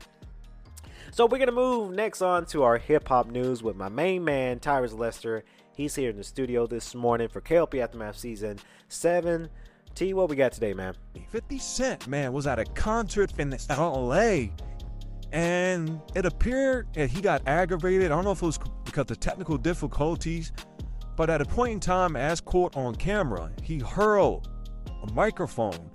So 1.10 1.26
we're 1.26 1.38
gonna 1.38 1.52
move 1.52 1.92
next 1.92 2.22
on 2.22 2.46
to 2.46 2.62
our 2.62 2.78
hip 2.78 3.06
hop 3.08 3.30
news 3.30 3.62
with 3.62 3.76
my 3.76 3.90
main 3.90 4.24
man 4.24 4.58
Tyrus 4.58 4.94
Lester. 4.94 5.44
He's 5.76 5.96
here 5.96 6.10
in 6.10 6.16
the 6.16 6.22
studio 6.22 6.68
this 6.68 6.94
morning 6.94 7.26
for 7.26 7.40
KLP 7.40 7.82
Aftermath 7.82 8.16
Season 8.16 8.60
Seven. 8.86 9.48
T, 9.96 10.14
what 10.14 10.28
we 10.28 10.36
got 10.36 10.52
today, 10.52 10.72
man? 10.72 10.94
50 11.30 11.58
Cent, 11.58 12.06
man, 12.06 12.32
was 12.32 12.46
at 12.46 12.60
a 12.60 12.64
concert 12.64 13.32
in 13.38 13.56
LA. 13.68 14.50
And 15.32 16.00
it 16.14 16.26
appeared 16.26 16.86
that 16.94 17.10
he 17.10 17.20
got 17.20 17.42
aggravated. 17.48 18.12
I 18.12 18.14
don't 18.14 18.22
know 18.22 18.30
if 18.30 18.40
it 18.40 18.46
was 18.46 18.58
because 18.84 19.10
of 19.10 19.18
technical 19.18 19.58
difficulties, 19.58 20.52
but 21.16 21.28
at 21.28 21.40
a 21.40 21.44
point 21.44 21.72
in 21.72 21.80
time, 21.80 22.14
as 22.14 22.40
caught 22.40 22.76
on 22.76 22.94
camera, 22.94 23.50
he 23.60 23.80
hurled 23.80 24.48
a 25.02 25.12
microphone. 25.12 25.90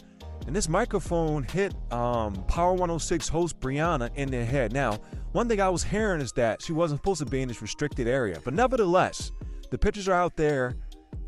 And 0.45 0.53
this 0.53 0.67
microphone 0.67 1.43
hit 1.43 1.73
um, 1.93 2.33
Power 2.49 2.73
106 2.73 3.29
host 3.29 3.57
Brianna 3.61 4.13
in 4.15 4.29
the 4.29 4.43
head. 4.43 4.73
Now, 4.73 4.99
one 5.31 5.47
thing 5.47 5.61
I 5.61 5.69
was 5.69 5.83
hearing 5.83 6.19
is 6.19 6.33
that 6.33 6.61
she 6.61 6.73
wasn't 6.73 6.99
supposed 6.99 7.19
to 7.19 7.25
be 7.25 7.41
in 7.41 7.47
this 7.47 7.61
restricted 7.61 8.09
area. 8.09 8.41
But 8.43 8.53
nevertheless, 8.53 9.31
the 9.69 9.77
pictures 9.77 10.07
are 10.07 10.13
out 10.13 10.35
there. 10.35 10.75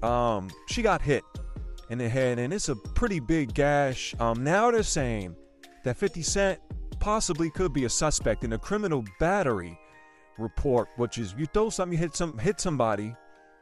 Um, 0.03 0.49
she 0.67 0.81
got 0.81 1.01
hit 1.01 1.23
in 1.89 1.97
the 1.97 2.09
head, 2.09 2.39
and 2.39 2.53
it's 2.53 2.69
a 2.69 2.75
pretty 2.75 3.19
big 3.19 3.53
gash. 3.53 4.15
Um, 4.19 4.43
now 4.43 4.71
they're 4.71 4.83
saying 4.83 5.35
that 5.83 5.97
50 5.97 6.21
Cent 6.21 6.59
possibly 6.99 7.49
could 7.49 7.73
be 7.73 7.85
a 7.85 7.89
suspect 7.89 8.43
in 8.43 8.53
a 8.53 8.57
criminal 8.57 9.03
battery 9.19 9.77
report, 10.37 10.89
which 10.97 11.17
is 11.17 11.35
you 11.37 11.45
throw 11.47 11.69
something, 11.69 11.93
you 11.93 11.99
hit 11.99 12.15
some, 12.15 12.37
hit 12.37 12.59
somebody, 12.59 13.15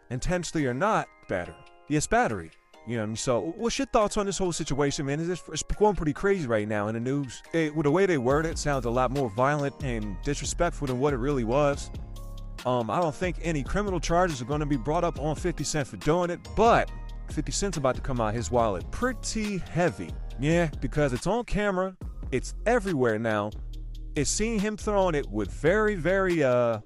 intentionally 0.10 0.66
or 0.66 0.74
not, 0.74 1.08
battery. 1.28 1.56
Yes, 1.88 2.08
battery. 2.08 2.52
You 2.88 2.98
know, 3.06 3.14
so 3.14 3.54
what's 3.58 3.78
your 3.78 3.86
thoughts 3.88 4.18
on 4.18 4.26
this 4.26 4.38
whole 4.38 4.52
situation, 4.52 5.06
man? 5.06 5.20
It's, 5.20 5.44
it's 5.52 5.64
going 5.64 5.96
pretty 5.96 6.14
crazy 6.14 6.48
right 6.48 6.68
now 6.68 6.88
in 6.88 6.96
the 6.96 7.00
news. 7.00 7.44
It, 7.54 7.76
with 7.76 7.84
the 7.84 7.92
way 7.92 8.06
they 8.06 8.18
word 8.18 8.46
it, 8.46 8.58
sounds 8.58 8.86
a 8.86 8.90
lot 8.90 9.12
more 9.12 9.30
violent 9.30 9.76
and 9.84 10.18
disrespectful 10.24 10.88
than 10.88 11.00
what 11.00 11.14
it 11.14 11.18
really 11.18 11.44
was. 11.44 11.92
Um, 12.66 12.90
I 12.90 13.00
don't 13.00 13.16
think 13.16 13.38
any 13.42 13.64
criminal 13.64 14.00
charges 14.00 14.42
are 14.42 14.46
going 14.46 14.60
to 14.60 14.66
be 14.66 14.78
brought 14.78 15.04
up 15.04 15.20
on 15.20 15.36
50 15.36 15.64
Cent 15.64 15.88
for 15.88 15.98
doing 15.98 16.30
it, 16.30 16.40
but 16.56 16.92
50 17.32 17.52
Cent's 17.52 17.78
about 17.78 17.96
to 17.96 18.02
come 18.02 18.20
out 18.20 18.34
his 18.34 18.52
wallet 18.52 18.90
pretty 18.92 19.60
heavy. 19.60 20.10
Yeah, 20.40 20.70
because 20.80 21.14
it's 21.14 21.28
on 21.28 21.46
camera, 21.46 21.96
it's 22.32 22.54
everywhere 22.66 23.20
now. 23.20 23.52
It's 24.16 24.30
seeing 24.30 24.60
him 24.60 24.78
throwing 24.78 25.16
it 25.16 25.30
with 25.30 25.52
very, 25.52 25.96
very 25.96 26.44
uh 26.44 26.80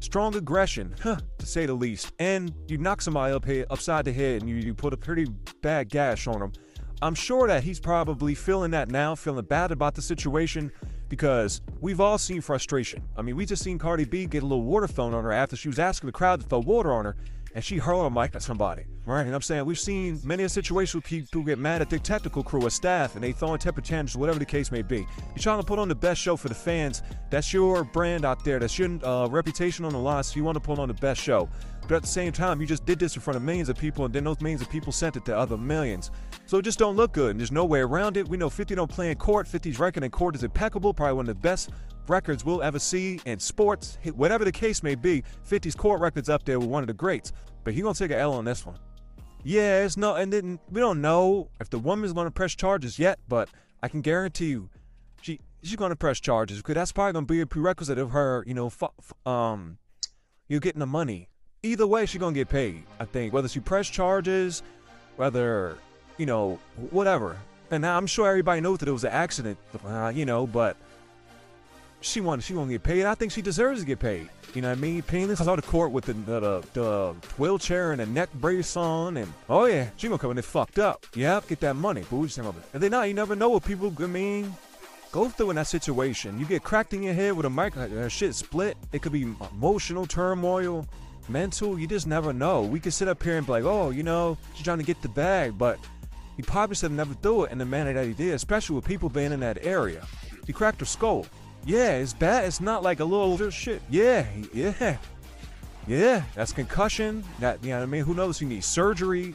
strong 0.00 0.34
aggression, 0.34 0.94
huh, 1.02 1.18
to 1.38 1.46
say 1.46 1.66
the 1.66 1.74
least. 1.74 2.12
And 2.18 2.52
you 2.66 2.78
knock 2.78 3.02
somebody 3.02 3.34
up 3.34 3.44
here, 3.44 3.66
upside 3.70 4.06
the 4.06 4.12
head 4.12 4.40
and 4.40 4.50
you, 4.50 4.56
you 4.56 4.74
put 4.74 4.92
a 4.92 4.96
pretty 4.96 5.26
bad 5.60 5.90
gash 5.90 6.26
on 6.26 6.40
him. 6.42 6.52
I'm 7.02 7.14
sure 7.14 7.46
that 7.46 7.62
he's 7.62 7.80
probably 7.80 8.34
feeling 8.34 8.72
that 8.72 8.90
now, 8.90 9.14
feeling 9.14 9.44
bad 9.44 9.70
about 9.72 9.94
the 9.94 10.02
situation, 10.02 10.70
because 11.10 11.60
we've 11.82 12.00
all 12.00 12.16
seen 12.16 12.40
frustration. 12.40 13.02
I 13.18 13.20
mean, 13.20 13.36
we 13.36 13.44
just 13.44 13.62
seen 13.62 13.78
Cardi 13.78 14.06
B 14.06 14.24
get 14.24 14.42
a 14.42 14.46
little 14.46 14.64
water 14.64 14.86
thrown 14.86 15.12
on 15.12 15.24
her 15.24 15.32
after 15.32 15.56
she 15.56 15.68
was 15.68 15.78
asking 15.78 16.06
the 16.06 16.12
crowd 16.12 16.40
to 16.40 16.46
throw 16.46 16.60
water 16.60 16.92
on 16.94 17.04
her, 17.04 17.16
and 17.54 17.64
she 17.64 17.78
hurled 17.78 18.06
a 18.06 18.10
mic 18.10 18.34
at 18.34 18.42
somebody. 18.42 18.84
Right? 19.06 19.26
And 19.26 19.34
I'm 19.34 19.42
saying 19.42 19.64
we've 19.64 19.78
seen 19.78 20.20
many 20.22 20.44
a 20.44 20.48
situation 20.48 20.98
where 20.98 21.02
people 21.02 21.42
get 21.42 21.58
mad 21.58 21.80
at 21.80 21.90
their 21.90 21.98
technical 21.98 22.42
crew 22.42 22.64
or 22.64 22.70
staff, 22.70 23.14
and 23.14 23.24
they 23.24 23.32
throwing 23.32 23.58
temper 23.58 23.80
tantrums, 23.80 24.16
whatever 24.16 24.38
the 24.38 24.44
case 24.44 24.70
may 24.70 24.82
be. 24.82 24.98
You're 24.98 25.38
trying 25.38 25.58
to 25.58 25.66
put 25.66 25.78
on 25.78 25.88
the 25.88 25.94
best 25.94 26.20
show 26.20 26.36
for 26.36 26.48
the 26.48 26.54
fans. 26.54 27.02
That's 27.30 27.52
your 27.52 27.82
brand 27.82 28.24
out 28.24 28.44
there. 28.44 28.58
That's 28.58 28.78
your 28.78 29.04
uh, 29.04 29.26
reputation 29.28 29.84
on 29.84 29.92
the 29.92 29.98
line. 29.98 30.22
So 30.22 30.36
you 30.36 30.44
want 30.44 30.56
to 30.56 30.60
put 30.60 30.78
on 30.78 30.88
the 30.88 30.94
best 30.94 31.20
show. 31.20 31.48
But 31.82 31.96
at 31.96 32.02
the 32.02 32.08
same 32.08 32.30
time, 32.30 32.60
you 32.60 32.68
just 32.68 32.86
did 32.86 33.00
this 33.00 33.16
in 33.16 33.22
front 33.22 33.36
of 33.36 33.42
millions 33.42 33.68
of 33.68 33.76
people, 33.76 34.04
and 34.04 34.14
then 34.14 34.22
those 34.22 34.40
millions 34.40 34.62
of 34.62 34.70
people 34.70 34.92
sent 34.92 35.16
it 35.16 35.24
to 35.24 35.36
other 35.36 35.56
millions. 35.56 36.12
So 36.46 36.58
it 36.58 36.62
just 36.62 36.78
don't 36.78 36.94
look 36.94 37.12
good, 37.12 37.32
and 37.32 37.40
there's 37.40 37.50
no 37.50 37.64
way 37.64 37.80
around 37.80 38.16
it. 38.16 38.28
We 38.28 38.36
know 38.36 38.48
50 38.48 38.76
don't 38.76 38.90
play 38.90 39.10
in 39.10 39.16
court. 39.16 39.48
50's 39.48 39.80
record 39.80 40.04
in 40.04 40.10
court 40.12 40.36
is 40.36 40.44
impeccable, 40.44 40.94
probably 40.94 41.14
one 41.14 41.28
of 41.28 41.34
the 41.34 41.40
best 41.40 41.70
records 42.10 42.44
we'll 42.44 42.62
ever 42.62 42.78
see 42.78 43.20
in 43.24 43.38
sports. 43.38 43.98
Whatever 44.14 44.44
the 44.44 44.52
case 44.52 44.82
may 44.82 44.94
be, 44.94 45.22
50's 45.48 45.74
court 45.74 46.00
record's 46.00 46.28
up 46.28 46.44
there 46.44 46.58
with 46.58 46.68
one 46.68 46.82
of 46.82 46.88
the 46.88 46.94
greats. 46.94 47.32
But 47.64 47.74
he 47.74 47.80
gonna 47.80 47.94
take 47.94 48.10
an 48.10 48.18
L 48.18 48.34
on 48.34 48.44
this 48.44 48.66
one. 48.66 48.78
Yeah, 49.42 49.84
it's 49.84 49.96
no, 49.96 50.16
and 50.16 50.32
then 50.32 50.58
we 50.70 50.80
don't 50.80 51.00
know 51.00 51.48
if 51.60 51.70
the 51.70 51.78
woman's 51.78 52.12
gonna 52.12 52.30
press 52.30 52.54
charges 52.54 52.98
yet, 52.98 53.18
but 53.28 53.48
I 53.82 53.88
can 53.88 54.02
guarantee 54.02 54.50
you, 54.50 54.68
she 55.22 55.40
she's 55.62 55.76
gonna 55.76 55.96
press 55.96 56.20
charges 56.20 56.58
because 56.58 56.74
that's 56.74 56.92
probably 56.92 57.14
gonna 57.14 57.26
be 57.26 57.40
a 57.40 57.46
prerequisite 57.46 57.98
of 57.98 58.10
her, 58.10 58.44
you 58.46 58.54
know, 58.54 58.70
um, 59.24 59.78
you 60.48 60.60
getting 60.60 60.80
the 60.80 60.86
money. 60.86 61.28
Either 61.62 61.86
way, 61.86 62.06
she's 62.06 62.20
gonna 62.20 62.34
get 62.34 62.48
paid. 62.48 62.82
I 62.98 63.04
think 63.04 63.32
whether 63.32 63.48
she 63.48 63.60
press 63.60 63.88
charges, 63.88 64.62
whether 65.16 65.78
you 66.20 66.26
know, 66.26 66.58
whatever. 66.90 67.38
And 67.70 67.86
I'm 67.86 68.06
sure 68.06 68.28
everybody 68.28 68.60
knows 68.60 68.78
that 68.78 68.88
it 68.88 68.92
was 68.92 69.04
an 69.04 69.12
accident, 69.12 69.56
uh, 69.86 70.12
you 70.14 70.26
know, 70.26 70.46
but 70.46 70.76
she 72.00 72.20
won. 72.20 72.40
She 72.40 72.54
gonna 72.54 72.70
get 72.70 72.82
paid. 72.82 73.04
I 73.04 73.14
think 73.14 73.32
she 73.32 73.42
deserves 73.42 73.80
to 73.80 73.86
get 73.86 73.98
paid. 73.98 74.28
You 74.54 74.62
know 74.62 74.68
what 74.68 74.78
I 74.78 74.80
mean? 74.80 75.02
Painless. 75.02 75.40
I 75.40 75.44
saw 75.44 75.56
the 75.56 75.62
court 75.62 75.92
with 75.92 76.06
the, 76.06 76.14
the, 76.14 76.64
the 76.72 77.14
wheelchair 77.38 77.92
and 77.92 78.00
a 78.00 78.06
neck 78.06 78.32
brace 78.34 78.76
on, 78.76 79.16
and 79.16 79.32
oh 79.48 79.66
yeah, 79.66 79.90
she 79.96 80.08
gonna 80.08 80.18
come 80.18 80.30
in 80.30 80.36
there 80.36 80.42
fucked 80.42 80.78
up. 80.78 81.06
Yep, 81.14 81.48
get 81.48 81.60
that 81.60 81.76
money, 81.76 82.04
boo. 82.10 82.28
And 82.72 82.82
then 82.82 82.90
now 82.90 83.02
you 83.02 83.14
never 83.14 83.36
know 83.36 83.50
what 83.50 83.64
people. 83.64 83.92
I 84.00 84.06
mean, 84.06 84.54
go 85.12 85.28
through 85.28 85.50
in 85.50 85.56
that 85.56 85.66
situation. 85.66 86.38
You 86.38 86.46
get 86.46 86.62
cracked 86.62 86.94
in 86.94 87.02
your 87.02 87.14
head 87.14 87.34
with 87.34 87.46
a 87.46 87.50
mic, 87.50 87.76
uh, 87.76 88.08
shit 88.08 88.34
split. 88.34 88.76
It 88.92 89.02
could 89.02 89.12
be 89.12 89.22
emotional 89.52 90.06
turmoil, 90.06 90.86
mental. 91.28 91.78
You 91.78 91.86
just 91.86 92.06
never 92.06 92.32
know. 92.32 92.62
We 92.62 92.80
could 92.80 92.92
sit 92.92 93.08
up 93.08 93.22
here 93.22 93.36
and 93.36 93.46
be 93.46 93.52
like, 93.52 93.64
oh, 93.64 93.90
you 93.90 94.02
know, 94.02 94.36
she's 94.54 94.64
trying 94.64 94.78
to 94.78 94.84
get 94.84 95.00
the 95.02 95.08
bag, 95.08 95.56
but 95.56 95.78
he 96.36 96.42
probably 96.42 96.74
should 96.76 96.92
never 96.92 97.14
do 97.14 97.44
it 97.44 97.52
in 97.52 97.58
the 97.58 97.66
manner 97.66 97.92
that 97.92 98.06
he 98.06 98.14
did, 98.14 98.34
especially 98.34 98.76
with 98.76 98.84
people 98.84 99.08
being 99.08 99.32
in 99.32 99.40
that 99.40 99.64
area. 99.64 100.06
He 100.46 100.52
cracked 100.52 100.80
her 100.80 100.86
skull. 100.86 101.26
Yeah, 101.64 101.96
it's 101.96 102.12
bad. 102.14 102.44
It's 102.46 102.60
not 102.60 102.82
like 102.82 103.00
a 103.00 103.04
little, 103.04 103.50
shit. 103.50 103.82
Yeah, 103.90 104.26
yeah, 104.52 104.96
yeah. 105.86 106.22
That's 106.34 106.52
concussion. 106.52 107.22
That 107.38 107.62
you 107.62 107.70
know 107.70 107.78
what 107.78 107.82
I 107.82 107.86
mean. 107.86 108.04
Who 108.04 108.14
knows? 108.14 108.36
If 108.36 108.48
he 108.48 108.54
needs 108.54 108.66
surgery. 108.66 109.34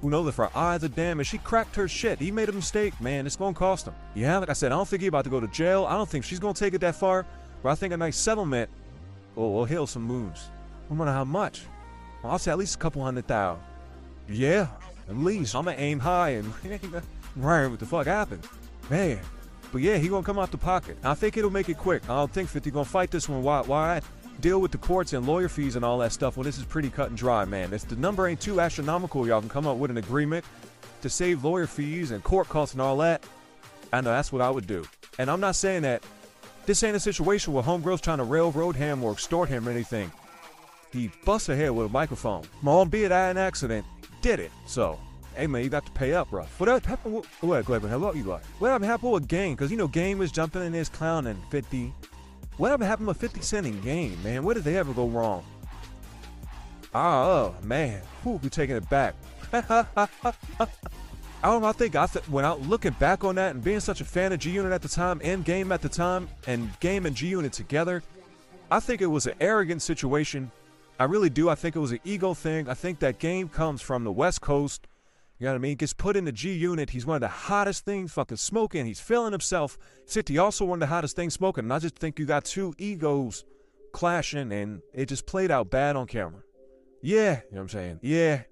Who 0.00 0.08
knows 0.08 0.26
if 0.28 0.36
her 0.36 0.48
eyes 0.56 0.82
are 0.82 0.88
damaged? 0.88 1.28
She 1.30 1.36
cracked 1.38 1.76
her 1.76 1.86
shit. 1.86 2.18
He 2.18 2.30
made 2.30 2.48
a 2.48 2.52
mistake, 2.52 2.98
man. 3.02 3.26
It's 3.26 3.36
gonna 3.36 3.54
cost 3.54 3.86
him. 3.86 3.94
Yeah, 4.14 4.38
like 4.38 4.48
I 4.48 4.54
said, 4.54 4.72
I 4.72 4.76
don't 4.76 4.88
think 4.88 5.02
he's 5.02 5.08
about 5.08 5.24
to 5.24 5.30
go 5.30 5.40
to 5.40 5.48
jail. 5.48 5.84
I 5.86 5.92
don't 5.92 6.08
think 6.08 6.24
she's 6.24 6.38
gonna 6.38 6.54
take 6.54 6.72
it 6.72 6.80
that 6.80 6.94
far. 6.94 7.26
But 7.62 7.70
I 7.70 7.74
think 7.74 7.92
a 7.92 7.98
nice 7.98 8.16
settlement 8.16 8.70
will, 9.34 9.52
will 9.52 9.64
heal 9.66 9.86
some 9.86 10.08
wounds. 10.08 10.48
I 10.90 10.94
wonder 10.94 11.12
how 11.12 11.24
much. 11.24 11.62
I'll 12.24 12.38
say 12.38 12.50
at 12.50 12.58
least 12.58 12.76
a 12.76 12.78
couple 12.78 13.02
hundred 13.04 13.26
thousand. 13.26 13.62
Yeah, 14.28 14.68
at 15.08 15.16
least. 15.16 15.54
I'm 15.54 15.66
gonna 15.66 15.76
aim 15.76 15.98
high 15.98 16.30
and 16.30 16.52
right. 17.36 17.66
What 17.66 17.78
the 17.78 17.86
fuck 17.86 18.06
happened, 18.06 18.46
man? 18.88 19.20
But 19.72 19.82
yeah, 19.82 19.96
he 19.98 20.08
gonna 20.08 20.24
come 20.24 20.38
out 20.38 20.50
the 20.50 20.58
pocket. 20.58 20.96
I 21.04 21.14
think 21.14 21.36
it'll 21.36 21.50
make 21.50 21.68
it 21.68 21.78
quick. 21.78 22.02
I 22.04 22.16
don't 22.16 22.32
think 22.32 22.48
50 22.48 22.70
gonna 22.70 22.84
fight 22.84 23.10
this 23.10 23.28
one. 23.28 23.42
Why? 23.42 23.60
Why 23.62 24.00
deal 24.40 24.60
with 24.60 24.72
the 24.72 24.78
courts 24.78 25.12
and 25.12 25.26
lawyer 25.26 25.48
fees 25.48 25.76
and 25.76 25.84
all 25.84 25.98
that 25.98 26.12
stuff 26.12 26.36
when 26.36 26.46
this 26.46 26.56
is 26.56 26.64
pretty 26.64 26.90
cut 26.90 27.08
and 27.08 27.16
dry, 27.16 27.44
man? 27.44 27.72
If 27.72 27.86
the 27.88 27.96
number 27.96 28.26
ain't 28.26 28.40
too 28.40 28.60
astronomical, 28.60 29.26
y'all 29.26 29.40
can 29.40 29.50
come 29.50 29.66
up 29.66 29.76
with 29.76 29.90
an 29.90 29.98
agreement 29.98 30.44
to 31.02 31.08
save 31.08 31.44
lawyer 31.44 31.66
fees 31.66 32.10
and 32.10 32.22
court 32.24 32.48
costs 32.48 32.74
and 32.74 32.82
all 32.82 32.96
that. 32.98 33.22
I 33.92 34.00
know 34.00 34.10
that's 34.10 34.32
what 34.32 34.42
I 34.42 34.50
would 34.50 34.66
do. 34.66 34.84
And 35.18 35.30
I'm 35.30 35.40
not 35.40 35.56
saying 35.56 35.82
that 35.82 36.02
this 36.66 36.82
ain't 36.82 36.96
a 36.96 37.00
situation 37.00 37.52
where 37.52 37.62
homegirl's 37.62 38.00
trying 38.00 38.18
to 38.18 38.24
railroad 38.24 38.76
him 38.76 39.02
or 39.02 39.12
extort 39.12 39.48
him 39.48 39.66
or 39.66 39.70
anything. 39.70 40.10
He 40.92 41.10
bust 41.24 41.48
a 41.48 41.56
head 41.56 41.70
with 41.70 41.86
a 41.86 41.90
microphone. 41.90 42.44
Albeit 42.66 43.12
I 43.12 43.30
an 43.30 43.38
accident, 43.38 43.86
did 44.22 44.40
it. 44.40 44.50
So 44.66 44.98
hey 45.40 45.46
man, 45.46 45.64
you 45.64 45.70
got 45.70 45.86
to 45.86 45.92
pay 45.92 46.12
up, 46.12 46.28
bro. 46.28 46.44
What 46.58 46.84
happened? 46.84 47.14
With, 47.14 47.26
what, 47.42 47.64
Gleben? 47.64 47.88
Hello, 47.88 48.12
you 48.12 48.24
like? 48.24 48.44
What 48.58 48.82
happened 48.82 49.12
with 49.12 49.26
Game? 49.26 49.54
Because 49.54 49.70
you 49.70 49.76
know 49.78 49.88
Game 49.88 50.18
was 50.18 50.30
jumping 50.30 50.62
in 50.62 50.74
his 50.74 50.90
clown 50.90 51.26
and 51.26 51.42
50. 51.50 51.94
What 52.58 52.78
happened 52.78 53.08
with 53.08 53.16
50 53.16 53.40
Cent 53.40 53.66
in 53.66 53.80
Game, 53.80 54.22
man? 54.22 54.44
Where 54.44 54.54
did 54.54 54.64
they 54.64 54.76
ever 54.76 54.92
go 54.92 55.06
wrong? 55.08 55.42
Ah, 56.94 57.24
oh, 57.24 57.54
man, 57.62 58.02
who 58.22 58.38
be 58.38 58.50
taking 58.50 58.76
it 58.76 58.88
back? 58.90 59.14
I 59.52 60.08
don't 61.42 61.62
know. 61.62 61.68
I 61.68 61.72
think 61.72 61.96
I 61.96 62.04
th- 62.06 62.28
when 62.28 62.44
I 62.44 62.52
looking 62.52 62.92
back 62.92 63.24
on 63.24 63.36
that 63.36 63.54
and 63.54 63.64
being 63.64 63.80
such 63.80 64.02
a 64.02 64.04
fan 64.04 64.32
of 64.32 64.40
G 64.40 64.50
Unit 64.50 64.72
at 64.72 64.82
the 64.82 64.88
time 64.88 65.22
and 65.24 65.42
Game 65.42 65.72
at 65.72 65.80
the 65.80 65.88
time 65.88 66.28
and 66.46 66.68
Game 66.80 67.06
and 67.06 67.16
G 67.16 67.28
Unit 67.28 67.52
together, 67.52 68.02
I 68.70 68.80
think 68.80 69.00
it 69.00 69.06
was 69.06 69.26
an 69.26 69.34
arrogant 69.40 69.80
situation. 69.80 70.50
I 70.98 71.04
really 71.04 71.30
do. 71.30 71.48
I 71.48 71.54
think 71.54 71.76
it 71.76 71.78
was 71.78 71.92
an 71.92 72.00
ego 72.04 72.34
thing. 72.34 72.68
I 72.68 72.74
think 72.74 72.98
that 72.98 73.18
Game 73.18 73.48
comes 73.48 73.80
from 73.80 74.04
the 74.04 74.12
West 74.12 74.42
Coast 74.42 74.86
you 75.40 75.46
know 75.46 75.52
what 75.52 75.56
I 75.56 75.58
mean? 75.60 75.76
Gets 75.76 75.94
put 75.94 76.16
in 76.16 76.26
the 76.26 76.32
G 76.32 76.52
unit. 76.52 76.90
He's 76.90 77.06
one 77.06 77.14
of 77.14 77.22
the 77.22 77.28
hottest 77.28 77.86
things 77.86 78.12
fucking 78.12 78.36
smoking. 78.36 78.84
He's 78.84 79.00
feeling 79.00 79.32
himself. 79.32 79.78
City 80.04 80.36
also 80.36 80.66
one 80.66 80.76
of 80.76 80.88
the 80.88 80.94
hottest 80.94 81.16
things 81.16 81.32
smoking. 81.32 81.64
And 81.64 81.72
I 81.72 81.78
just 81.78 81.96
think 81.96 82.18
you 82.18 82.26
got 82.26 82.44
two 82.44 82.74
egos 82.76 83.46
clashing 83.94 84.52
and 84.52 84.82
it 84.92 85.06
just 85.06 85.26
played 85.26 85.50
out 85.50 85.70
bad 85.70 85.96
on 85.96 86.06
camera. 86.06 86.42
Yeah, 87.00 87.40
you 87.48 87.52
know 87.52 87.56
what 87.56 87.60
I'm 87.60 87.68
saying? 87.70 88.00
Yeah. 88.02 88.42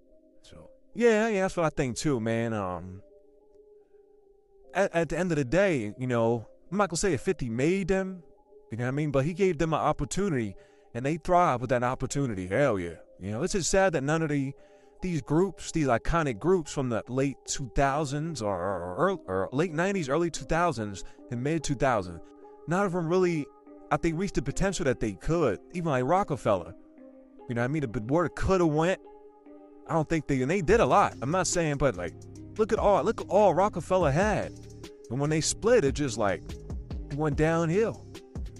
So 0.41 0.70
yeah, 0.95 1.28
yeah, 1.28 1.43
that's 1.43 1.59
what 1.59 1.66
I 1.66 1.68
think 1.68 1.99
too, 1.99 2.20
man. 2.20 2.55
Um 2.55 3.03
at, 4.72 4.95
at 4.95 5.09
the 5.11 5.18
end 5.18 5.30
of 5.30 5.36
the 5.36 5.45
day, 5.45 5.93
you 5.99 6.07
know, 6.07 6.49
I'm 6.72 6.78
not 6.78 6.89
gonna 6.89 6.97
say 6.97 7.12
if 7.12 7.20
50 7.20 7.51
made 7.51 7.89
them, 7.89 8.22
you 8.70 8.78
know 8.78 8.84
what 8.84 8.89
I 8.89 8.93
mean? 8.93 9.11
But 9.11 9.26
he 9.26 9.34
gave 9.34 9.59
them 9.59 9.74
an 9.74 9.80
opportunity 9.80 10.57
and 10.95 11.05
they 11.05 11.18
thrive 11.18 11.61
with 11.61 11.68
that 11.68 11.82
opportunity. 11.82 12.47
Hell 12.47 12.78
yeah. 12.78 12.95
You 13.20 13.32
know, 13.32 13.43
it's 13.43 13.53
just 13.53 13.70
sad 13.70 13.93
that 13.93 14.03
none 14.03 14.22
of 14.22 14.30
the 14.30 14.55
these 15.01 15.22
groups, 15.22 15.72
these 15.72 15.86
iconic 15.86 16.38
groups 16.38 16.72
from 16.72 16.88
the 16.88 17.03
late 17.09 17.36
2000s 17.46 18.42
or, 18.42 18.55
or, 18.55 19.20
or 19.26 19.49
late 19.53 19.72
90s, 19.72 20.09
early 20.09 20.30
2000s, 20.30 21.05
and 21.30 21.42
mid 21.42 21.62
2000s, 21.62 22.20
none 22.66 22.86
of 22.86 22.92
them 22.92 23.09
really, 23.09 23.46
I 23.90 23.96
think, 23.96 24.18
reached 24.18 24.34
the 24.34 24.42
potential 24.42 24.84
that 24.84 25.01
they 25.01 25.12
could. 25.12 25.59
Even 25.72 25.90
like 25.90 26.05
Rockefeller, 26.05 26.74
you 27.49 27.55
know 27.55 27.62
what 27.62 27.66
I 27.66 27.68
mean? 27.68 27.90
The 27.90 28.01
word 28.03 28.34
could 28.34 28.61
have 28.61 28.70
went. 28.70 29.01
I 29.88 29.94
don't 29.94 30.09
think 30.09 30.26
they 30.26 30.42
and 30.42 30.51
they 30.51 30.61
did 30.61 30.80
a 30.80 30.86
lot. 30.86 31.14
I'm 31.22 31.30
not 31.30 31.46
saying, 31.46 31.76
but 31.76 31.96
like, 31.96 32.12
look 32.59 32.72
at 32.72 32.78
all 32.78 33.03
look 33.03 33.22
at 33.22 33.26
all 33.28 33.55
Rockefeller 33.55 34.11
had, 34.11 34.53
and 35.11 35.18
when 35.18 35.30
they 35.30 35.40
split, 35.40 35.84
it 35.84 35.92
just 35.92 36.18
like 36.18 36.42
it 37.11 37.16
went 37.16 37.36
downhill. 37.36 38.07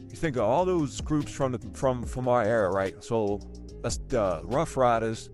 You 0.09 0.16
think 0.16 0.36
of 0.36 0.45
all 0.45 0.64
those 0.64 1.03
groups 1.03 1.30
from 1.30 1.53
the 1.53 1.59
from 1.74 2.03
from 2.05 2.28
our 2.28 2.43
era, 2.43 2.70
right? 2.70 3.05
So 3.05 3.41
that's 3.82 3.99
the 4.09 4.41
Rough 4.45 4.76
Riders, 4.76 5.28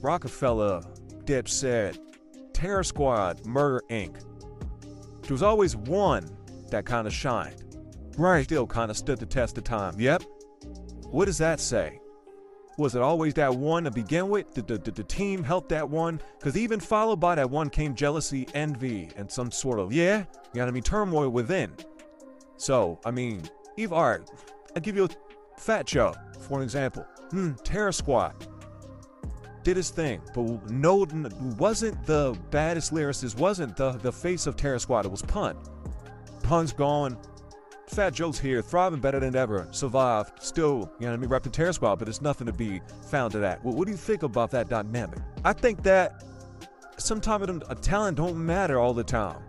Rockefeller, 0.00 0.82
Dipset, 1.24 1.98
Terror 2.52 2.84
Squad, 2.84 3.44
Murder 3.46 3.82
Inc. 3.90 4.20
There 5.22 5.32
was 5.32 5.42
always 5.42 5.76
one 5.76 6.28
that 6.70 6.86
kind 6.86 7.06
of 7.06 7.12
shined. 7.12 7.64
Right. 8.16 8.44
Still 8.44 8.66
kind 8.66 8.90
of 8.90 8.96
stood 8.96 9.18
the 9.18 9.26
test 9.26 9.58
of 9.58 9.64
time. 9.64 10.00
Yep. 10.00 10.22
What 11.10 11.26
does 11.26 11.38
that 11.38 11.60
say? 11.60 12.00
Was 12.76 12.94
it 12.94 13.02
always 13.02 13.34
that 13.34 13.54
one 13.54 13.84
to 13.84 13.90
begin 13.90 14.28
with? 14.28 14.54
Did 14.54 14.68
the, 14.68 14.78
the 14.78 15.02
team 15.02 15.42
help 15.42 15.68
that 15.68 15.88
one? 15.88 16.20
Because 16.38 16.56
even 16.56 16.78
followed 16.78 17.18
by 17.18 17.34
that 17.34 17.50
one 17.50 17.70
came 17.70 17.94
jealousy, 17.94 18.46
envy, 18.54 19.10
and 19.16 19.30
some 19.30 19.50
sort 19.50 19.80
of, 19.80 19.92
yeah, 19.92 20.18
you 20.18 20.24
know 20.54 20.62
what 20.62 20.68
I 20.68 20.70
mean, 20.70 20.82
turmoil 20.84 21.28
within. 21.28 21.72
So, 22.56 23.00
I 23.04 23.10
mean, 23.10 23.42
Eve 23.76 23.92
Art, 23.92 24.30
I'll 24.76 24.82
give 24.82 24.94
you 24.94 25.04
a 25.04 25.60
Fat 25.60 25.86
Joe, 25.86 26.14
for 26.40 26.58
an 26.58 26.64
example. 26.64 27.04
Hmm, 27.30 27.54
Terror 27.64 27.92
Squad 27.92 28.34
did 29.68 29.76
his 29.76 29.90
thing, 29.90 30.22
but 30.34 30.70
no, 30.70 31.06
wasn't 31.58 32.06
the 32.06 32.34
baddest 32.50 32.90
lyricist, 32.90 33.36
wasn't 33.36 33.76
the, 33.76 33.92
the 33.98 34.10
face 34.10 34.46
of 34.46 34.56
Terror 34.56 34.78
Squad. 34.78 35.04
It 35.04 35.10
was 35.10 35.20
Pun. 35.20 35.58
Pun's 36.42 36.72
gone. 36.72 37.18
Fat 37.86 38.14
Joe's 38.14 38.38
here, 38.40 38.62
thriving 38.62 38.98
better 38.98 39.20
than 39.20 39.36
ever, 39.36 39.68
survived, 39.70 40.42
still, 40.42 40.90
you 40.98 41.04
know 41.04 41.12
what 41.12 41.12
I 41.12 41.16
mean, 41.18 41.28
repping 41.28 41.52
Terror 41.52 41.74
Squad, 41.74 41.96
but 41.96 42.06
there's 42.06 42.22
nothing 42.22 42.46
to 42.46 42.52
be 42.54 42.80
found 43.10 43.32
to 43.32 43.40
that. 43.40 43.62
Well, 43.62 43.74
what 43.74 43.84
do 43.84 43.90
you 43.90 43.98
think 43.98 44.22
about 44.22 44.50
that 44.52 44.70
dynamic? 44.70 45.18
I 45.44 45.52
think 45.52 45.82
that 45.82 46.24
sometimes 46.96 47.62
a 47.68 47.74
talent 47.74 48.16
don't 48.16 48.38
matter 48.38 48.80
all 48.80 48.94
the 48.94 49.04
time. 49.04 49.42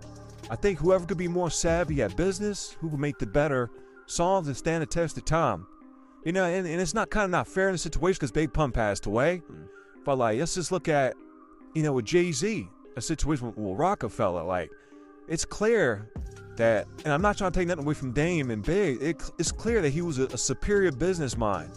I 0.49 0.57
think 0.57 0.79
whoever 0.79 1.05
could 1.05 1.17
be 1.17 1.29
more 1.29 1.49
savvy 1.49 2.01
at 2.01 2.17
business, 2.17 2.75
who 2.81 2.89
could 2.89 2.99
make 2.99 3.19
the 3.19 3.27
better 3.27 3.69
songs 4.05 4.47
and 4.47 4.57
stand 4.57 4.81
the 4.81 4.85
test 4.85 5.17
of 5.17 5.23
time. 5.23 5.65
You 6.25 6.33
know, 6.33 6.43
and, 6.43 6.67
and 6.67 6.81
it's 6.81 6.93
not 6.93 7.09
kind 7.09 7.23
of 7.23 7.31
not 7.31 7.47
fair 7.47 7.69
in 7.69 7.73
the 7.73 7.77
situation 7.77 8.17
because 8.17 8.33
Big 8.33 8.51
Pun 8.51 8.73
passed 8.73 9.05
away. 9.05 9.43
Mm. 9.49 9.67
But 10.05 10.17
like, 10.17 10.39
let's 10.39 10.55
just 10.55 10.71
look 10.71 10.87
at, 10.87 11.15
you 11.75 11.83
know, 11.83 11.93
with 11.93 12.05
Jay 12.05 12.31
Z, 12.31 12.67
a 12.95 13.01
situation 13.01 13.53
with 13.55 13.79
Rockefeller. 13.79 14.43
Like, 14.43 14.69
it's 15.27 15.45
clear 15.45 16.09
that, 16.55 16.87
and 17.03 17.13
I'm 17.13 17.21
not 17.21 17.37
trying 17.37 17.51
to 17.51 17.59
take 17.59 17.67
nothing 17.67 17.85
away 17.85 17.93
from 17.93 18.11
Dame 18.11 18.51
and 18.51 18.63
Big. 18.63 19.01
It, 19.01 19.21
it's 19.37 19.51
clear 19.51 19.81
that 19.81 19.91
he 19.91 20.01
was 20.01 20.19
a, 20.19 20.25
a 20.27 20.37
superior 20.37 20.91
business 20.91 21.37
mind. 21.37 21.71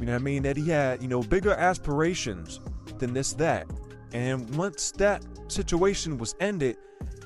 You 0.00 0.06
know 0.06 0.12
what 0.12 0.20
I 0.20 0.24
mean? 0.24 0.42
That 0.42 0.56
he 0.56 0.68
had, 0.68 1.02
you 1.02 1.08
know, 1.08 1.22
bigger 1.22 1.52
aspirations 1.52 2.60
than 2.98 3.12
this, 3.12 3.32
that. 3.34 3.66
And 4.12 4.52
once 4.56 4.90
that 4.92 5.24
situation 5.48 6.18
was 6.18 6.34
ended, 6.40 6.76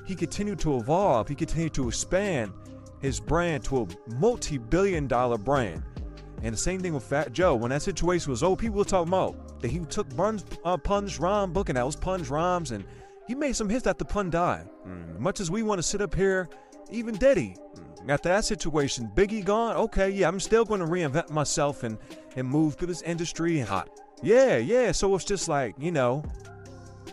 he 0.05 0.13
continued 0.13 0.59
to 0.59 0.77
evolve. 0.77 1.27
He 1.27 1.35
continued 1.35 1.73
to 1.73 1.87
expand 1.87 2.51
his 3.01 3.19
brand 3.19 3.63
to 3.65 3.81
a 3.81 4.13
multi-billion 4.15 5.07
dollar 5.07 5.37
brand. 5.37 5.83
And 6.43 6.53
the 6.53 6.57
same 6.57 6.79
thing 6.79 6.93
with 6.93 7.03
Fat 7.03 7.33
Joe. 7.33 7.55
When 7.55 7.71
that 7.71 7.81
situation 7.81 8.29
was 8.29 8.43
over, 8.43 8.55
people 8.55 8.77
were 8.77 8.85
talking 8.85 9.07
about 9.07 9.44
that 9.65 9.71
he 9.71 9.79
took 9.79 10.15
Buns, 10.15 10.45
uh, 10.63 10.77
Pun's 10.77 11.19
rhyme 11.19 11.51
book 11.51 11.69
and 11.69 11.77
that 11.77 11.85
was 11.85 11.95
Pun's 11.95 12.29
rhymes, 12.29 12.69
and 12.69 12.85
he 13.27 13.33
made 13.33 13.55
some 13.55 13.67
hits 13.67 13.87
after 13.87 14.05
Pun 14.05 14.29
died. 14.29 14.69
Mm. 14.87 15.17
Much 15.17 15.39
as 15.39 15.49
we 15.49 15.63
want 15.63 15.79
to 15.79 15.83
sit 15.83 16.01
up 16.01 16.13
here, 16.13 16.47
even 16.91 17.15
Diddy, 17.15 17.57
mm. 17.75 18.09
after 18.09 18.29
that 18.29 18.45
situation, 18.45 19.09
Biggie 19.15 19.43
gone. 19.43 19.75
Okay, 19.75 20.11
yeah, 20.11 20.27
I'm 20.27 20.39
still 20.39 20.65
going 20.65 20.81
to 20.81 20.85
reinvent 20.85 21.31
myself 21.31 21.81
and 21.81 21.97
and 22.35 22.47
move 22.47 22.75
through 22.75 22.87
this 22.87 23.01
industry 23.01 23.59
and 23.59 23.67
hot. 23.67 23.89
Yeah, 24.21 24.57
yeah. 24.57 24.91
So 24.91 25.15
it's 25.15 25.25
just 25.25 25.49
like 25.49 25.73
you 25.79 25.91
know, 25.91 26.23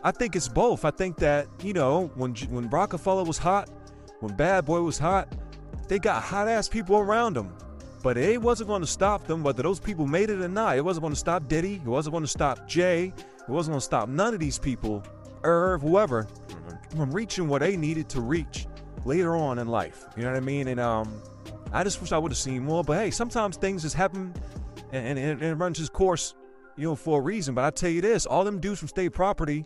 I 0.05 0.11
think 0.11 0.37
it's 0.37 0.49
both. 0.49 0.85
I 0.85 0.91
think 0.91 1.17
that 1.17 1.49
you 1.63 1.73
know 1.73 2.11
when 2.17 2.35
when 2.51 2.69
Rockefeller 2.69 3.25
was 3.25 3.39
hot, 3.39 3.71
when 4.21 4.37
Bad 4.37 4.67
Boy 4.67 4.83
was 4.83 4.99
hot, 4.99 5.35
they 5.89 5.99
got 5.99 6.23
hot 6.23 6.49
ass 6.49 6.69
people 6.69 6.99
around 6.99 7.33
them. 7.35 7.57
But 8.03 8.17
it 8.17 8.41
wasn't 8.41 8.69
going 8.69 8.81
to 8.81 8.87
stop 8.87 9.27
them, 9.27 9.43
whether 9.43 9.63
those 9.63 9.79
people 9.79 10.07
made 10.07 10.31
it 10.31 10.41
or 10.41 10.49
not. 10.49 10.77
It 10.77 10.85
wasn't 10.85 11.03
going 11.03 11.13
to 11.13 11.19
stop 11.19 11.49
Diddy. 11.49 11.77
It 11.77 11.85
wasn't 11.85 12.13
going 12.13 12.25
to 12.25 12.29
stop 12.29 12.67
Jay. 12.67 13.13
It 13.17 13.49
wasn't 13.49 13.73
going 13.73 13.81
to 13.81 13.85
stop 13.85 14.09
none 14.09 14.35
of 14.35 14.41
these 14.41 14.59
people, 14.59 15.05
Irv, 15.45 15.83
whoever, 15.83 16.27
from 16.97 17.13
reaching 17.13 17.49
what 17.49 17.61
they 17.61 17.77
needed 17.77 18.09
to 18.11 18.21
reach 18.21 18.67
later 19.05 19.37
on 19.37 19.59
in 19.59 19.69
life. 19.69 20.07
You 20.17 20.25
know 20.25 20.31
what 20.31 20.37
I 20.37 20.41
mean? 20.41 20.69
And 20.69 20.81
um, 20.81 21.23
I 21.73 21.85
just 21.85 22.01
wish 22.01 22.13
I 22.13 22.19
would 22.19 22.33
have 22.33 22.39
seen 22.39 22.65
more. 22.65 22.83
But 22.83 22.99
hey, 22.99 23.11
sometimes 23.11 23.57
things 23.57 23.83
just 23.83 23.97
happen 23.97 24.35
and, 24.93 25.19
and, 25.19 25.19
and 25.19 25.43
it 25.43 25.55
runs 25.55 25.81
its 25.81 25.89
course, 25.89 26.35
you 26.77 26.85
know, 26.85 26.95
for 26.95 27.21
a 27.21 27.23
reason. 27.23 27.55
But 27.55 27.65
I 27.65 27.71
tell 27.71 27.91
you 27.91 28.01
this, 28.01 28.27
all 28.27 28.45
them 28.45 28.61
dudes 28.61 28.79
from 28.79 28.89
State 28.89 29.11
Property, 29.11 29.65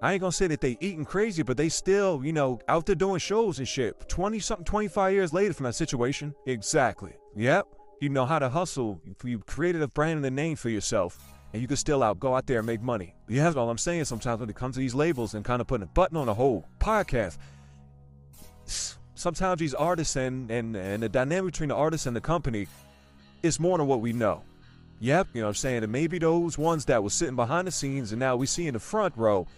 I 0.00 0.12
ain't 0.12 0.20
gonna 0.20 0.32
say 0.32 0.46
that 0.46 0.60
they 0.60 0.76
eating 0.80 1.04
crazy, 1.04 1.42
but 1.42 1.56
they 1.56 1.68
still, 1.68 2.24
you 2.24 2.32
know, 2.32 2.60
out 2.68 2.86
there 2.86 2.94
doing 2.94 3.18
shows 3.18 3.58
and 3.58 3.66
shit. 3.66 4.08
20 4.08 4.38
something, 4.38 4.64
25 4.64 5.12
years 5.12 5.32
later 5.32 5.52
from 5.52 5.64
that 5.64 5.74
situation. 5.74 6.34
Exactly. 6.46 7.14
Yep. 7.34 7.66
You 8.00 8.08
know 8.08 8.24
how 8.24 8.38
to 8.38 8.48
hustle. 8.48 9.00
You 9.24 9.40
created 9.40 9.82
a 9.82 9.88
brand 9.88 10.18
and 10.18 10.26
a 10.26 10.30
name 10.30 10.54
for 10.54 10.68
yourself, 10.68 11.18
and 11.52 11.60
you 11.60 11.66
can 11.66 11.76
still 11.76 12.04
out 12.04 12.20
go 12.20 12.36
out 12.36 12.46
there 12.46 12.58
and 12.58 12.66
make 12.66 12.80
money. 12.80 13.16
Yeah, 13.28 13.44
that's 13.44 13.56
all 13.56 13.68
I'm 13.68 13.78
saying 13.78 14.04
sometimes 14.04 14.38
when 14.38 14.48
it 14.48 14.54
comes 14.54 14.76
to 14.76 14.80
these 14.80 14.94
labels 14.94 15.34
and 15.34 15.44
kind 15.44 15.60
of 15.60 15.66
putting 15.66 15.82
a 15.82 15.86
button 15.86 16.16
on 16.16 16.28
a 16.28 16.34
whole 16.34 16.64
podcast. 16.78 17.38
Sometimes 19.16 19.58
these 19.58 19.74
artists 19.74 20.14
and, 20.14 20.48
and, 20.48 20.76
and 20.76 21.02
the 21.02 21.08
dynamic 21.08 21.52
between 21.52 21.70
the 21.70 21.74
artist 21.74 22.06
and 22.06 22.14
the 22.14 22.20
company 22.20 22.68
is 23.42 23.58
more 23.58 23.76
than 23.76 23.88
what 23.88 24.00
we 24.00 24.12
know. 24.12 24.44
Yep, 25.00 25.28
you 25.32 25.40
know 25.40 25.46
what 25.46 25.50
I'm 25.50 25.54
saying? 25.54 25.82
And 25.82 25.90
maybe 25.90 26.20
those 26.20 26.56
ones 26.56 26.84
that 26.84 27.02
were 27.02 27.10
sitting 27.10 27.34
behind 27.34 27.66
the 27.66 27.72
scenes 27.72 28.12
and 28.12 28.20
now 28.20 28.36
we 28.36 28.46
see 28.46 28.68
in 28.68 28.74
the 28.74 28.80
front 28.80 29.16
row 29.16 29.48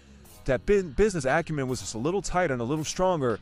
that 0.51 0.67
business 0.67 1.25
acumen 1.25 1.69
was 1.69 1.79
just 1.79 1.95
a 1.95 1.99
little 1.99 2.21
tighter 2.21 2.53
and 2.53 2.61
a 2.61 2.65
little 2.65 2.85
stronger 2.85 3.39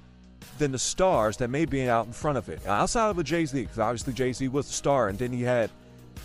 than 0.59 0.73
the 0.73 0.79
stars 0.79 1.39
that 1.39 1.49
may 1.49 1.65
be 1.65 1.89
out 1.89 2.05
in 2.05 2.13
front 2.13 2.37
of 2.37 2.51
it. 2.51 2.65
Outside 2.67 3.09
of 3.09 3.19
a 3.19 3.25
Jay 3.25 3.47
Z, 3.47 3.63
because 3.63 3.79
obviously 3.79 4.13
Jay 4.13 4.31
Z 4.35 4.47
was 4.49 4.67
the 4.67 4.75
star, 4.75 5.09
and 5.09 5.19
then 5.19 5.33
he 5.33 5.43
had 5.43 5.71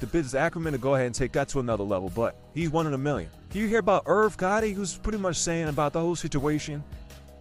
the 0.02 0.08
business 0.08 0.34
acumen 0.34 0.74
to 0.74 0.78
go 0.78 0.96
ahead 0.96 1.06
and 1.06 1.16
take 1.16 1.32
that 1.32 1.48
to 1.50 1.62
another 1.62 1.86
level. 1.86 2.12
But 2.14 2.36
he's 2.54 2.70
one 2.70 2.86
in 2.86 2.94
a 2.94 2.98
million. 2.98 3.30
You 3.54 3.66
hear 3.68 3.80
about 3.80 4.04
Irv 4.08 4.36
Gotti, 4.36 4.74
who's 4.74 4.98
pretty 4.98 5.20
much 5.20 5.38
saying 5.38 5.70
about 5.70 5.94
the 5.94 6.02
whole 6.02 6.18
situation 6.18 6.84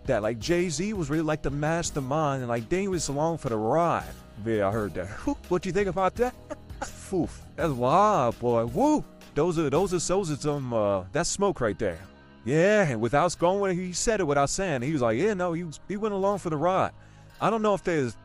that 0.04 0.22
like 0.22 0.38
Jay 0.38 0.68
Z 0.68 0.92
was 0.92 1.10
really 1.10 1.24
like 1.24 1.42
the 1.42 1.50
mastermind, 1.50 2.42
and 2.42 2.48
like 2.48 2.68
Dame 2.68 2.90
was 2.90 3.08
along 3.08 3.38
for 3.38 3.48
the 3.48 3.56
ride. 3.56 4.04
Yeah, 4.46 4.68
I 4.68 4.70
heard 4.70 4.94
that. 4.94 5.08
what 5.48 5.62
do 5.62 5.68
you 5.68 5.72
think 5.72 5.88
about 5.88 6.14
that? 6.14 6.32
Foof, 6.80 7.30
that's 7.56 7.72
wild, 7.72 8.38
boy. 8.38 8.66
Woo! 8.66 9.04
Those 9.34 9.58
are 9.58 9.68
those 9.68 9.92
are 9.92 9.98
those 9.98 10.30
are 10.30 10.36
some 10.36 10.72
uh, 10.72 11.04
that's 11.10 11.28
smoke 11.28 11.60
right 11.60 11.78
there. 11.78 11.98
Yeah, 12.44 12.82
and 12.82 13.00
without 13.00 13.36
going, 13.38 13.78
he 13.78 13.92
said 13.92 14.20
it 14.20 14.24
without 14.24 14.50
saying. 14.50 14.82
He 14.82 14.92
was 14.92 15.02
like, 15.02 15.18
yeah, 15.18 15.34
no, 15.34 15.52
he 15.52 15.64
was, 15.64 15.80
he 15.88 15.96
went 15.96 16.14
along 16.14 16.38
for 16.38 16.50
the 16.50 16.56
ride. 16.56 16.90
I 17.40 17.50
don't 17.50 17.62
know 17.62 17.74
if 17.74 17.84
there's, 17.84 18.16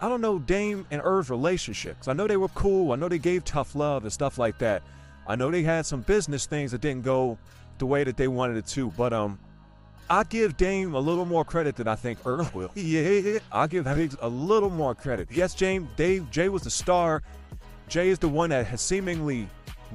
I 0.00 0.08
don't 0.08 0.20
know 0.20 0.38
Dame 0.38 0.86
and 0.90 1.00
Irv's 1.04 1.30
relationship. 1.30 1.98
Cause 1.98 2.08
I 2.08 2.12
know 2.12 2.26
they 2.26 2.36
were 2.36 2.48
cool. 2.48 2.92
I 2.92 2.96
know 2.96 3.08
they 3.08 3.18
gave 3.18 3.44
tough 3.44 3.74
love 3.74 4.04
and 4.04 4.12
stuff 4.12 4.38
like 4.38 4.58
that. 4.58 4.82
I 5.26 5.36
know 5.36 5.50
they 5.50 5.62
had 5.62 5.86
some 5.86 6.00
business 6.00 6.46
things 6.46 6.72
that 6.72 6.80
didn't 6.80 7.04
go 7.04 7.38
the 7.78 7.86
way 7.86 8.02
that 8.04 8.16
they 8.16 8.28
wanted 8.28 8.56
it 8.56 8.66
to. 8.68 8.90
But 8.90 9.12
um, 9.12 9.38
I 10.08 10.24
give 10.24 10.56
Dame 10.56 10.94
a 10.94 10.98
little 10.98 11.24
more 11.24 11.44
credit 11.44 11.76
than 11.76 11.86
I 11.86 11.94
think 11.94 12.18
Irv 12.26 12.54
will. 12.54 12.70
Yeah, 12.74 13.38
I 13.52 13.66
give 13.66 13.86
him 13.86 14.10
a 14.20 14.28
little 14.28 14.70
more 14.70 14.94
credit. 14.94 15.28
Yes, 15.30 15.54
James, 15.54 15.88
Dave, 15.96 16.30
Jay 16.30 16.48
was 16.48 16.62
the 16.62 16.70
star. 16.70 17.22
Jay 17.88 18.08
is 18.08 18.18
the 18.18 18.28
one 18.28 18.50
that 18.50 18.66
has 18.66 18.80
seemingly 18.80 19.48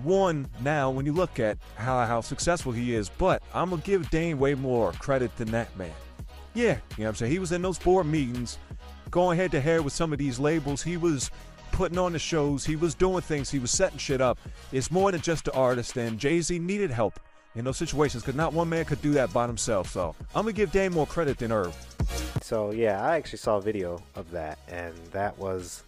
won 0.04 0.48
now 0.62 0.90
when 0.90 1.06
you 1.06 1.14
look 1.14 1.40
at 1.40 1.58
how, 1.76 2.06
how 2.06 2.22
successful 2.22 2.72
he 2.72 2.94
is. 2.94 3.10
But 3.10 3.42
I'm 3.54 3.70
going 3.70 3.82
to 3.82 3.88
give 3.88 4.10
Dame 4.10 4.40
way 4.40 4.56
more 4.56 4.92
credit 4.94 5.36
than 5.38 5.52
that 5.52 5.76
man. 5.78 5.92
Yeah, 6.54 6.64
you 6.64 6.72
know 6.72 6.80
what 7.04 7.08
I'm 7.10 7.16
saying? 7.16 7.32
He 7.32 7.40
was 7.40 7.52
in 7.52 7.62
those 7.62 7.78
board 7.78 8.06
meetings 8.06 8.58
going 9.12 9.38
head 9.38 9.52
to 9.52 9.62
head 9.62 9.82
with 9.82 9.94
some 9.94 10.12
of 10.12 10.20
these 10.20 10.40
labels. 10.40 10.82
He 10.82 10.98
was 10.98 11.32
putting 11.72 11.98
on 11.98 12.14
the 12.14 12.20
shows. 12.20 12.66
He 12.66 12.76
was 12.76 12.96
doing 12.96 13.22
things. 13.22 13.52
He 13.52 13.60
was 13.60 13.72
setting 13.72 13.98
shit 13.98 14.22
up. 14.22 14.40
It's 14.72 14.90
more 14.90 15.12
than 15.12 15.22
just 15.22 15.46
the 15.46 15.54
artist, 15.54 15.98
and 15.98 16.18
Jay 16.18 16.40
Z 16.42 16.58
needed 16.60 16.92
help 16.92 17.20
in 17.56 17.66
those 17.66 17.78
situations 17.78 18.24
because 18.24 18.36
not 18.36 18.54
one 18.54 18.70
man 18.70 18.86
could 18.86 19.02
do 19.02 19.12
that 19.12 19.32
by 19.34 19.48
himself. 19.48 19.90
So 19.90 20.16
I'm 20.34 20.46
to 20.46 20.54
give 20.54 20.72
Dame 20.72 20.94
more 20.94 21.08
credit 21.08 21.38
than 21.38 21.52
Irv. 21.52 21.76
So, 22.42 22.72
yeah, 22.72 23.02
I 23.02 23.16
actually 23.16 23.40
saw 23.40 23.58
a 23.58 23.62
video 23.62 24.02
of 24.16 24.30
that, 24.32 24.60
and 24.68 24.94
that 25.12 25.38
was 25.40 25.84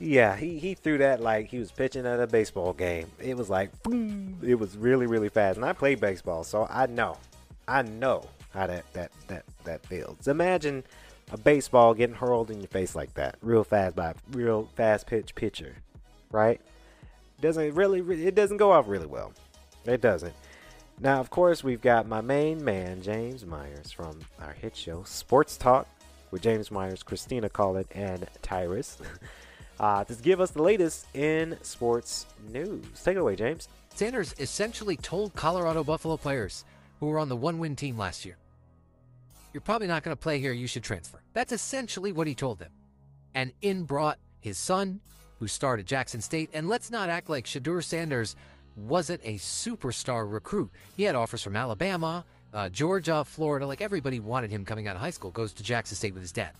yeah, 0.00 0.34
he, 0.34 0.58
he 0.58 0.74
threw 0.74 0.98
that 0.98 1.20
like 1.20 1.48
he 1.48 1.58
was 1.58 1.70
pitching 1.70 2.06
at 2.06 2.18
a 2.18 2.26
baseball 2.26 2.72
game. 2.72 3.06
It 3.20 3.36
was 3.36 3.50
like, 3.50 3.82
boom, 3.82 4.38
it 4.42 4.54
was 4.54 4.76
really, 4.76 5.06
really 5.06 5.28
fast. 5.28 5.56
And 5.56 5.64
I 5.64 5.74
play 5.74 5.94
baseball, 5.94 6.42
so 6.42 6.66
I 6.70 6.86
know. 6.86 7.18
I 7.68 7.82
know 7.82 8.24
how 8.52 8.66
that, 8.66 8.90
that, 8.94 9.12
that, 9.28 9.44
that 9.64 9.84
feels. 9.86 10.26
Imagine 10.26 10.82
a 11.30 11.36
baseball 11.36 11.92
getting 11.92 12.16
hurled 12.16 12.50
in 12.50 12.60
your 12.60 12.68
face 12.68 12.94
like 12.94 13.12
that, 13.14 13.36
real 13.42 13.62
fast 13.62 13.94
by 13.94 14.10
a 14.10 14.14
real 14.32 14.70
fast 14.74 15.06
pitch 15.06 15.34
pitcher, 15.34 15.76
right? 16.32 16.60
Doesn't 17.42 17.74
really, 17.74 18.00
it 18.26 18.34
doesn't 18.34 18.56
go 18.56 18.72
off 18.72 18.88
really 18.88 19.06
well. 19.06 19.32
It 19.84 20.00
doesn't. 20.00 20.34
Now, 20.98 21.20
of 21.20 21.30
course, 21.30 21.62
we've 21.62 21.80
got 21.80 22.08
my 22.08 22.20
main 22.22 22.64
man, 22.64 23.02
James 23.02 23.44
Myers, 23.46 23.92
from 23.92 24.20
our 24.40 24.52
hit 24.52 24.76
show, 24.76 25.02
Sports 25.04 25.56
Talk, 25.58 25.86
with 26.30 26.42
James 26.42 26.70
Myers, 26.70 27.02
Christina 27.02 27.48
Collett, 27.48 27.86
and 27.94 28.26
Tyrus. 28.42 28.98
uh, 29.80 30.04
to 30.04 30.14
give 30.14 30.40
us 30.40 30.50
the 30.50 30.62
latest 30.62 31.06
in 31.14 31.56
sports 31.62 32.26
news. 32.52 32.84
Take 33.02 33.16
it 33.16 33.20
away, 33.20 33.34
James. 33.34 33.68
Sanders 33.94 34.34
essentially 34.38 34.96
told 34.96 35.34
Colorado 35.34 35.82
Buffalo 35.82 36.16
players 36.16 36.64
who 37.00 37.06
were 37.06 37.18
on 37.18 37.30
the 37.30 37.36
one 37.36 37.58
win 37.58 37.74
team 37.74 37.96
last 37.96 38.24
year, 38.26 38.36
You're 39.52 39.62
probably 39.62 39.88
not 39.88 40.02
going 40.02 40.14
to 40.14 40.20
play 40.20 40.38
here, 40.38 40.52
you 40.52 40.66
should 40.66 40.84
transfer. 40.84 41.20
That's 41.32 41.50
essentially 41.50 42.12
what 42.12 42.26
he 42.26 42.34
told 42.34 42.58
them. 42.58 42.70
And 43.34 43.52
in 43.62 43.84
brought 43.84 44.18
his 44.40 44.58
son, 44.58 45.00
who 45.38 45.48
starred 45.48 45.80
at 45.80 45.86
Jackson 45.86 46.20
State, 46.20 46.50
and 46.52 46.68
let's 46.68 46.90
not 46.90 47.08
act 47.08 47.30
like 47.30 47.46
Shedeur 47.46 47.82
Sanders 47.82 48.36
wasn't 48.76 49.22
a 49.24 49.36
superstar 49.36 50.30
recruit. 50.30 50.70
He 50.96 51.04
had 51.04 51.14
offers 51.14 51.42
from 51.42 51.56
Alabama, 51.56 52.24
uh, 52.52 52.68
Georgia, 52.68 53.24
Florida, 53.24 53.66
like 53.66 53.80
everybody 53.80 54.20
wanted 54.20 54.50
him 54.50 54.66
coming 54.66 54.86
out 54.86 54.94
of 54.94 55.00
high 55.00 55.10
school, 55.10 55.30
goes 55.30 55.54
to 55.54 55.62
Jackson 55.62 55.96
State 55.96 56.12
with 56.12 56.22
his 56.22 56.32
dad. 56.32 56.52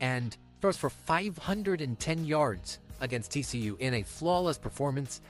And 0.00 0.36
throws 0.64 0.78
for 0.78 0.88
510 0.88 2.24
yards 2.24 2.78
against 3.02 3.32
TCU 3.32 3.78
in 3.80 3.92
a 3.92 4.02
flawless 4.02 4.56
performance. 4.56 5.20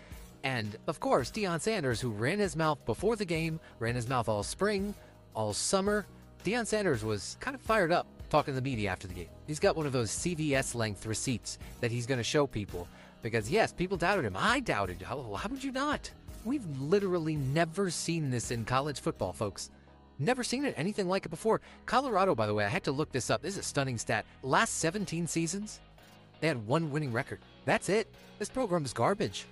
And 0.45 0.76
of 0.87 1.01
course, 1.01 1.32
Deion 1.32 1.61
Sanders, 1.61 2.01
who 2.01 2.11
ran 2.11 2.39
his 2.39 2.55
mouth 2.55 2.78
before 2.87 3.16
the 3.16 3.24
game, 3.24 3.59
ran 3.80 3.97
his 3.97 4.09
mouth 4.09 4.28
all 4.28 4.45
spring, 4.45 4.95
all 5.35 5.53
summer. 5.53 6.07
Deion 6.45 6.68
Sanders 6.68 7.03
was 7.03 7.37
kind 7.41 7.57
of 7.57 7.61
fired 7.61 7.91
up 7.91 8.07
talking 8.30 8.55
to 8.55 8.61
the 8.61 8.62
media 8.62 8.91
after 8.91 9.09
the 9.09 9.14
game. 9.14 9.28
He's 9.49 9.59
got 9.59 9.74
one 9.74 9.87
of 9.87 9.93
those 9.93 10.12
CVS 10.12 10.76
length 10.76 11.05
receipts 11.05 11.59
that 11.80 11.91
he's 11.91 12.07
going 12.07 12.18
to 12.18 12.22
show 12.22 12.47
people 12.47 12.87
because, 13.20 13.51
yes, 13.51 13.72
people 13.72 13.97
doubted 13.97 14.24
him. 14.24 14.37
I 14.39 14.61
doubted. 14.61 15.03
How, 15.03 15.35
how 15.35 15.49
would 15.49 15.64
you 15.64 15.72
not? 15.72 16.12
We've 16.45 16.64
literally 16.78 17.35
never 17.35 17.91
seen 17.91 18.30
this 18.30 18.53
in 18.53 18.64
college 18.64 19.01
football, 19.01 19.32
folks. 19.32 19.70
Never 20.19 20.45
seen 20.45 20.65
it, 20.65 20.75
anything 20.77 21.09
like 21.09 21.27
it 21.27 21.31
before. 21.31 21.61
Colorado, 21.87 22.35
by 22.35 22.47
the 22.47 22.55
way, 22.55 22.65
I 22.65 22.69
had 22.69 22.85
to 22.85 22.93
look 22.93 23.11
this 23.11 23.31
up. 23.31 23.43
This 23.43 23.55
is 23.55 23.61
a 23.61 23.62
stunning 23.65 23.99
stat. 23.99 24.25
Last 24.43 24.79
17 24.79 25.27
seasons, 25.27 25.81
they 26.41 26.49
had 26.49 26.67
one 26.67 26.91
winning 26.91 27.12
record. 27.12 27.41
That's 27.65 27.89
it. 27.89 28.12
This 28.39 28.49
program 28.49 28.85
is 28.85 28.93
garbage. 28.93 29.47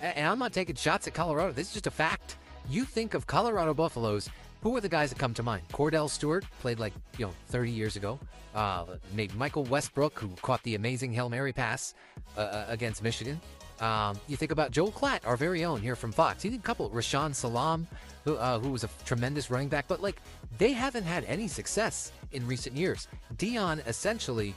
And 0.00 0.26
I'm 0.26 0.38
not 0.38 0.52
taking 0.52 0.76
shots 0.76 1.06
at 1.06 1.14
Colorado. 1.14 1.52
This 1.52 1.68
is 1.68 1.74
just 1.74 1.86
a 1.86 1.90
fact. 1.90 2.36
You 2.68 2.84
think 2.84 3.14
of 3.14 3.26
Colorado 3.26 3.74
Buffaloes, 3.74 4.28
who 4.62 4.76
are 4.76 4.80
the 4.80 4.88
guys 4.88 5.10
that 5.10 5.18
come 5.18 5.34
to 5.34 5.42
mind? 5.42 5.62
Kordell 5.72 6.08
Stewart 6.08 6.44
played 6.60 6.78
like, 6.78 6.92
you 7.18 7.26
know, 7.26 7.32
30 7.48 7.70
years 7.70 7.96
ago. 7.96 8.18
Uh, 8.54 8.86
maybe 9.14 9.34
Michael 9.36 9.64
Westbrook, 9.64 10.18
who 10.18 10.28
caught 10.42 10.62
the 10.62 10.74
amazing 10.74 11.12
Hail 11.12 11.28
Mary 11.28 11.52
pass 11.52 11.94
uh, 12.36 12.64
against 12.68 13.02
Michigan. 13.02 13.40
Um, 13.80 14.18
you 14.26 14.36
think 14.36 14.52
about 14.52 14.70
Joel 14.70 14.90
Klatt, 14.92 15.20
our 15.26 15.36
very 15.36 15.64
own 15.64 15.82
here 15.82 15.96
from 15.96 16.12
Fox. 16.12 16.44
You 16.44 16.50
think 16.50 16.62
a 16.62 16.66
couple, 16.66 16.88
Rashaan 16.90 17.34
Salaam, 17.34 17.86
who, 18.24 18.36
uh, 18.36 18.58
who 18.58 18.70
was 18.70 18.84
a 18.84 18.88
tremendous 19.04 19.50
running 19.50 19.68
back, 19.68 19.86
but 19.86 20.00
like 20.00 20.20
they 20.58 20.72
haven't 20.72 21.04
had 21.04 21.24
any 21.24 21.46
success 21.46 22.12
in 22.32 22.46
recent 22.46 22.76
years. 22.76 23.08
Deion 23.36 23.86
essentially 23.86 24.54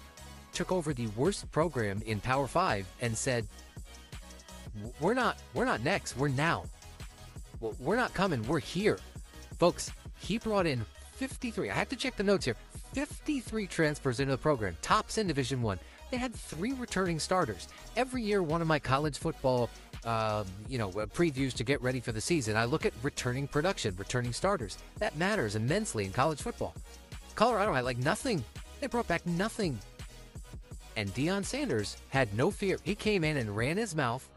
took 0.53 0.71
over 0.71 0.93
the 0.93 1.07
worst 1.07 1.51
program 1.51 2.01
in 2.05 2.19
Power 2.19 2.47
Five 2.47 2.87
and 3.01 3.15
said, 3.15 3.45
"We're 4.99 5.13
not, 5.13 5.37
we're 5.53 5.65
not 5.65 5.81
next. 5.81 6.17
We're 6.17 6.29
now. 6.29 6.63
Well, 7.59 7.75
we're 7.79 7.97
not 7.97 8.13
coming. 8.13 8.45
We're 8.47 8.59
here, 8.59 8.99
folks." 9.57 9.91
He 10.21 10.37
brought 10.37 10.67
in 10.67 10.85
53. 11.13 11.69
I 11.69 11.73
have 11.73 11.89
to 11.89 11.95
check 11.95 12.15
the 12.15 12.23
notes 12.23 12.45
here. 12.45 12.55
53 12.93 13.67
transfers 13.67 14.19
into 14.19 14.31
the 14.31 14.37
program, 14.37 14.75
tops 14.81 15.17
in 15.17 15.27
Division 15.27 15.61
One. 15.61 15.79
They 16.11 16.17
had 16.17 16.33
three 16.33 16.73
returning 16.73 17.19
starters. 17.19 17.67
Every 17.95 18.23
year, 18.23 18.41
one 18.41 18.61
of 18.61 18.67
my 18.67 18.79
college 18.79 19.17
football, 19.17 19.69
uh, 20.03 20.43
you 20.67 20.77
know, 20.77 20.89
uh, 20.89 21.05
previews 21.05 21.53
to 21.53 21.63
get 21.63 21.81
ready 21.81 21.99
for 21.99 22.11
the 22.11 22.21
season, 22.21 22.57
I 22.57 22.65
look 22.65 22.85
at 22.85 22.93
returning 23.03 23.47
production, 23.47 23.95
returning 23.97 24.33
starters. 24.33 24.77
That 24.97 25.15
matters 25.17 25.55
immensely 25.55 26.05
in 26.05 26.11
college 26.11 26.41
football. 26.41 26.73
Colorado 27.35 27.73
had 27.73 27.85
like 27.85 27.99
nothing. 27.99 28.43
They 28.79 28.87
brought 28.87 29.07
back 29.07 29.25
nothing. 29.25 29.79
And 30.95 31.13
Deion 31.13 31.45
Sanders 31.45 31.97
had 32.09 32.33
no 32.35 32.51
fear. 32.51 32.77
He 32.83 32.95
came 32.95 33.23
in 33.23 33.37
and 33.37 33.55
ran 33.55 33.77
his 33.77 33.95
mouth, 33.95 34.27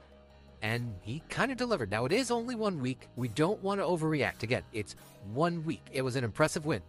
and 0.61 0.95
he 1.03 1.23
kind 1.29 1.51
of 1.51 1.57
delivered. 1.57 1.91
Now, 1.91 2.05
it 2.05 2.12
is 2.12 2.31
only 2.31 2.55
one 2.55 2.81
week. 2.81 3.09
We 3.16 3.29
don't 3.29 3.61
want 3.62 3.81
to 3.81 3.85
overreact. 3.87 4.43
Again, 4.43 4.62
it's 4.73 4.95
one 5.33 5.64
week. 5.64 5.83
It 5.93 6.03
was 6.03 6.16
an 6.16 6.23
impressive 6.23 6.66
win. 6.66 6.83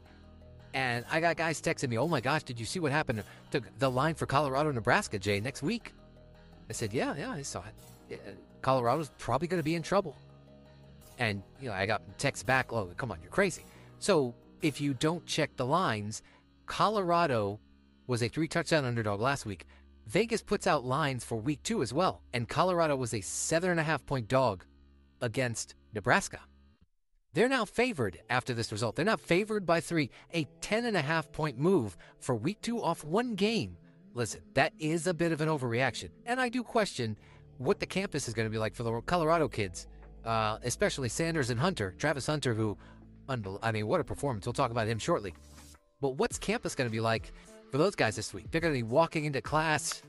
And 0.73 1.05
I 1.11 1.19
got 1.19 1.37
guys 1.37 1.61
texting 1.61 1.89
me, 1.89 1.97
oh 1.97 2.07
my 2.07 2.19
gosh, 2.21 2.43
did 2.43 2.59
you 2.59 2.65
see 2.65 2.79
what 2.79 2.91
happened 2.91 3.23
to 3.51 3.61
the 3.77 3.91
line 3.91 4.15
for 4.15 4.25
Colorado, 4.25 4.71
Nebraska, 4.71 5.19
Jay, 5.19 5.39
next 5.39 5.61
week? 5.61 5.93
I 6.69 6.73
said, 6.73 6.93
yeah, 6.93 7.13
yeah, 7.17 7.31
I 7.31 7.43
saw 7.43 7.63
it. 8.09 8.37
Colorado's 8.61 9.11
probably 9.17 9.47
going 9.47 9.59
to 9.59 9.63
be 9.63 9.75
in 9.75 9.83
trouble. 9.83 10.15
And, 11.19 11.43
you 11.61 11.69
know, 11.69 11.75
I 11.75 11.85
got 11.85 12.01
texts 12.17 12.43
back, 12.43 12.73
oh, 12.73 12.89
come 12.97 13.11
on, 13.11 13.19
you're 13.21 13.31
crazy. 13.31 13.63
So 13.99 14.33
if 14.61 14.81
you 14.81 14.93
don't 14.95 15.23
check 15.25 15.55
the 15.57 15.65
lines, 15.65 16.23
Colorado 16.65 17.59
was 18.07 18.23
a 18.23 18.27
three 18.27 18.47
touchdown 18.47 18.85
underdog 18.85 19.19
last 19.19 19.45
week. 19.45 19.65
Vegas 20.07 20.41
puts 20.41 20.65
out 20.65 20.83
lines 20.83 21.23
for 21.23 21.35
week 21.35 21.61
two 21.63 21.81
as 21.81 21.93
well. 21.93 22.21
And 22.33 22.49
Colorado 22.49 22.95
was 22.95 23.13
a 23.13 23.21
seven 23.21 23.69
and 23.69 23.79
a 23.79 23.83
half 23.83 24.05
point 24.05 24.27
dog 24.27 24.65
against 25.21 25.75
Nebraska. 25.93 26.39
They're 27.33 27.49
now 27.49 27.65
favored 27.65 28.19
after 28.29 28.53
this 28.53 28.71
result. 28.71 28.95
They're 28.95 29.05
now 29.05 29.15
favored 29.15 29.65
by 29.65 29.79
three, 29.79 30.11
a 30.33 30.45
10 30.61 30.85
and 30.85 30.95
a 30.95 31.01
half 31.01 31.31
point 31.31 31.57
move 31.57 31.97
for 32.19 32.35
week 32.35 32.61
two 32.61 32.81
off 32.81 33.03
one 33.03 33.33
game. 33.33 33.75
Listen, 34.13 34.41
that 34.53 34.73
is 34.77 35.07
a 35.07 35.13
bit 35.13 35.31
of 35.31 35.41
an 35.41 35.49
overreaction. 35.49 36.09
And 36.27 36.39
I 36.39 36.49
do 36.49 36.61
question 36.61 37.17
what 37.57 37.79
the 37.79 37.87
campus 37.87 38.27
is 38.27 38.35
going 38.35 38.45
to 38.45 38.51
be 38.51 38.59
like 38.59 38.75
for 38.75 38.83
the 38.83 39.01
Colorado 39.01 39.47
kids, 39.47 39.87
uh, 40.23 40.59
especially 40.63 41.09
Sanders 41.09 41.49
and 41.49 41.59
Hunter. 41.59 41.95
Travis 41.97 42.27
Hunter, 42.27 42.53
who, 42.53 42.77
I 43.27 43.71
mean, 43.71 43.87
what 43.87 43.99
a 43.99 44.03
performance. 44.03 44.45
We'll 44.45 44.53
talk 44.53 44.69
about 44.69 44.87
him 44.87 44.99
shortly. 44.99 45.33
But 46.01 46.17
what's 46.17 46.37
campus 46.37 46.75
going 46.75 46.87
to 46.87 46.91
be 46.91 46.99
like 46.99 47.31
for 47.71 47.79
those 47.79 47.95
guys 47.95 48.15
this 48.15 48.31
week? 48.31 48.51
They're 48.51 48.61
going 48.61 48.73
to 48.73 48.79
be 48.79 48.83
walking 48.83 49.25
into 49.25 49.41
class, 49.41 50.03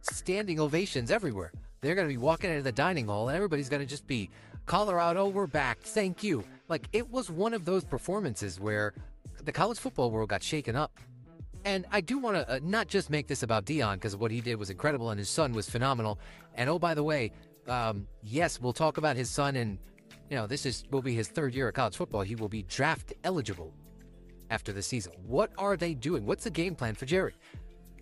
standing 0.00 0.58
ovations 0.58 1.10
everywhere. 1.10 1.52
They're 1.82 1.94
going 1.94 2.08
to 2.08 2.12
be 2.12 2.18
walking 2.18 2.50
into 2.50 2.62
the 2.62 2.72
dining 2.72 3.06
hall, 3.08 3.28
and 3.28 3.36
everybody's 3.36 3.68
going 3.68 3.82
to 3.82 3.86
just 3.86 4.06
be 4.06 4.30
Colorado, 4.66 5.28
we're 5.28 5.46
back. 5.46 5.78
Thank 5.80 6.24
you. 6.24 6.44
Like 6.68 6.88
it 6.92 7.08
was 7.08 7.30
one 7.30 7.54
of 7.54 7.64
those 7.64 7.84
performances 7.84 8.58
where 8.58 8.94
the 9.44 9.52
college 9.52 9.78
football 9.78 10.10
world 10.10 10.28
got 10.28 10.42
shaken 10.42 10.74
up. 10.74 10.98
And 11.64 11.86
I 11.92 12.00
do 12.00 12.18
want 12.18 12.36
to 12.36 12.50
uh, 12.50 12.58
not 12.62 12.88
just 12.88 13.08
make 13.08 13.28
this 13.28 13.44
about 13.44 13.64
Deion 13.64 13.94
because 13.94 14.16
what 14.16 14.32
he 14.32 14.40
did 14.40 14.56
was 14.56 14.70
incredible 14.70 15.10
and 15.10 15.18
his 15.18 15.28
son 15.28 15.52
was 15.52 15.70
phenomenal. 15.70 16.18
And 16.54 16.68
oh, 16.68 16.80
by 16.80 16.94
the 16.94 17.02
way, 17.04 17.32
um, 17.68 18.08
yes, 18.22 18.60
we'll 18.60 18.72
talk 18.72 18.98
about 18.98 19.16
his 19.16 19.30
son 19.30 19.54
and 19.56 19.78
you 20.30 20.36
know 20.36 20.48
this 20.48 20.66
is 20.66 20.84
will 20.90 21.02
be 21.02 21.14
his 21.14 21.28
third 21.28 21.54
year 21.54 21.68
of 21.68 21.74
college 21.74 21.96
football. 21.96 22.22
He 22.22 22.34
will 22.34 22.48
be 22.48 22.64
draft 22.64 23.14
eligible 23.22 23.72
after 24.50 24.72
the 24.72 24.82
season. 24.82 25.12
What 25.24 25.52
are 25.58 25.76
they 25.76 25.94
doing? 25.94 26.26
What's 26.26 26.42
the 26.42 26.50
game 26.50 26.74
plan 26.74 26.96
for 26.96 27.06
Jerry? 27.06 27.34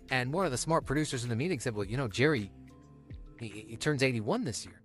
And 0.09 0.33
one 0.33 0.45
of 0.45 0.51
the 0.51 0.57
smart 0.57 0.85
producers 0.85 1.23
in 1.23 1.29
the 1.29 1.35
meeting 1.35 1.59
said, 1.59 1.75
"Well, 1.75 1.85
you 1.85 1.97
know, 1.97 2.07
Jerry, 2.07 2.51
he, 3.39 3.65
he 3.67 3.75
turns 3.75 4.01
81 4.01 4.43
this 4.43 4.65
year. 4.65 4.81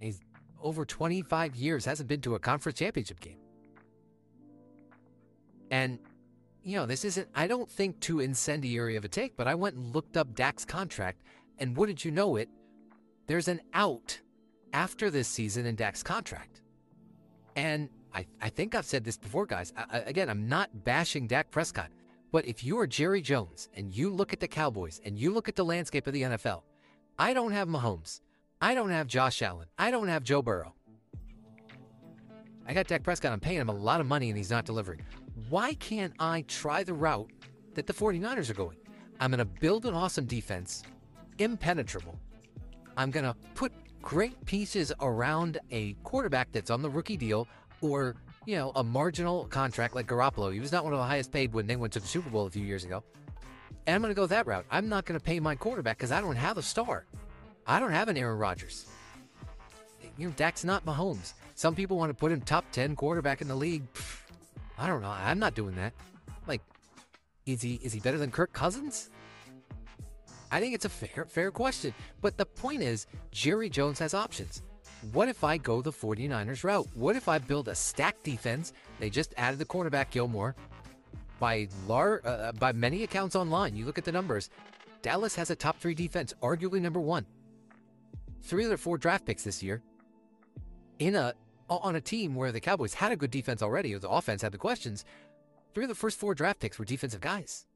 He's 0.00 0.20
over 0.62 0.84
25 0.84 1.56
years 1.56 1.84
hasn't 1.84 2.08
been 2.08 2.20
to 2.22 2.34
a 2.34 2.38
conference 2.38 2.78
championship 2.78 3.20
game. 3.20 3.38
And, 5.70 5.98
you 6.62 6.76
know, 6.76 6.86
this 6.86 7.04
isn't, 7.04 7.28
I 7.34 7.46
don't 7.46 7.70
think 7.70 8.00
too 8.00 8.20
incendiary 8.20 8.96
of 8.96 9.04
a 9.04 9.08
take, 9.08 9.36
but 9.36 9.46
I 9.46 9.54
went 9.54 9.76
and 9.76 9.94
looked 9.94 10.16
up 10.16 10.34
Dak's 10.34 10.64
contract, 10.64 11.22
and 11.58 11.76
wouldn't 11.76 12.04
you 12.04 12.10
know 12.10 12.36
it, 12.36 12.48
there's 13.26 13.48
an 13.48 13.60
out 13.74 14.18
after 14.72 15.10
this 15.10 15.28
season 15.28 15.66
in 15.66 15.74
Dak's 15.74 16.02
contract. 16.02 16.62
And 17.56 17.88
I, 18.14 18.26
I 18.40 18.48
think 18.48 18.74
I've 18.74 18.86
said 18.86 19.04
this 19.04 19.18
before, 19.18 19.46
guys. 19.46 19.72
I, 19.76 19.98
again, 20.00 20.30
I'm 20.30 20.48
not 20.48 20.84
bashing 20.84 21.26
Dak 21.26 21.50
Prescott, 21.50 21.90
but 22.32 22.46
if 22.46 22.64
you 22.64 22.78
are 22.78 22.86
Jerry 22.86 23.20
Jones 23.20 23.68
and 23.74 23.94
you 23.94 24.10
look 24.10 24.32
at 24.32 24.40
the 24.40 24.48
Cowboys 24.48 25.00
and 25.04 25.18
you 25.18 25.32
look 25.32 25.48
at 25.48 25.56
the 25.56 25.64
landscape 25.64 26.06
of 26.06 26.12
the 26.12 26.22
NFL, 26.22 26.62
I 27.18 27.34
don't 27.34 27.52
have 27.52 27.68
Mahomes. 27.68 28.20
I 28.60 28.74
don't 28.74 28.90
have 28.90 29.06
Josh 29.06 29.40
Allen. 29.40 29.68
I 29.78 29.90
don't 29.90 30.08
have 30.08 30.24
Joe 30.24 30.42
Burrow. 30.42 30.74
I 32.66 32.74
got 32.74 32.86
Dak 32.88 33.02
Prescott. 33.02 33.32
I'm 33.32 33.40
paying 33.40 33.60
him 33.60 33.68
a 33.68 33.74
lot 33.74 34.00
of 34.00 34.06
money 34.06 34.28
and 34.28 34.36
he's 34.36 34.50
not 34.50 34.64
delivering. 34.64 35.00
Why 35.48 35.74
can't 35.74 36.12
I 36.18 36.42
try 36.42 36.82
the 36.82 36.92
route 36.92 37.30
that 37.74 37.86
the 37.86 37.92
49ers 37.92 38.50
are 38.50 38.54
going? 38.54 38.76
I'm 39.20 39.30
going 39.30 39.38
to 39.38 39.44
build 39.44 39.86
an 39.86 39.94
awesome 39.94 40.26
defense, 40.26 40.82
impenetrable. 41.38 42.18
I'm 42.96 43.10
going 43.10 43.24
to 43.24 43.34
put 43.54 43.72
great 44.02 44.44
pieces 44.44 44.92
around 45.00 45.58
a 45.70 45.92
quarterback 46.02 46.50
that's 46.52 46.70
on 46.70 46.82
the 46.82 46.90
rookie 46.90 47.16
deal 47.16 47.46
or, 47.80 48.16
you 48.44 48.56
know, 48.56 48.72
a 48.74 48.82
marginal 48.82 49.44
contract 49.46 49.94
like 49.94 50.06
Garoppolo. 50.08 50.52
He 50.52 50.60
was 50.60 50.72
not 50.72 50.82
one 50.82 50.92
of 50.92 50.98
the 50.98 51.04
highest 51.04 51.30
paid 51.30 51.52
when 51.52 51.66
they 51.66 51.76
went 51.76 51.92
to 51.92 52.00
the 52.00 52.08
Super 52.08 52.28
Bowl 52.28 52.46
a 52.46 52.50
few 52.50 52.64
years 52.64 52.84
ago. 52.84 53.04
And 53.86 53.94
I'm 53.94 54.02
going 54.02 54.10
to 54.10 54.20
go 54.20 54.26
that 54.26 54.46
route. 54.46 54.66
I'm 54.70 54.88
not 54.88 55.04
going 55.04 55.18
to 55.18 55.24
pay 55.24 55.38
my 55.38 55.54
quarterback 55.54 55.96
because 55.96 56.12
I 56.12 56.20
don't 56.20 56.36
have 56.36 56.58
a 56.58 56.62
star. 56.62 57.06
I 57.68 57.78
don't 57.78 57.92
have 57.92 58.08
an 58.08 58.16
Aaron 58.16 58.38
Rodgers. 58.38 58.86
You 60.16 60.28
know, 60.28 60.34
Dak's 60.38 60.64
not 60.64 60.86
Mahomes. 60.86 61.34
Some 61.54 61.74
people 61.74 61.98
want 61.98 62.08
to 62.08 62.14
put 62.14 62.32
him 62.32 62.40
top 62.40 62.64
10 62.72 62.96
quarterback 62.96 63.42
in 63.42 63.48
the 63.48 63.54
league. 63.54 63.92
Pfft, 63.92 64.32
I 64.78 64.86
don't 64.86 65.02
know. 65.02 65.10
I'm 65.10 65.38
not 65.38 65.54
doing 65.54 65.74
that. 65.76 65.92
Like, 66.46 66.62
is 67.44 67.60
he 67.60 67.74
is 67.82 67.92
he 67.92 68.00
better 68.00 68.16
than 68.16 68.30
Kirk 68.30 68.54
Cousins? 68.54 69.10
I 70.50 70.60
think 70.60 70.74
it's 70.74 70.86
a 70.86 70.88
fair 70.88 71.26
fair 71.28 71.50
question. 71.50 71.92
But 72.22 72.38
the 72.38 72.46
point 72.46 72.82
is, 72.82 73.06
Jerry 73.32 73.68
Jones 73.68 73.98
has 73.98 74.14
options. 74.14 74.62
What 75.12 75.28
if 75.28 75.44
I 75.44 75.58
go 75.58 75.82
the 75.82 75.92
49ers 75.92 76.64
route? 76.64 76.88
What 76.94 77.16
if 77.16 77.28
I 77.28 77.38
build 77.38 77.68
a 77.68 77.74
stacked 77.74 78.24
defense? 78.24 78.72
They 78.98 79.10
just 79.10 79.34
added 79.36 79.58
the 79.58 79.66
cornerback 79.66 80.10
Gilmore. 80.10 80.56
By 81.38 81.68
lar- 81.86 82.22
uh, 82.24 82.52
by 82.52 82.72
many 82.72 83.04
accounts 83.04 83.36
online, 83.36 83.76
you 83.76 83.84
look 83.84 83.98
at 83.98 84.04
the 84.04 84.12
numbers. 84.12 84.48
Dallas 85.02 85.34
has 85.36 85.50
a 85.50 85.56
top 85.56 85.78
three 85.78 85.94
defense, 85.94 86.34
arguably 86.42 86.80
number 86.80 86.98
one 86.98 87.26
three 88.42 88.64
of 88.64 88.80
four 88.80 88.98
draft 88.98 89.24
picks 89.24 89.44
this 89.44 89.62
year 89.62 89.82
in 90.98 91.14
a 91.14 91.34
on 91.70 91.96
a 91.96 92.00
team 92.00 92.34
where 92.34 92.50
the 92.50 92.60
Cowboys 92.60 92.94
had 92.94 93.12
a 93.12 93.16
good 93.16 93.30
defense 93.30 93.62
already, 93.62 93.94
or 93.94 93.98
the 93.98 94.08
offense 94.08 94.42
had 94.42 94.52
the 94.52 94.58
questions. 94.58 95.04
Three 95.74 95.84
of 95.84 95.88
the 95.88 95.94
first 95.94 96.18
four 96.18 96.34
draft 96.34 96.60
picks 96.60 96.78
were 96.78 96.84
defensive 96.84 97.20
guys. 97.20 97.66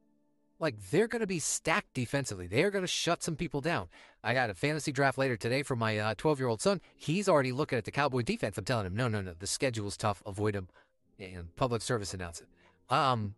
Like 0.58 0.76
they're 0.90 1.08
going 1.08 1.20
to 1.20 1.26
be 1.26 1.40
stacked 1.40 1.92
defensively. 1.92 2.46
They're 2.46 2.70
going 2.70 2.84
to 2.84 2.88
shut 2.88 3.22
some 3.22 3.36
people 3.36 3.60
down. 3.60 3.88
I 4.22 4.32
got 4.32 4.48
a 4.48 4.54
fantasy 4.54 4.92
draft 4.92 5.18
later 5.18 5.36
today 5.36 5.62
for 5.62 5.74
my 5.74 6.14
12 6.16 6.24
uh, 6.24 6.40
year 6.40 6.48
old 6.48 6.60
son. 6.60 6.80
He's 6.94 7.28
already 7.28 7.52
looking 7.52 7.78
at 7.78 7.84
the 7.84 7.90
Cowboy 7.90 8.22
defense. 8.22 8.56
I'm 8.56 8.64
telling 8.64 8.86
him, 8.86 8.94
no, 8.94 9.08
no, 9.08 9.20
no. 9.20 9.34
The 9.36 9.46
schedule's 9.48 9.96
tough. 9.96 10.22
Avoid 10.24 10.54
them. 10.54 10.68
And 11.18 11.54
public 11.56 11.82
service 11.82 12.14
announce 12.14 12.40
it. 12.40 12.46
Um, 12.88 13.34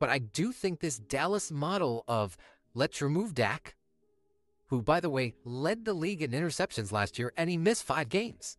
but 0.00 0.10
I 0.10 0.18
do 0.18 0.52
think 0.52 0.80
this 0.80 0.98
Dallas 0.98 1.50
model 1.52 2.04
of 2.08 2.36
let's 2.74 3.00
remove 3.00 3.32
Dak, 3.34 3.75
who, 4.68 4.82
by 4.82 5.00
the 5.00 5.10
way, 5.10 5.34
led 5.44 5.84
the 5.84 5.94
league 5.94 6.22
in 6.22 6.32
interceptions 6.32 6.92
last 6.92 7.18
year, 7.18 7.32
and 7.36 7.48
he 7.48 7.56
missed 7.56 7.84
five 7.84 8.08
games. 8.08 8.58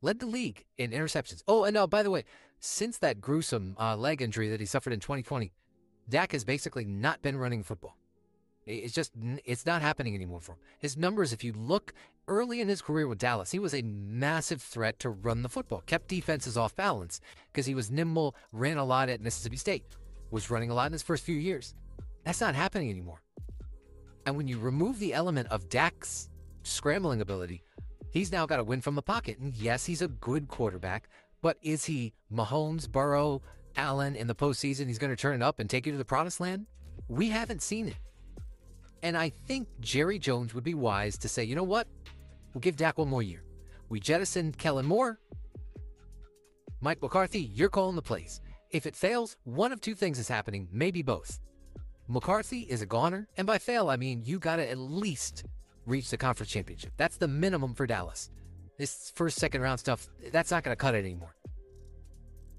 Led 0.00 0.20
the 0.20 0.26
league 0.26 0.64
in 0.76 0.92
interceptions. 0.92 1.42
Oh, 1.48 1.64
and 1.64 1.76
uh, 1.76 1.86
by 1.86 2.02
the 2.02 2.10
way, 2.10 2.24
since 2.60 2.98
that 2.98 3.20
gruesome 3.20 3.76
uh, 3.78 3.96
leg 3.96 4.22
injury 4.22 4.48
that 4.48 4.60
he 4.60 4.66
suffered 4.66 4.92
in 4.92 5.00
2020, 5.00 5.52
Dak 6.08 6.32
has 6.32 6.44
basically 6.44 6.84
not 6.84 7.20
been 7.22 7.36
running 7.36 7.62
football. 7.62 7.96
It's 8.64 8.92
just, 8.92 9.12
it's 9.44 9.64
not 9.64 9.80
happening 9.80 10.14
anymore 10.14 10.40
for 10.40 10.52
him. 10.52 10.58
His 10.78 10.96
numbers, 10.96 11.32
if 11.32 11.42
you 11.42 11.54
look 11.54 11.94
early 12.28 12.60
in 12.60 12.68
his 12.68 12.82
career 12.82 13.08
with 13.08 13.18
Dallas, 13.18 13.50
he 13.50 13.58
was 13.58 13.74
a 13.74 13.82
massive 13.82 14.60
threat 14.60 14.98
to 15.00 15.08
run 15.08 15.42
the 15.42 15.48
football, 15.48 15.82
kept 15.86 16.08
defenses 16.08 16.56
off 16.58 16.76
balance 16.76 17.20
because 17.50 17.64
he 17.64 17.74
was 17.74 17.90
nimble, 17.90 18.36
ran 18.52 18.76
a 18.76 18.84
lot 18.84 19.08
at 19.08 19.22
Mississippi 19.22 19.56
State, 19.56 19.84
was 20.30 20.50
running 20.50 20.70
a 20.70 20.74
lot 20.74 20.86
in 20.86 20.92
his 20.92 21.02
first 21.02 21.24
few 21.24 21.36
years. 21.36 21.74
That's 22.24 22.42
not 22.42 22.54
happening 22.54 22.90
anymore. 22.90 23.22
And 24.28 24.36
when 24.36 24.46
you 24.46 24.58
remove 24.58 24.98
the 24.98 25.14
element 25.14 25.48
of 25.48 25.70
Dak's 25.70 26.28
scrambling 26.62 27.22
ability, 27.22 27.62
he's 28.10 28.30
now 28.30 28.44
got 28.44 28.60
a 28.60 28.62
win 28.62 28.82
from 28.82 28.94
the 28.94 29.00
pocket. 29.00 29.38
And 29.38 29.54
yes, 29.54 29.86
he's 29.86 30.02
a 30.02 30.08
good 30.08 30.48
quarterback, 30.48 31.08
but 31.40 31.56
is 31.62 31.86
he 31.86 32.12
Mahomes, 32.30 32.86
Burrow, 32.86 33.40
Allen 33.76 34.14
in 34.14 34.26
the 34.26 34.34
postseason? 34.34 34.86
He's 34.86 34.98
going 34.98 35.08
to 35.08 35.16
turn 35.16 35.36
it 35.36 35.42
up 35.42 35.60
and 35.60 35.70
take 35.70 35.86
you 35.86 35.92
to 35.92 35.98
the 35.98 36.04
promised 36.04 36.40
land? 36.40 36.66
We 37.08 37.30
haven't 37.30 37.62
seen 37.62 37.88
it. 37.88 37.96
And 39.02 39.16
I 39.16 39.30
think 39.30 39.66
Jerry 39.80 40.18
Jones 40.18 40.52
would 40.52 40.62
be 40.64 40.74
wise 40.74 41.16
to 41.18 41.28
say, 41.28 41.44
you 41.44 41.56
know 41.56 41.62
what? 41.62 41.88
We'll 42.52 42.60
give 42.60 42.76
Dak 42.76 42.98
one 42.98 43.08
more 43.08 43.22
year. 43.22 43.44
We 43.88 43.98
jettisoned 43.98 44.58
Kellen 44.58 44.84
Moore. 44.84 45.18
Mike 46.82 47.00
McCarthy, 47.00 47.40
you're 47.40 47.70
calling 47.70 47.96
the 47.96 48.02
plays. 48.02 48.42
If 48.72 48.84
it 48.84 48.94
fails, 48.94 49.38
one 49.44 49.72
of 49.72 49.80
two 49.80 49.94
things 49.94 50.18
is 50.18 50.28
happening, 50.28 50.68
maybe 50.70 51.00
both. 51.00 51.40
McCarthy 52.10 52.60
is 52.60 52.80
a 52.80 52.86
goner, 52.86 53.28
and 53.36 53.46
by 53.46 53.58
fail, 53.58 53.90
I 53.90 53.96
mean 53.96 54.22
you 54.24 54.38
got 54.38 54.56
to 54.56 54.68
at 54.68 54.78
least 54.78 55.44
reach 55.84 56.08
the 56.08 56.16
conference 56.16 56.50
championship. 56.50 56.92
That's 56.96 57.18
the 57.18 57.28
minimum 57.28 57.74
for 57.74 57.86
Dallas. 57.86 58.30
This 58.78 59.12
first, 59.14 59.38
second 59.38 59.60
round 59.60 59.78
stuff, 59.78 60.08
that's 60.32 60.50
not 60.50 60.64
going 60.64 60.74
to 60.74 60.80
cut 60.80 60.94
it 60.94 61.04
anymore. 61.04 61.34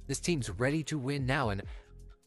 This 0.05 0.19
team's 0.19 0.51
ready 0.51 0.83
to 0.83 0.99
win 0.99 1.25
now, 1.25 1.49
and 1.49 1.63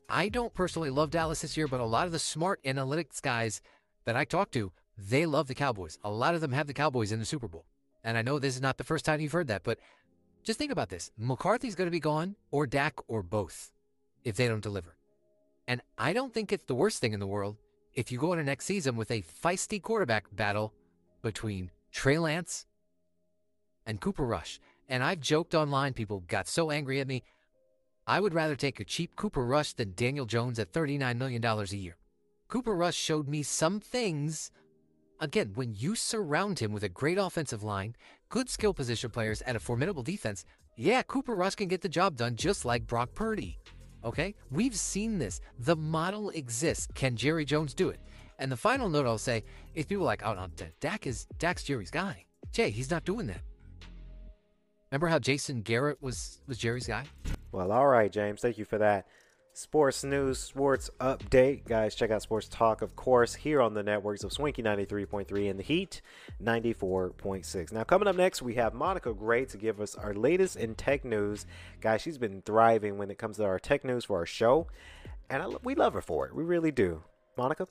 I 0.09 0.31
don't 0.31 0.53
personally 0.53 0.91
love 0.91 1.11
Dallas 1.11 1.43
this 1.43 1.57
year, 1.57 1.68
but 1.68 1.79
a 1.79 1.85
lot 1.85 2.07
of 2.07 2.12
the 2.12 2.18
smart 2.18 2.61
analytics 2.64 3.23
guys 3.23 3.61
that 4.05 4.16
I 4.16 4.25
talk 4.25 4.51
to, 4.53 4.73
they 4.99 5.25
love 5.25 5.47
the 5.47 5.55
Cowboys. 5.55 5.99
A 6.03 6.11
lot 6.11 6.35
of 6.35 6.41
them 6.41 6.53
have 6.53 6.66
the 6.66 6.75
Cowboys 6.75 7.12
in 7.12 7.20
the 7.20 7.25
Super 7.25 7.47
Bowl. 7.47 7.66
And 8.03 8.18
I 8.18 8.23
know 8.23 8.41
this 8.41 8.57
is 8.57 8.62
not 8.62 8.79
the 8.79 8.85
first 8.85 9.05
time 9.05 9.20
you've 9.20 9.31
heard 9.31 9.47
that, 9.47 9.62
but 9.62 9.79
just 10.43 10.59
think 10.59 10.73
about 10.73 10.89
this. 10.89 11.12
McCarthy's 11.16 11.77
going 11.77 11.87
to 11.87 11.93
be 11.93 12.01
gone, 12.01 12.35
or 12.51 12.66
Dak, 12.66 12.99
or 13.07 13.23
both, 13.23 13.70
if 14.25 14.35
they 14.35 14.49
don't 14.49 14.62
deliver. 14.62 14.97
And 15.73 15.81
I 15.97 16.12
don't 16.12 16.35
think 16.35 16.53
it's 16.53 16.66
the 16.66 16.75
worst 16.75 17.01
thing 17.01 17.14
in 17.14 17.18
the 17.18 17.27
world 17.27 17.57
if 17.95 18.12
you 18.12 18.18
go 18.18 18.35
into 18.35 18.45
next 18.45 18.66
season 18.66 18.95
with 18.95 19.11
a 19.11 19.23
feisty 19.23 19.81
quarterback 19.81 20.27
battle 20.37 20.75
between 21.23 21.70
Trey 21.91 22.18
Lance 22.18 22.66
and 23.87 23.99
Cooper 23.99 24.27
Rush. 24.27 24.61
And 24.91 25.03
I've 25.03 25.20
joked 25.20 25.55
online, 25.55 25.95
people 25.95 26.25
got 26.29 26.47
so 26.47 26.70
angry 26.70 27.01
at 27.01 27.09
me. 27.09 27.23
I 28.07 28.20
would 28.20 28.35
rather 28.35 28.55
take 28.55 28.81
a 28.81 28.85
cheap 28.85 29.16
Cooper 29.16 29.47
Rush 29.47 29.73
than 29.73 29.95
Daniel 29.97 30.27
Jones 30.27 30.59
at 30.59 30.75
$39 30.75 31.16
million 31.16 31.43
a 31.43 31.64
year. 31.75 31.97
Cooper 32.49 32.75
Rush 32.75 32.97
showed 32.97 33.27
me 33.27 33.43
some 33.43 33.81
things. 33.81 34.51
Again, 35.20 35.53
when 35.55 35.73
you 35.75 35.95
surround 35.95 36.59
him 36.59 36.73
with 36.73 36.85
a 36.85 36.91
great 36.91 37.16
offensive 37.16 37.62
line, 37.62 37.97
good 38.29 38.51
skill 38.51 38.75
position 38.75 39.09
players, 39.09 39.41
and 39.41 39.57
a 39.57 39.61
formidable 39.61 40.03
defense, 40.03 40.45
yeah, 40.77 41.01
Cooper 41.01 41.35
Rush 41.35 41.55
can 41.55 41.68
get 41.68 41.81
the 41.81 41.89
job 41.89 42.18
done 42.18 42.37
just 42.37 42.66
like 42.66 42.87
Brock 42.87 43.14
Purdy. 43.14 43.57
Okay? 44.05 44.34
We've 44.50 44.76
seen 44.76 45.18
this. 45.18 45.40
The 45.59 45.76
model 45.76 46.30
exists. 46.30 46.88
Can 46.94 47.16
Jerry 47.16 47.44
Jones 47.44 47.74
do 47.74 47.88
it? 47.88 48.00
And 48.38 48.50
the 48.50 48.57
final 48.57 48.88
note 48.88 49.07
I'll 49.07 49.18
say 49.18 49.44
is 49.74 49.86
people 49.86 50.05
like, 50.05 50.22
oh, 50.24 50.34
no, 50.34 50.46
Dak 50.80 51.07
is 51.07 51.26
Dak's 51.38 51.62
Jerry's 51.62 51.90
guy. 51.90 52.24
Jay, 52.53 52.70
he's 52.70 52.90
not 52.90 53.05
doing 53.05 53.26
that. 53.28 53.40
Remember 54.90 55.09
how 55.09 55.18
Jason 55.18 55.62
Garrett 55.62 56.03
was 56.03 56.42
was 56.46 56.59
Jerry's 56.59 56.86
guy? 56.86 57.05
Well, 57.50 57.72
all 57.72 57.86
right, 57.86 58.12
James. 58.12 58.40
Thank 58.42 58.59
you 58.59 58.66
for 58.66 58.78
that. 58.78 59.07
Sports 59.55 60.03
news, 60.03 60.38
sports 60.38 60.88
update. 60.98 61.66
Guys, 61.66 61.94
check 61.94 62.11
out 62.11 62.22
Sports 62.22 62.48
Talk, 62.48 62.80
of 62.80 62.96
course, 62.96 63.34
here 63.34 63.61
on 63.61 63.74
the 63.74 63.82
networks 63.82 64.24
of 64.24 64.32
Swanky 64.32 64.62
93.3 64.62 65.50
and 65.50 65.59
The 65.59 65.62
Heat 65.62 66.00
94.6. 66.42 67.70
Now, 67.70 67.84
coming 67.84 68.09
up 68.09 68.16
next, 68.16 68.40
we 68.40 68.55
have 68.55 68.72
Monica 68.72 69.12
Gray 69.12 69.44
to 69.44 69.59
give 69.59 69.78
us 69.78 69.94
our 69.94 70.14
latest 70.14 70.57
in 70.57 70.74
tech 70.74 71.05
news. 71.05 71.44
Guys, 71.82 72.00
she's 72.00 72.16
been 72.16 72.40
thriving 72.40 72.96
when 72.96 73.11
it 73.11 73.18
comes 73.18 73.36
to 73.36 73.44
our 73.44 73.59
tech 73.59 73.84
news 73.84 74.07
for 74.07 74.16
our 74.16 74.26
show, 74.26 74.68
and 75.28 75.42
I, 75.42 75.48
we 75.62 75.74
love 75.74 75.92
her 75.92 76.00
for 76.00 76.26
it. 76.26 76.34
We 76.34 76.44
really 76.44 76.70
do. 76.70 77.03
Monica? 77.36 77.68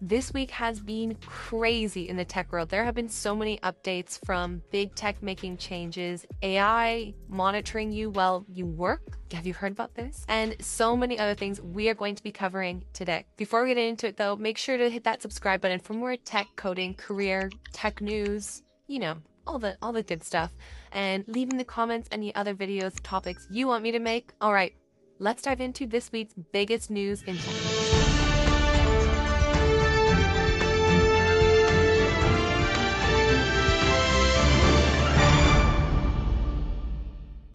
This 0.00 0.32
week 0.32 0.52
has 0.52 0.78
been 0.78 1.16
crazy 1.26 2.08
in 2.08 2.16
the 2.16 2.24
tech 2.24 2.52
world. 2.52 2.68
There 2.68 2.84
have 2.84 2.94
been 2.94 3.08
so 3.08 3.34
many 3.34 3.58
updates 3.58 4.24
from 4.24 4.62
big 4.70 4.94
tech 4.94 5.20
making 5.24 5.56
changes, 5.56 6.24
AI 6.40 7.14
monitoring 7.28 7.90
you 7.90 8.10
while 8.10 8.46
you 8.48 8.64
work. 8.64 9.18
Have 9.32 9.44
you 9.44 9.54
heard 9.54 9.72
about 9.72 9.96
this? 9.96 10.24
And 10.28 10.54
so 10.60 10.96
many 10.96 11.18
other 11.18 11.34
things 11.34 11.60
we 11.60 11.88
are 11.88 11.94
going 11.94 12.14
to 12.14 12.22
be 12.22 12.30
covering 12.30 12.84
today. 12.92 13.26
Before 13.36 13.64
we 13.64 13.74
get 13.74 13.78
into 13.78 14.06
it 14.06 14.16
though, 14.16 14.36
make 14.36 14.56
sure 14.56 14.78
to 14.78 14.88
hit 14.88 15.02
that 15.02 15.20
subscribe 15.20 15.60
button 15.60 15.80
for 15.80 15.94
more 15.94 16.16
tech 16.16 16.46
coding, 16.54 16.94
career, 16.94 17.50
tech 17.72 18.00
news, 18.00 18.62
you 18.86 19.00
know, 19.00 19.16
all 19.48 19.58
the 19.58 19.76
all 19.82 19.92
the 19.92 20.04
good 20.04 20.22
stuff. 20.22 20.52
And 20.92 21.24
leave 21.26 21.50
in 21.50 21.56
the 21.56 21.64
comments 21.64 22.08
any 22.12 22.32
other 22.36 22.54
videos, 22.54 22.94
topics 23.02 23.48
you 23.50 23.66
want 23.66 23.82
me 23.82 23.90
to 23.90 23.98
make. 23.98 24.30
All 24.40 24.52
right, 24.52 24.74
let's 25.18 25.42
dive 25.42 25.60
into 25.60 25.88
this 25.88 26.12
week's 26.12 26.34
biggest 26.52 26.88
news 26.88 27.24
in 27.24 27.36
tech. 27.36 27.77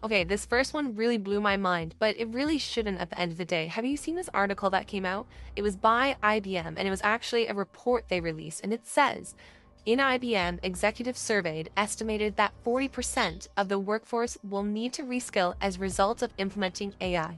Okay, 0.04 0.26
this 0.26 0.46
first 0.46 0.74
one 0.74 0.98
really 0.98 1.18
blew 1.18 1.40
my 1.40 1.56
mind, 1.56 1.96
but 1.98 2.20
it 2.20 2.28
really 2.28 2.58
shouldn't 2.58 3.00
at 3.00 3.10
the 3.10 3.18
end 3.18 3.32
of 3.32 3.38
the 3.38 3.46
day. 3.46 3.68
Have 3.68 3.86
you 3.86 3.96
seen 3.96 4.16
this 4.16 4.30
article 4.34 4.70
that 4.72 4.86
came 4.86 5.06
out? 5.06 5.28
It 5.56 5.62
was 5.62 5.78
by 5.78 6.18
IBM, 6.22 6.74
and 6.76 6.86
it 6.86 6.90
was 6.90 7.00
actually 7.04 7.48
a 7.48 7.54
report 7.54 8.10
they 8.10 8.20
released, 8.20 8.62
and 8.66 8.74
it 8.74 8.86
says 8.86 9.34
in 9.86 10.00
IBM, 10.00 10.60
executives 10.62 11.20
surveyed 11.20 11.70
estimated 11.76 12.36
that 12.36 12.54
40% 12.66 13.48
of 13.56 13.70
the 13.70 13.80
workforce 13.80 14.38
will 14.42 14.64
need 14.64 14.92
to 14.94 15.04
reskill 15.04 15.56
as 15.62 15.78
a 15.78 15.80
result 15.80 16.22
of 16.22 16.34
implementing 16.38 16.94
AI. 17.00 17.38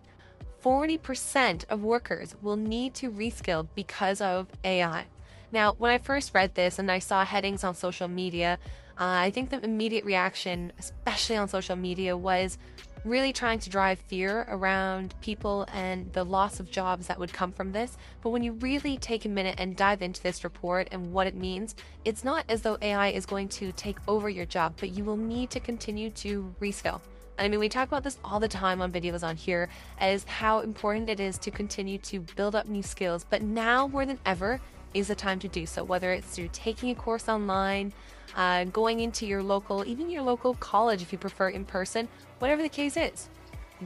40% 0.63 1.65
of 1.69 1.83
workers 1.83 2.35
will 2.41 2.55
need 2.55 2.95
to 2.95 3.11
reskill 3.11 3.67
because 3.75 4.21
of 4.21 4.47
AI. 4.63 5.05
Now, 5.51 5.73
when 5.77 5.91
I 5.91 5.97
first 5.97 6.33
read 6.33 6.55
this 6.55 6.77
and 6.79 6.91
I 6.91 6.99
saw 6.99 7.25
headings 7.25 7.63
on 7.63 7.75
social 7.75 8.07
media, 8.07 8.59
uh, 8.97 9.27
I 9.27 9.31
think 9.31 9.49
the 9.49 9.63
immediate 9.63 10.05
reaction, 10.05 10.71
especially 10.79 11.35
on 11.35 11.47
social 11.47 11.75
media, 11.75 12.15
was 12.15 12.57
really 13.05 13.31
trying 13.31 13.59
to 13.59 13.69
drive 13.69 13.99
fear 13.99 14.47
around 14.49 15.13
people 15.21 15.67
and 15.73 16.11
the 16.13 16.23
loss 16.23 16.59
of 16.59 16.71
jobs 16.71 17.05
that 17.07 17.19
would 17.19 17.31
come 17.31 17.51
from 17.51 17.71
this. 17.71 17.97
But 18.21 18.31
when 18.31 18.41
you 18.41 18.53
really 18.53 18.97
take 18.97 19.25
a 19.25 19.29
minute 19.29 19.55
and 19.59 19.75
dive 19.75 20.01
into 20.01 20.23
this 20.23 20.43
report 20.43 20.87
and 20.91 21.13
what 21.13 21.27
it 21.27 21.35
means, 21.35 21.75
it's 22.03 22.23
not 22.23 22.45
as 22.49 22.63
though 22.63 22.77
AI 22.81 23.09
is 23.09 23.25
going 23.27 23.49
to 23.49 23.71
take 23.73 23.97
over 24.07 24.27
your 24.27 24.45
job, 24.45 24.73
but 24.79 24.89
you 24.89 25.03
will 25.03 25.17
need 25.17 25.51
to 25.51 25.59
continue 25.59 26.09
to 26.11 26.53
reskill. 26.59 26.99
I 27.37 27.47
mean, 27.47 27.59
we 27.59 27.69
talk 27.69 27.87
about 27.87 28.03
this 28.03 28.17
all 28.23 28.39
the 28.39 28.47
time 28.47 28.81
on 28.81 28.91
videos 28.91 29.21
on 29.21 29.35
here 29.35 29.69
as 29.99 30.23
how 30.23 30.61
important 30.61 31.09
it 31.09 31.19
is 31.19 31.37
to 31.39 31.51
continue 31.51 31.97
to 31.99 32.21
build 32.35 32.55
up 32.55 32.67
new 32.67 32.81
skills. 32.81 33.25
But 33.29 33.41
now 33.41 33.87
more 33.87 34.05
than 34.05 34.19
ever 34.25 34.59
is 34.93 35.09
the 35.09 35.15
time 35.15 35.39
to 35.39 35.47
do 35.47 35.65
so, 35.65 35.83
whether 35.83 36.11
it's 36.11 36.35
through 36.35 36.49
taking 36.53 36.89
a 36.89 36.95
course 36.95 37.27
online, 37.27 37.93
uh, 38.35 38.65
going 38.65 38.99
into 38.99 39.25
your 39.25 39.41
local, 39.41 39.85
even 39.85 40.09
your 40.09 40.21
local 40.21 40.55
college 40.55 41.01
if 41.01 41.11
you 41.11 41.17
prefer 41.17 41.49
in 41.49 41.65
person, 41.65 42.07
whatever 42.39 42.61
the 42.61 42.69
case 42.69 42.97
is. 42.97 43.29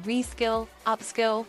Reskill, 0.04 0.68
upskill, 0.86 1.46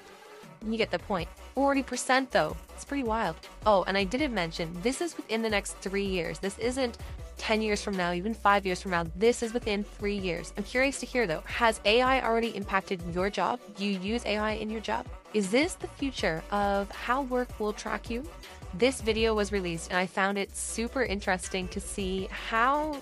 you 0.67 0.77
get 0.77 0.91
the 0.91 0.99
point. 0.99 1.29
40% 1.57 2.31
though, 2.31 2.57
it's 2.75 2.85
pretty 2.85 3.05
wild. 3.05 3.37
Oh, 3.67 3.85
and 3.87 3.97
I 3.97 4.05
didn't 4.05 4.33
mention, 4.35 4.71
this 4.83 5.01
is 5.01 5.17
within 5.17 5.43
the 5.43 5.51
next 5.51 5.77
three 5.79 6.05
years. 6.05 6.39
This 6.39 6.59
isn't 6.59 6.99
10 7.39 7.63
years 7.63 7.83
from 7.83 7.97
now, 7.97 8.13
even 8.13 8.35
five 8.35 8.67
years 8.67 8.83
from 8.83 8.91
now. 8.91 9.07
This 9.17 9.43
is 9.43 9.55
within 9.55 9.83
three 9.83 10.17
years. 10.17 10.53
I'm 10.57 10.65
curious 10.65 11.01
to 11.01 11.07
hear 11.07 11.27
though, 11.27 11.43
has 11.47 11.81
AI 11.85 12.23
already 12.23 12.55
impacted 12.55 13.01
your 13.15 13.31
job? 13.31 13.61
Do 13.77 13.87
you 13.87 13.99
use 13.99 14.25
AI 14.27 14.53
in 14.53 14.69
your 14.69 14.81
job? 14.81 15.07
Is 15.33 15.51
this 15.51 15.75
the 15.75 15.89
future 15.89 16.43
of 16.51 16.91
how 16.91 17.23
work 17.23 17.49
will 17.59 17.73
track 17.73 18.11
you? 18.11 18.25
This 18.75 19.01
video 19.01 19.35
was 19.35 19.51
released 19.51 19.91
and 19.91 19.99
I 19.99 20.07
found 20.07 20.39
it 20.39 20.57
super 20.57 21.03
interesting 21.03 21.67
to 21.69 21.81
see 21.81 22.29
how 22.31 22.97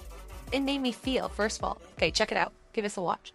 it 0.50 0.60
made 0.60 0.78
me 0.78 0.92
feel, 0.92 1.28
first 1.28 1.58
of 1.58 1.64
all. 1.64 1.80
Okay, 1.96 2.10
check 2.10 2.32
it 2.32 2.38
out. 2.38 2.52
Give 2.72 2.86
us 2.86 2.96
a 2.96 3.02
watch. 3.02 3.32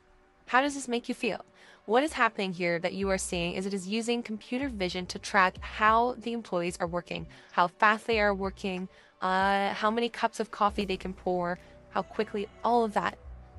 How 0.48 0.62
does 0.62 0.74
this 0.74 0.88
make 0.88 1.08
you 1.08 1.16
feel? 1.16 1.46
What 1.86 2.04
is 2.04 2.14
happening 2.14 2.52
here 2.52 2.80
that 2.80 2.94
you 2.94 3.10
are 3.10 3.20
seeing 3.20 3.54
is 3.54 3.66
it 3.66 3.74
is 3.74 3.88
using 3.88 4.24
computer 4.24 4.68
vision 4.68 5.06
to 5.08 5.20
track 5.20 5.58
how 5.60 6.16
the 6.18 6.34
employees 6.34 6.78
are 6.80 6.88
working, 6.88 7.28
how 7.52 7.68
fast 7.68 8.08
they 8.08 8.20
are 8.20 8.34
working, 8.34 8.88
uh, 9.22 9.74
how 9.74 9.92
many 9.92 10.10
cups 10.10 10.40
of 10.40 10.50
coffee 10.50 10.86
they 10.86 10.98
can 10.98 11.14
pour, 11.14 11.60
how 11.92 12.02
quickly, 12.02 12.48
all 12.64 12.84
of 12.84 12.94
that. 12.94 13.18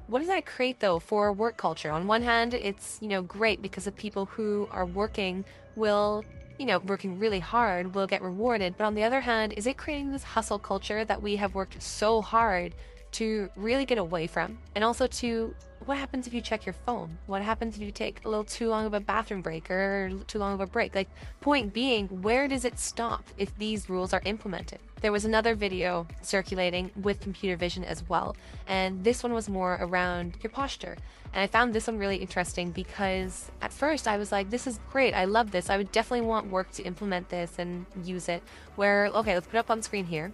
What 0.09 0.18
does 0.18 0.29
that 0.29 0.47
create 0.47 0.81
though 0.81 0.99
for 0.99 1.33
work 1.33 1.57
culture? 1.57 1.91
On 1.91 2.09
one 2.09 2.22
hand, 2.22 2.55
it's, 2.55 2.99
you 3.01 3.09
know, 3.09 3.22
great 3.22 3.62
because 3.62 3.85
the 3.85 3.93
people 3.93 4.27
who 4.27 4.68
are 4.72 4.85
working 4.85 5.45
will 5.77 6.25
you 6.59 6.67
know, 6.67 6.79
working 6.79 7.19
really 7.19 7.41
hard 7.41 7.95
will 7.95 8.07
get 8.07 8.23
rewarded. 8.23 8.77
But 8.77 8.85
on 8.85 8.95
the 8.95 9.05
other 9.05 9.21
hand, 9.21 9.53
is 9.55 9.67
it 9.67 9.77
creating 9.77 10.13
this 10.13 10.23
hustle 10.23 10.59
culture 10.59 11.05
that 11.05 11.23
we 11.23 11.37
have 11.37 11.55
worked 11.55 11.83
so 11.83 12.23
hard 12.23 12.75
to 13.13 13.49
really 13.57 13.85
get 13.85 13.99
away 13.99 14.27
from? 14.27 14.59
And 14.75 14.85
also 14.85 15.07
to 15.07 15.55
what 15.87 15.99
happens 15.99 16.27
if 16.27 16.33
you 16.33 16.41
check 16.41 16.65
your 16.65 16.73
phone? 16.73 17.19
What 17.27 17.43
happens 17.43 17.77
if 17.77 17.83
you 17.83 17.91
take 17.91 18.25
a 18.25 18.29
little 18.29 18.45
too 18.45 18.69
long 18.69 18.87
of 18.87 18.95
a 18.95 19.01
bathroom 19.01 19.43
break 19.43 19.71
or 19.71 20.11
too 20.27 20.39
long 20.39 20.55
of 20.55 20.61
a 20.61 20.67
break? 20.67 20.95
Like, 20.95 21.09
point 21.41 21.75
being, 21.75 22.09
where 22.23 22.49
does 22.49 22.65
it 22.65 22.79
stop 22.79 23.25
if 23.37 23.57
these 23.59 23.91
rules 23.91 24.13
are 24.13 24.23
implemented? 24.25 24.79
There 25.03 25.13
was 25.13 25.27
another 25.27 25.55
video 25.55 26.07
circulating 26.23 26.91
with 27.03 27.21
computer 27.21 27.57
vision 27.57 27.85
as 27.85 28.09
well, 28.09 28.35
and 28.67 29.05
this 29.05 29.23
one 29.23 29.35
was 29.35 29.51
more 29.51 29.77
around 29.81 30.39
your 30.43 30.51
posture. 30.51 30.97
And 31.35 31.43
I 31.43 31.49
found 31.49 31.74
this 31.74 31.89
one 31.89 31.99
really 31.99 32.16
interesting 32.16 32.70
because 32.70 33.51
at 33.61 33.72
first 33.72 34.07
I 34.07 34.18
was 34.18 34.30
like, 34.30 34.51
this 34.51 34.68
is 34.68 34.78
great, 34.93 35.14
I 35.14 35.24
love 35.24 35.51
this, 35.51 35.68
I 35.68 35.76
would 35.76 35.91
definitely 35.91 36.26
want 36.26 36.49
work 36.49 36.70
to 36.72 36.85
implement 36.85 37.28
this 37.28 37.59
and 37.59 37.87
use 38.05 38.28
it. 38.28 38.41
Where, 38.76 39.07
okay, 39.07 39.35
let's 39.35 39.49
put 39.49 39.59
up 39.59 39.68
on 39.68 39.82
screen 39.82 40.07
here. 40.07 40.32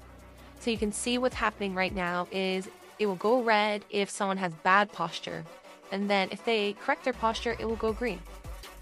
So 0.60 0.70
you 0.70 0.76
can 0.76 0.92
see 0.92 1.16
what's 1.16 1.36
happening 1.36 1.74
right 1.74 1.94
now 1.94 2.28
is 2.30 2.68
it 2.98 3.06
will 3.06 3.14
go 3.14 3.42
red 3.42 3.82
if 3.88 4.10
someone 4.10 4.36
has 4.36 4.52
bad 4.62 4.92
posture. 4.92 5.42
And 5.90 6.08
then 6.08 6.28
if 6.32 6.44
they 6.44 6.74
correct 6.74 7.04
their 7.04 7.14
posture, 7.14 7.56
it 7.58 7.64
will 7.64 7.76
go 7.76 7.94
green. 7.94 8.20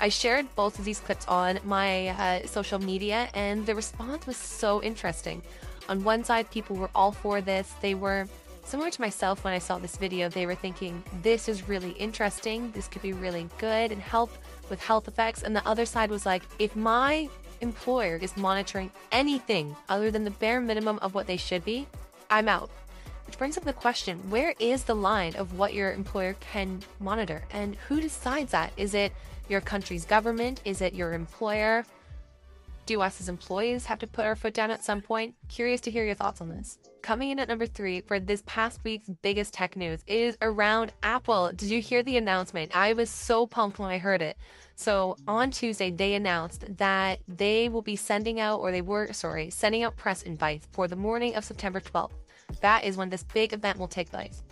I 0.00 0.08
shared 0.08 0.52
both 0.56 0.76
of 0.80 0.84
these 0.84 0.98
clips 0.98 1.26
on 1.28 1.60
my 1.64 2.08
uh, 2.08 2.46
social 2.46 2.80
media, 2.80 3.28
and 3.34 3.64
the 3.64 3.74
response 3.74 4.26
was 4.26 4.36
so 4.36 4.82
interesting. 4.82 5.42
On 5.88 6.04
one 6.04 6.22
side, 6.24 6.50
people 6.50 6.76
were 6.76 6.90
all 6.94 7.12
for 7.12 7.40
this. 7.40 7.72
They 7.80 7.94
were 7.94 8.28
similar 8.68 8.90
to 8.90 9.00
myself 9.00 9.44
when 9.44 9.54
I 9.54 9.58
saw 9.58 9.78
this 9.78 9.96
video. 9.96 10.28
They 10.28 10.44
were 10.44 10.54
thinking, 10.54 11.02
this 11.22 11.48
is 11.48 11.68
really 11.68 11.92
interesting. 11.92 12.70
This 12.72 12.86
could 12.86 13.00
be 13.00 13.14
really 13.14 13.48
good 13.58 13.90
and 13.90 14.00
help 14.00 14.30
with 14.68 14.82
health 14.82 15.08
effects. 15.08 15.42
And 15.42 15.56
the 15.56 15.66
other 15.66 15.86
side 15.86 16.10
was 16.10 16.26
like, 16.26 16.42
if 16.58 16.76
my 16.76 17.28
employer 17.62 18.16
is 18.16 18.36
monitoring 18.36 18.92
anything 19.10 19.74
other 19.88 20.10
than 20.10 20.24
the 20.24 20.30
bare 20.30 20.60
minimum 20.60 20.98
of 21.00 21.14
what 21.14 21.26
they 21.26 21.38
should 21.38 21.64
be, 21.64 21.86
I'm 22.28 22.48
out. 22.48 22.70
Which 23.26 23.38
brings 23.38 23.56
up 23.56 23.64
the 23.64 23.72
question 23.72 24.18
where 24.30 24.54
is 24.58 24.84
the 24.84 24.94
line 24.94 25.34
of 25.36 25.58
what 25.58 25.72
your 25.72 25.92
employer 25.92 26.36
can 26.40 26.82
monitor? 27.00 27.44
And 27.50 27.76
who 27.88 28.00
decides 28.00 28.52
that? 28.52 28.72
Is 28.76 28.94
it 28.94 29.12
your 29.48 29.62
country's 29.62 30.04
government? 30.04 30.60
Is 30.66 30.82
it 30.82 30.94
your 30.94 31.14
employer? 31.14 31.86
Do 32.88 33.02
us 33.02 33.20
as 33.20 33.28
employees 33.28 33.84
have 33.84 33.98
to 33.98 34.06
put 34.06 34.24
our 34.24 34.34
foot 34.34 34.54
down 34.54 34.70
at 34.70 34.82
some 34.82 35.02
point? 35.02 35.34
Curious 35.48 35.82
to 35.82 35.90
hear 35.90 36.06
your 36.06 36.14
thoughts 36.14 36.40
on 36.40 36.48
this. 36.48 36.78
Coming 37.02 37.28
in 37.28 37.38
at 37.38 37.46
number 37.46 37.66
three 37.66 38.00
for 38.00 38.18
this 38.18 38.42
past 38.46 38.80
week's 38.82 39.10
biggest 39.20 39.52
tech 39.52 39.76
news 39.76 40.02
is 40.06 40.38
around 40.40 40.94
Apple. 41.02 41.52
Did 41.54 41.68
you 41.68 41.82
hear 41.82 42.02
the 42.02 42.16
announcement? 42.16 42.74
I 42.74 42.94
was 42.94 43.10
so 43.10 43.46
pumped 43.46 43.78
when 43.78 43.90
I 43.90 43.98
heard 43.98 44.22
it. 44.22 44.38
So 44.74 45.18
on 45.28 45.50
Tuesday, 45.50 45.90
they 45.90 46.14
announced 46.14 46.78
that 46.78 47.20
they 47.28 47.68
will 47.68 47.82
be 47.82 47.94
sending 47.94 48.40
out, 48.40 48.60
or 48.60 48.72
they 48.72 48.80
were, 48.80 49.12
sorry, 49.12 49.50
sending 49.50 49.82
out 49.82 49.98
press 49.98 50.22
invites 50.22 50.66
for 50.72 50.88
the 50.88 50.96
morning 50.96 51.34
of 51.34 51.44
September 51.44 51.80
12th. 51.80 52.12
That 52.62 52.84
is 52.84 52.96
when 52.96 53.10
this 53.10 53.22
big 53.22 53.52
event 53.52 53.78
will 53.78 53.88
take 53.88 54.08
place. 54.08 54.42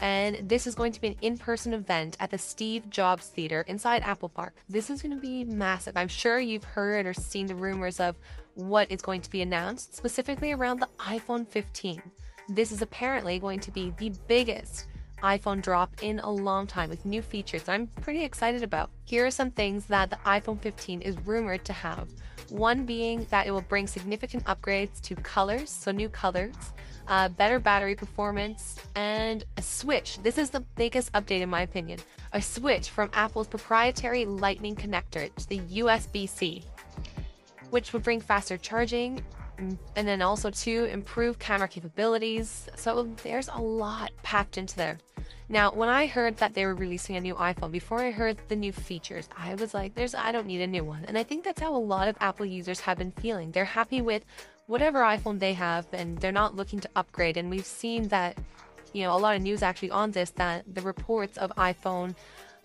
And 0.00 0.48
this 0.48 0.66
is 0.66 0.74
going 0.74 0.92
to 0.92 1.00
be 1.00 1.08
an 1.08 1.16
in 1.22 1.38
person 1.38 1.72
event 1.72 2.16
at 2.20 2.30
the 2.30 2.38
Steve 2.38 2.90
Jobs 2.90 3.28
Theater 3.28 3.64
inside 3.66 4.02
Apple 4.02 4.28
Park. 4.28 4.54
This 4.68 4.90
is 4.90 5.00
going 5.00 5.14
to 5.14 5.20
be 5.20 5.44
massive. 5.44 5.96
I'm 5.96 6.08
sure 6.08 6.38
you've 6.38 6.64
heard 6.64 7.06
or 7.06 7.14
seen 7.14 7.46
the 7.46 7.54
rumors 7.54 7.98
of 8.00 8.16
what 8.54 8.90
is 8.90 9.02
going 9.02 9.20
to 9.22 9.30
be 9.30 9.42
announced, 9.42 9.94
specifically 9.94 10.52
around 10.52 10.80
the 10.80 10.88
iPhone 10.98 11.46
15. 11.48 12.02
This 12.48 12.72
is 12.72 12.82
apparently 12.82 13.38
going 13.38 13.60
to 13.60 13.70
be 13.70 13.92
the 13.98 14.12
biggest 14.28 14.86
iPhone 15.22 15.62
drop 15.62 15.90
in 16.02 16.20
a 16.20 16.30
long 16.30 16.66
time 16.66 16.90
with 16.90 17.06
new 17.06 17.22
features 17.22 17.68
I'm 17.68 17.86
pretty 18.02 18.22
excited 18.22 18.62
about. 18.62 18.90
Here 19.04 19.26
are 19.26 19.30
some 19.30 19.50
things 19.50 19.86
that 19.86 20.10
the 20.10 20.16
iPhone 20.26 20.60
15 20.60 21.00
is 21.00 21.16
rumored 21.24 21.64
to 21.64 21.72
have. 21.72 22.08
One 22.50 22.84
being 22.84 23.26
that 23.30 23.46
it 23.46 23.50
will 23.50 23.62
bring 23.62 23.86
significant 23.86 24.44
upgrades 24.44 25.00
to 25.02 25.16
colors, 25.16 25.70
so 25.70 25.90
new 25.90 26.08
colors, 26.08 26.54
uh, 27.08 27.28
better 27.30 27.58
battery 27.58 27.94
performance, 27.94 28.76
and 28.94 29.44
a 29.56 29.62
switch. 29.62 30.18
This 30.22 30.38
is 30.38 30.50
the 30.50 30.60
biggest 30.60 31.12
update 31.12 31.40
in 31.40 31.48
my 31.48 31.62
opinion. 31.62 32.00
A 32.32 32.42
switch 32.42 32.90
from 32.90 33.10
Apple's 33.12 33.46
proprietary 33.46 34.24
Lightning 34.24 34.74
connector 34.74 35.34
to 35.34 35.48
the 35.48 35.60
USB 35.60 36.28
C, 36.28 36.62
which 37.70 37.92
would 37.92 38.02
bring 38.02 38.20
faster 38.20 38.56
charging 38.56 39.22
mm, 39.58 39.78
and 39.96 40.08
then 40.08 40.22
also 40.22 40.50
to 40.50 40.84
improve 40.86 41.38
camera 41.38 41.68
capabilities. 41.68 42.68
So 42.76 43.08
there's 43.22 43.48
a 43.48 43.60
lot 43.60 44.10
packed 44.22 44.58
into 44.58 44.76
there. 44.76 44.98
Now, 45.48 45.70
when 45.72 45.88
I 45.88 46.06
heard 46.06 46.36
that 46.38 46.54
they 46.54 46.66
were 46.66 46.74
releasing 46.74 47.16
a 47.16 47.20
new 47.20 47.34
iPhone, 47.36 47.70
before 47.70 48.00
I 48.00 48.10
heard 48.10 48.36
the 48.48 48.56
new 48.56 48.72
features, 48.72 49.28
I 49.38 49.54
was 49.54 49.74
like, 49.74 49.94
there's 49.94 50.14
I 50.14 50.32
don't 50.32 50.46
need 50.46 50.60
a 50.60 50.66
new 50.66 50.82
one. 50.82 51.04
And 51.06 51.16
I 51.16 51.22
think 51.22 51.44
that's 51.44 51.60
how 51.60 51.74
a 51.74 51.78
lot 51.78 52.08
of 52.08 52.16
Apple 52.20 52.46
users 52.46 52.80
have 52.80 52.98
been 52.98 53.12
feeling. 53.12 53.52
They're 53.52 53.64
happy 53.64 54.02
with 54.02 54.24
whatever 54.66 55.00
iPhone 55.00 55.38
they 55.38 55.52
have 55.54 55.86
and 55.92 56.18
they're 56.18 56.32
not 56.32 56.56
looking 56.56 56.80
to 56.80 56.90
upgrade. 56.96 57.36
And 57.36 57.50
we've 57.50 57.66
seen 57.66 58.08
that, 58.08 58.36
you 58.92 59.02
know, 59.02 59.14
a 59.14 59.18
lot 59.18 59.36
of 59.36 59.42
news 59.42 59.62
actually 59.62 59.90
on 59.90 60.10
this 60.10 60.30
that 60.30 60.64
the 60.74 60.82
reports 60.82 61.38
of 61.38 61.50
iPhone 61.56 62.14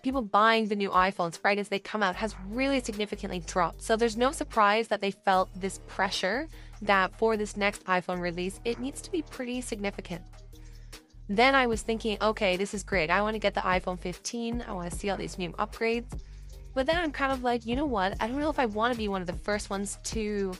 people 0.01 0.21
buying 0.21 0.67
the 0.67 0.75
new 0.75 0.89
iPhones 0.89 1.39
right 1.43 1.59
as 1.59 1.69
they 1.69 1.79
come 1.79 2.01
out 2.01 2.15
has 2.15 2.35
really 2.49 2.79
significantly 2.79 3.39
dropped. 3.45 3.81
So 3.81 3.95
there's 3.95 4.17
no 4.17 4.31
surprise 4.31 4.87
that 4.87 5.01
they 5.01 5.11
felt 5.11 5.49
this 5.55 5.79
pressure 5.87 6.47
that 6.81 7.17
for 7.17 7.37
this 7.37 7.55
next 7.55 7.85
iPhone 7.85 8.19
release, 8.19 8.59
it 8.65 8.79
needs 8.79 9.01
to 9.01 9.11
be 9.11 9.21
pretty 9.21 9.61
significant. 9.61 10.23
Then 11.29 11.55
I 11.55 11.67
was 11.67 11.81
thinking, 11.81 12.17
okay, 12.21 12.57
this 12.57 12.73
is 12.73 12.83
great. 12.83 13.09
I 13.09 13.21
want 13.21 13.35
to 13.35 13.39
get 13.39 13.53
the 13.53 13.61
iPhone 13.61 13.99
15. 13.99 14.65
I 14.67 14.71
want 14.73 14.91
to 14.91 14.97
see 14.97 15.09
all 15.09 15.17
these 15.17 15.37
new 15.37 15.51
upgrades. 15.53 16.19
But 16.73 16.87
then 16.87 16.97
I'm 16.97 17.11
kind 17.11 17.31
of 17.31 17.43
like, 17.43 17.65
you 17.65 17.75
know 17.75 17.85
what? 17.85 18.15
I 18.19 18.27
don't 18.27 18.39
know 18.39 18.49
if 18.49 18.59
I 18.59 18.65
want 18.65 18.93
to 18.93 18.97
be 18.97 19.07
one 19.07 19.21
of 19.21 19.27
the 19.27 19.33
first 19.33 19.69
ones 19.69 19.99
to 20.05 20.53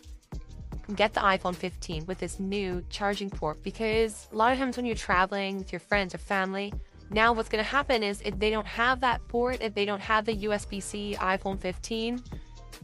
get 0.96 1.14
the 1.14 1.22
iPhone 1.22 1.56
15 1.56 2.06
with 2.06 2.20
this 2.20 2.40
new 2.40 2.84
charging 2.90 3.30
port 3.30 3.62
because 3.64 4.28
a 4.32 4.36
lot 4.36 4.54
of 4.54 4.60
times 4.60 4.78
when 4.78 4.86
you're 4.86 4.96
traveling 4.96 5.58
with 5.60 5.72
your 5.72 5.80
friends 5.80 6.14
or 6.16 6.18
family, 6.18 6.74
now 7.10 7.34
what's 7.34 7.50
going 7.50 7.64
to 7.64 7.70
happen 7.70 8.04
is 8.04 8.22
if 8.22 8.40
they 8.40 8.50
don't 8.50 8.68
have 8.68 9.02
that 9.02 9.26
port, 9.28 9.58
if 9.62 9.74
they 9.74 9.86
don't 9.86 10.02
have 10.02 10.26
the 10.26 10.36
USB-C 10.36 11.18
iPhone 11.20 11.60
15, 11.60 12.24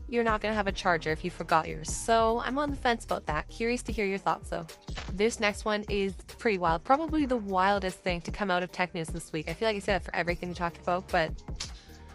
you're 0.10 0.24
not 0.24 0.42
going 0.42 0.52
to 0.52 0.56
have 0.56 0.68
a 0.68 0.72
charger 0.72 1.12
if 1.12 1.24
you 1.24 1.32
forgot 1.32 1.68
yours. 1.68 1.92
So 1.92 2.42
I'm 2.46 2.58
on 2.58 2.70
the 2.70 2.76
fence 2.76 3.06
about 3.06 3.26
that. 3.28 3.48
Curious 3.50 3.82
to 3.84 3.92
hear 3.92 4.06
your 4.06 4.18
thoughts 4.18 4.50
though. 4.50 4.66
This 5.14 5.40
next 5.40 5.66
one 5.66 5.84
is 5.90 6.14
pretty 6.38 6.58
wild. 6.58 6.84
Probably 6.84 7.26
the 7.26 7.38
wildest 7.38 8.00
thing 8.00 8.22
to 8.22 8.32
come 8.32 8.52
out 8.52 8.64
of 8.64 8.72
tech 8.72 8.94
news 8.94 9.08
this 9.08 9.32
week. 9.32 9.50
I 9.50 9.54
feel 9.54 9.68
like 9.68 9.76
I 9.76 9.80
said 9.80 10.02
that 10.02 10.06
for 10.06 10.16
everything 10.16 10.50
we 10.50 10.56
talked 10.56 10.78
about, 10.78 11.08
but 11.10 11.32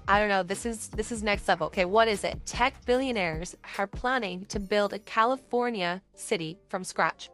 I 0.09 0.19
don't 0.19 0.29
know. 0.29 0.43
This 0.43 0.67
is 0.67 0.89
this 0.89 1.13
is 1.13 1.23
next 1.23 1.47
level. 1.47 1.69
Okay, 1.69 1.85
what 1.85 2.09
is 2.09 2.25
it? 2.25 2.45
Tech 2.45 2.75
billionaires 2.85 3.57
are 3.79 3.87
planning 3.87 4.45
to 4.47 4.59
build 4.59 4.93
a 4.93 4.99
California 4.99 6.03
city 6.15 6.59
from 6.69 6.85
scratch. 6.85 7.31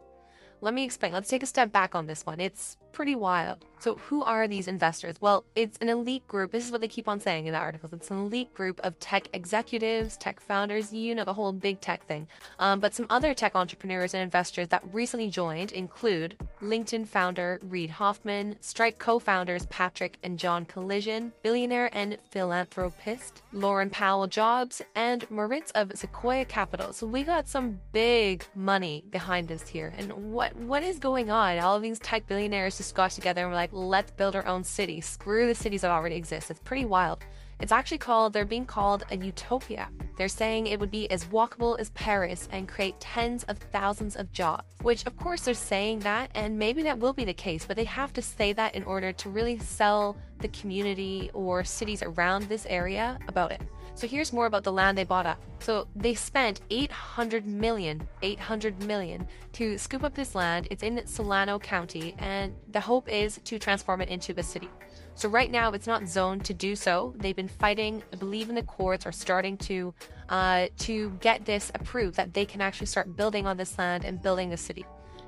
Let 0.61 0.73
me 0.73 0.83
explain. 0.83 1.13
Let's 1.13 1.29
take 1.29 1.43
a 1.43 1.47
step 1.47 1.71
back 1.71 1.95
on 1.95 2.05
this 2.05 2.25
one. 2.25 2.39
It's 2.39 2.77
pretty 2.99 3.15
wild. 3.15 3.63
So, 3.79 3.95
who 3.95 4.23
are 4.25 4.45
these 4.45 4.67
investors? 4.67 5.15
Well, 5.21 5.45
it's 5.55 5.77
an 5.77 5.87
elite 5.87 6.27
group. 6.27 6.51
This 6.51 6.65
is 6.65 6.71
what 6.71 6.81
they 6.81 6.89
keep 6.89 7.07
on 7.07 7.21
saying 7.21 7.47
in 7.47 7.53
the 7.53 7.59
articles. 7.59 7.93
It's 7.93 8.11
an 8.11 8.19
elite 8.19 8.53
group 8.53 8.81
of 8.83 8.99
tech 8.99 9.29
executives, 9.31 10.17
tech 10.17 10.41
founders, 10.41 10.91
you 10.91 11.15
know, 11.15 11.23
the 11.23 11.33
whole 11.33 11.53
big 11.53 11.79
tech 11.79 12.05
thing. 12.05 12.27
Um, 12.59 12.81
but 12.81 12.93
some 12.93 13.05
other 13.09 13.33
tech 13.33 13.55
entrepreneurs 13.55 14.13
and 14.13 14.21
investors 14.21 14.67
that 14.67 14.83
recently 14.91 15.29
joined 15.29 15.71
include 15.71 16.35
LinkedIn 16.61 17.07
founder 17.07 17.61
Reid 17.63 17.89
Hoffman, 17.89 18.57
Stripe 18.59 18.99
co 18.99 19.17
founders 19.17 19.65
Patrick 19.67 20.17
and 20.23 20.37
John 20.37 20.65
Collison, 20.65 21.31
billionaire 21.41 21.89
and 21.93 22.17
philanthropist 22.31 23.43
Laurene 23.53 23.93
Powell 23.93 24.27
Jobs, 24.27 24.81
and 24.93 25.29
Moritz 25.31 25.71
of 25.71 25.93
Sequoia 25.95 26.43
Capital. 26.43 26.91
So, 26.91 27.07
we 27.07 27.23
got 27.23 27.47
some 27.47 27.79
big 27.93 28.43
money 28.55 29.05
behind 29.09 29.53
us 29.53 29.69
here. 29.69 29.93
And 29.97 30.11
what 30.33 30.53
what 30.57 30.83
is 30.83 30.99
going 30.99 31.31
on? 31.31 31.59
All 31.59 31.77
of 31.77 31.81
these 31.81 31.99
tech 31.99 32.27
billionaires 32.27 32.75
just 32.75 32.88
got 32.91 33.11
together 33.11 33.41
and 33.41 33.49
were 33.49 33.55
like, 33.55 33.71
let's 33.73 34.11
build 34.11 34.35
our 34.35 34.45
own 34.45 34.63
city. 34.63 35.01
Screw 35.01 35.47
the 35.47 35.55
cities 35.55 35.81
that 35.81 35.91
already 35.91 36.15
exist. 36.15 36.49
It's 36.51 36.59
pretty 36.59 36.85
wild. 36.85 37.19
It's 37.59 37.73
actually 37.73 37.97
called, 37.97 38.31
they're 38.31 38.45
being 38.45 38.65
called 38.65 39.03
a 39.11 39.17
utopia. 39.17 39.89
They're 40.17 40.29
saying 40.29 40.67
it 40.67 40.79
would 40.79 40.91
be 40.91 41.11
as 41.11 41.25
walkable 41.25 41.77
as 41.77 41.89
Paris 41.89 42.47
and 42.53 42.69
create 42.69 42.97
tens 43.01 43.43
of 43.45 43.57
thousands 43.57 44.15
of 44.15 44.31
jobs. 44.31 44.63
Which, 44.81 45.05
of 45.05 45.17
course, 45.17 45.41
they're 45.41 45.53
saying 45.53 45.99
that, 45.99 46.31
and 46.35 46.57
maybe 46.57 46.83
that 46.83 46.99
will 46.99 47.11
be 47.11 47.25
the 47.25 47.33
case, 47.33 47.65
but 47.65 47.75
they 47.75 47.83
have 47.83 48.13
to 48.13 48.21
say 48.21 48.53
that 48.53 48.75
in 48.75 48.83
order 48.83 49.11
to 49.11 49.29
really 49.29 49.59
sell 49.59 50.15
the 50.39 50.47
community 50.49 51.29
or 51.33 51.65
cities 51.65 52.01
around 52.01 52.43
this 52.43 52.65
area 52.69 53.19
about 53.27 53.51
it. 53.51 53.61
So 53.99 54.07
here's 54.07 54.31
more 54.31 54.45
about 54.45 54.63
the 54.63 54.71
land 54.71 54.97
they 54.97 55.03
bought 55.03 55.25
up. 55.25 55.41
So 55.59 55.85
they 55.93 56.13
spent 56.13 56.61
800 56.69 57.45
million, 57.45 58.07
800 58.21 58.81
million 58.83 59.27
to 59.51 59.77
scoop 59.77 60.05
up 60.05 60.15
this 60.15 60.35
land. 60.35 60.69
It's 60.71 60.83
in 60.83 61.05
Solano 61.05 61.59
County, 61.59 62.15
and 62.17 62.55
the 62.71 62.79
hope 62.79 63.09
is 63.09 63.41
to 63.43 63.59
transform 63.59 63.99
it 63.99 64.07
into 64.07 64.33
a 64.37 64.41
city. 64.41 64.69
So 65.15 65.27
right 65.27 65.51
now 65.51 65.73
it's 65.73 65.85
not 65.85 66.07
zoned 66.07 66.45
to 66.45 66.53
do 66.53 66.77
so. 66.77 67.13
They've 67.17 67.35
been 67.35 67.49
fighting, 67.49 68.01
I 68.13 68.15
believe 68.15 68.47
in 68.47 68.55
the 68.55 68.63
courts 68.63 69.05
are 69.05 69.11
starting 69.11 69.57
to 69.57 69.93
uh, 70.29 70.67
to 70.77 71.09
get 71.19 71.43
this 71.43 71.69
approved 71.75 72.15
that 72.15 72.33
they 72.33 72.45
can 72.45 72.61
actually 72.61 72.87
start 72.87 73.17
building 73.17 73.45
on 73.45 73.57
this 73.57 73.77
land 73.77 74.05
and 74.05 74.21
building 74.21 74.53
a 74.53 74.57
city. 74.57 74.85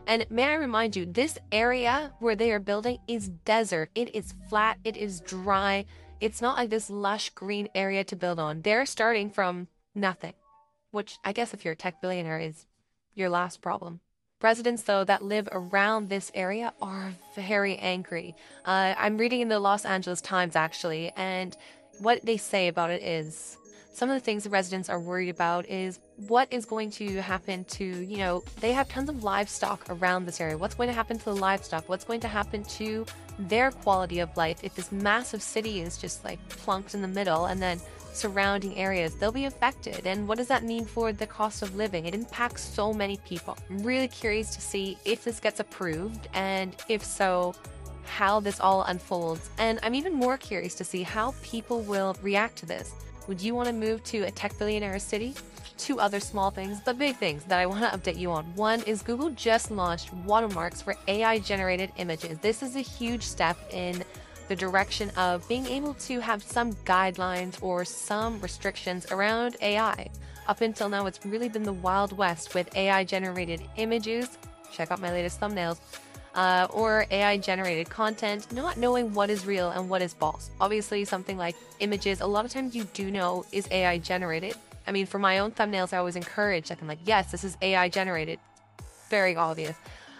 And 0.07 0.25
may 0.29 0.45
I 0.45 0.53
remind 0.55 0.95
you, 0.95 1.05
this 1.05 1.37
area 1.51 2.11
where 2.19 2.35
they 2.35 2.51
are 2.51 2.59
building 2.59 2.99
is 3.07 3.29
desert. 3.29 3.89
It 3.95 4.15
is 4.15 4.33
flat, 4.49 4.77
it 4.83 4.97
is 4.97 5.21
dry. 5.21 5.85
It's 6.21 6.39
not 6.39 6.55
like 6.55 6.69
this 6.69 6.91
lush 6.91 7.31
green 7.31 7.67
area 7.73 8.03
to 8.03 8.15
build 8.15 8.37
on. 8.37 8.61
They're 8.61 8.85
starting 8.85 9.31
from 9.31 9.67
nothing, 9.95 10.33
which 10.91 11.17
I 11.25 11.33
guess 11.33 11.51
if 11.51 11.65
you're 11.65 11.73
a 11.73 11.75
tech 11.75 11.99
billionaire 11.99 12.39
is 12.39 12.67
your 13.15 13.27
last 13.27 13.63
problem. 13.63 14.01
Residents, 14.39 14.83
though, 14.83 15.03
that 15.03 15.23
live 15.23 15.49
around 15.51 16.09
this 16.09 16.31
area 16.35 16.73
are 16.79 17.13
very 17.35 17.75
angry. 17.77 18.35
Uh, 18.65 18.93
I'm 18.97 19.17
reading 19.17 19.41
in 19.41 19.49
the 19.49 19.59
Los 19.59 19.83
Angeles 19.83 20.21
Times 20.21 20.55
actually, 20.55 21.11
and 21.17 21.57
what 21.99 22.23
they 22.23 22.37
say 22.37 22.67
about 22.67 22.91
it 22.91 23.01
is 23.01 23.57
some 23.93 24.09
of 24.09 24.15
the 24.15 24.19
things 24.19 24.43
the 24.43 24.49
residents 24.49 24.89
are 24.89 24.99
worried 24.99 25.29
about 25.29 25.67
is 25.67 25.99
what 26.27 26.47
is 26.51 26.65
going 26.65 26.91
to 26.91 27.21
happen 27.21 27.65
to, 27.65 27.83
you 27.83 28.17
know, 28.17 28.43
they 28.59 28.71
have 28.73 28.87
tons 28.87 29.09
of 29.09 29.23
livestock 29.23 29.83
around 29.89 30.25
this 30.25 30.39
area. 30.39 30.57
What's 30.57 30.75
going 30.75 30.87
to 30.87 30.93
happen 30.93 31.17
to 31.17 31.25
the 31.25 31.35
livestock? 31.35 31.89
What's 31.89 32.05
going 32.05 32.21
to 32.21 32.27
happen 32.27 32.63
to 32.63 33.05
their 33.47 33.71
quality 33.71 34.19
of 34.19 34.35
life 34.37 34.63
if 34.63 34.75
this 34.75 34.91
massive 34.91 35.41
city 35.41 35.81
is 35.81 35.97
just 35.97 36.23
like 36.23 36.39
plunked 36.49 36.93
in 36.93 37.01
the 37.01 37.07
middle 37.07 37.45
and 37.45 37.61
then 37.61 37.79
surrounding 38.13 38.75
areas, 38.77 39.15
they'll 39.15 39.31
be 39.31 39.45
affected. 39.45 40.05
And 40.05 40.27
what 40.27 40.37
does 40.37 40.47
that 40.47 40.63
mean 40.63 40.85
for 40.85 41.11
the 41.13 41.27
cost 41.27 41.61
of 41.61 41.75
living? 41.75 42.05
It 42.05 42.13
impacts 42.13 42.61
so 42.61 42.93
many 42.93 43.17
people. 43.25 43.57
I'm 43.69 43.83
really 43.83 44.07
curious 44.07 44.53
to 44.55 44.61
see 44.61 44.97
if 45.05 45.23
this 45.23 45.39
gets 45.39 45.59
approved 45.59 46.27
and 46.33 46.75
if 46.89 47.03
so, 47.03 47.55
how 48.05 48.39
this 48.39 48.59
all 48.59 48.83
unfolds. 48.83 49.49
And 49.57 49.79
I'm 49.83 49.95
even 49.95 50.13
more 50.13 50.37
curious 50.37 50.75
to 50.75 50.83
see 50.83 51.03
how 51.03 51.33
people 51.41 51.81
will 51.81 52.15
react 52.21 52.57
to 52.57 52.65
this. 52.65 52.91
Would 53.27 53.41
you 53.41 53.55
want 53.55 53.67
to 53.67 53.73
move 53.73 54.03
to 54.05 54.23
a 54.23 54.31
tech 54.31 54.57
billionaire 54.57 54.99
city? 54.99 55.33
Two 55.81 55.99
other 55.99 56.19
small 56.19 56.51
things, 56.51 56.79
but 56.85 56.99
big 56.99 57.15
things 57.15 57.43
that 57.45 57.57
I 57.57 57.65
want 57.65 57.81
to 57.81 57.97
update 57.97 58.19
you 58.19 58.29
on. 58.29 58.45
One 58.53 58.83
is 58.83 59.01
Google 59.01 59.31
just 59.31 59.71
launched 59.71 60.13
watermarks 60.13 60.79
for 60.79 60.95
AI 61.07 61.39
generated 61.39 61.91
images. 61.97 62.37
This 62.37 62.61
is 62.61 62.75
a 62.75 62.81
huge 62.81 63.23
step 63.23 63.57
in 63.71 64.03
the 64.47 64.55
direction 64.55 65.09
of 65.17 65.47
being 65.47 65.65
able 65.65 65.95
to 65.95 66.19
have 66.19 66.43
some 66.43 66.73
guidelines 66.85 67.57
or 67.63 67.83
some 67.83 68.39
restrictions 68.41 69.07
around 69.11 69.57
AI. 69.61 70.07
Up 70.47 70.61
until 70.61 70.87
now, 70.87 71.07
it's 71.07 71.25
really 71.25 71.49
been 71.49 71.63
the 71.63 71.73
Wild 71.73 72.15
West 72.15 72.53
with 72.53 72.75
AI 72.75 73.03
generated 73.03 73.63
images. 73.77 74.37
Check 74.71 74.91
out 74.91 75.01
my 75.01 75.11
latest 75.11 75.39
thumbnails. 75.39 75.79
Uh, 76.35 76.67
or 76.69 77.07
AI 77.09 77.37
generated 77.37 77.89
content, 77.89 78.49
not 78.53 78.77
knowing 78.77 79.13
what 79.15 79.31
is 79.31 79.47
real 79.47 79.71
and 79.71 79.89
what 79.89 80.03
is 80.03 80.13
false. 80.13 80.51
Obviously, 80.61 81.03
something 81.05 81.39
like 81.39 81.55
images, 81.79 82.21
a 82.21 82.27
lot 82.27 82.45
of 82.45 82.51
times 82.51 82.75
you 82.75 82.83
do 82.93 83.09
know 83.09 83.43
is 83.51 83.67
AI 83.71 83.97
generated. 83.97 84.55
I 84.87 84.91
mean, 84.91 85.05
for 85.05 85.19
my 85.19 85.39
own 85.39 85.51
thumbnails, 85.51 85.93
I 85.93 85.97
always 85.97 86.15
encourage, 86.15 86.71
I'm 86.71 86.87
like, 86.87 86.99
yes, 87.05 87.31
this 87.31 87.43
is 87.43 87.57
AI 87.61 87.89
generated. 87.89 88.39
Very 89.09 89.35
obvious. 89.35 89.75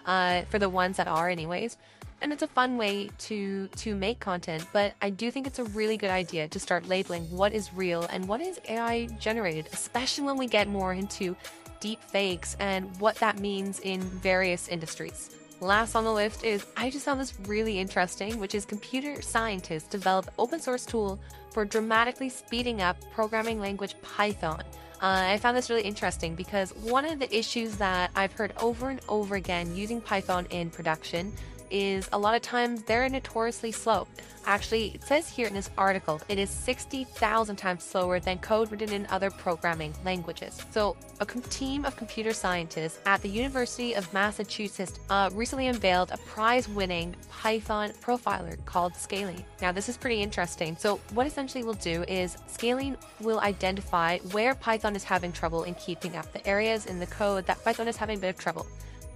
Uh, 0.05 0.41
for 0.43 0.59
the 0.59 0.69
ones 0.69 0.97
that 0.97 1.07
are, 1.07 1.29
anyways 1.29 1.77
and 2.21 2.31
it's 2.31 2.43
a 2.43 2.47
fun 2.47 2.77
way 2.77 3.09
to 3.17 3.67
to 3.69 3.95
make 3.95 4.19
content 4.19 4.65
but 4.71 4.93
i 5.01 5.09
do 5.09 5.31
think 5.31 5.47
it's 5.47 5.59
a 5.59 5.63
really 5.65 5.97
good 5.97 6.09
idea 6.09 6.47
to 6.47 6.59
start 6.59 6.87
labeling 6.87 7.23
what 7.35 7.53
is 7.53 7.73
real 7.73 8.03
and 8.11 8.27
what 8.27 8.39
is 8.39 8.59
ai 8.69 9.07
generated 9.19 9.67
especially 9.73 10.23
when 10.23 10.37
we 10.37 10.47
get 10.47 10.67
more 10.67 10.93
into 10.93 11.35
deep 11.79 12.01
fakes 12.03 12.55
and 12.59 12.85
what 12.99 13.15
that 13.15 13.39
means 13.39 13.79
in 13.79 13.99
various 14.01 14.67
industries 14.67 15.31
last 15.59 15.95
on 15.95 16.03
the 16.03 16.13
list 16.13 16.43
is 16.43 16.65
i 16.77 16.89
just 16.89 17.05
found 17.05 17.19
this 17.19 17.33
really 17.47 17.79
interesting 17.79 18.39
which 18.39 18.55
is 18.55 18.65
computer 18.65 19.21
scientists 19.21 19.87
develop 19.87 20.29
open 20.37 20.59
source 20.59 20.85
tool 20.85 21.19
for 21.51 21.65
dramatically 21.65 22.29
speeding 22.29 22.81
up 22.81 22.97
programming 23.11 23.59
language 23.59 23.95
python. 24.01 24.63
Uh, 25.01 25.33
I 25.33 25.37
found 25.37 25.57
this 25.57 25.69
really 25.69 25.81
interesting 25.81 26.35
because 26.35 26.75
one 26.75 27.05
of 27.05 27.17
the 27.17 27.35
issues 27.35 27.75
that 27.77 28.11
I've 28.15 28.33
heard 28.33 28.53
over 28.61 28.89
and 28.89 28.99
over 29.09 29.35
again 29.35 29.75
using 29.75 29.99
Python 29.99 30.45
in 30.51 30.69
production 30.69 31.33
is 31.71 32.09
a 32.13 32.17
lot 32.17 32.35
of 32.35 32.41
times 32.41 32.83
they're 32.83 33.07
notoriously 33.09 33.71
slow. 33.71 34.07
Actually, 34.45 34.87
it 34.95 35.03
says 35.03 35.29
here 35.29 35.47
in 35.47 35.53
this 35.53 35.69
article, 35.77 36.19
it 36.27 36.39
is 36.39 36.49
60,000 36.49 37.55
times 37.55 37.83
slower 37.83 38.19
than 38.19 38.39
code 38.39 38.71
written 38.71 38.91
in 38.91 39.05
other 39.11 39.29
programming 39.29 39.93
languages. 40.03 40.59
So, 40.71 40.97
a 41.19 41.25
team 41.25 41.85
of 41.85 41.95
computer 41.95 42.33
scientists 42.33 42.99
at 43.05 43.21
the 43.21 43.29
University 43.29 43.93
of 43.93 44.11
Massachusetts 44.13 44.99
uh, 45.09 45.29
recently 45.33 45.67
unveiled 45.67 46.11
a 46.11 46.17
prize 46.17 46.67
winning 46.67 47.15
Python 47.29 47.91
profiler 48.01 48.63
called 48.65 48.95
Scalene. 48.95 49.45
Now, 49.61 49.71
this 49.71 49.89
is 49.89 49.97
pretty 49.97 50.21
interesting. 50.21 50.75
So, 50.75 50.99
what 51.13 51.27
essentially 51.27 51.63
will 51.63 51.73
do 51.73 52.03
is 52.07 52.37
Scalene 52.47 52.97
will 53.19 53.39
identify 53.41 54.17
where 54.31 54.55
Python 54.55 54.95
is 54.95 55.03
having 55.03 55.31
trouble 55.31 55.63
in 55.63 55.75
keeping 55.75 56.15
up, 56.15 56.31
the 56.33 56.45
areas 56.47 56.87
in 56.87 56.99
the 56.99 57.07
code 57.07 57.45
that 57.45 57.63
Python 57.63 57.87
is 57.87 57.97
having 57.97 58.17
a 58.17 58.21
bit 58.21 58.29
of 58.29 58.39
trouble. 58.39 58.65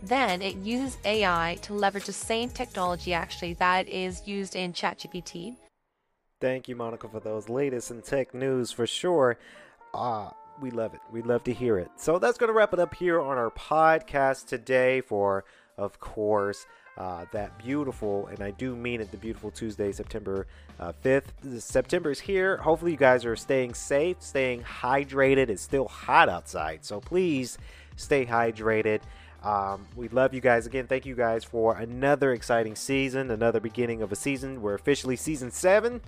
Then 0.06 0.44
it 0.44 0.58
uses 0.58 1.00
AI 1.04 1.58
to 1.64 1.74
leverage 1.74 2.06
the 2.06 2.14
same 2.14 2.50
technology 2.50 3.12
actually 3.12 3.54
that 3.56 3.88
is 3.88 4.28
used 4.28 4.56
in 4.56 4.72
ChatGPT. 4.72 5.56
Thank 6.40 6.68
you, 6.68 6.76
Monica, 6.76 7.08
for 7.08 7.20
those 7.20 7.50
latest 7.50 7.90
in 7.90 8.04
tech 8.04 8.36
news 8.36 8.72
for 8.72 8.86
sure. 8.86 9.40
Ah, 9.96 10.28
uh, 10.28 10.34
we 10.62 10.70
love 10.70 10.94
it. 10.94 11.00
We 11.12 11.24
love 11.24 11.44
to 11.46 11.54
hear 11.54 11.80
it. 11.80 11.90
So 11.98 12.20
that's 12.20 12.38
going 12.38 12.50
to 12.50 12.54
wrap 12.54 12.72
it 12.72 12.80
up 12.80 12.94
here 12.94 13.20
on 13.20 13.38
our 13.38 13.50
podcast 13.50 14.46
today 14.46 15.02
for, 15.02 15.44
of 15.78 16.00
course, 16.00 16.68
uh, 16.98 17.26
that 17.32 17.58
beautiful, 17.58 18.28
and 18.28 18.42
I 18.42 18.52
do 18.52 18.76
mean 18.76 19.02
it, 19.02 19.12
the 19.12 19.18
beautiful 19.18 19.52
Tuesday, 19.52 19.92
September 19.92 20.48
uh, 20.80 20.94
5th. 21.04 21.60
September 21.60 22.12
is 22.12 22.20
here. 22.20 22.58
Hopefully, 22.58 22.92
you 22.92 22.98
guys 22.98 23.26
are 23.26 23.36
staying 23.36 23.74
safe, 23.74 24.18
staying 24.22 24.62
hydrated. 24.62 25.50
It's 25.50 25.64
still 25.64 25.88
hot 25.88 26.30
outside, 26.30 26.86
so 26.86 27.02
please 27.02 27.58
stay 27.98 28.26
hydrated. 28.26 29.02
Um, 29.46 29.88
we 29.96 30.08
love 30.08 30.34
you 30.34 30.42
guys 30.42 30.66
again. 30.66 30.88
Thank 30.88 31.06
you 31.06 31.14
guys 31.14 31.44
for 31.44 31.78
another 31.78 32.34
exciting 32.34 32.76
season, 32.76 33.30
another 33.30 33.60
beginning 33.60 34.02
of 34.02 34.12
a 34.12 34.16
season. 34.16 34.60
We're 34.60 34.74
officially 34.74 35.16
season 35.16 35.52
seven, 35.52 36.02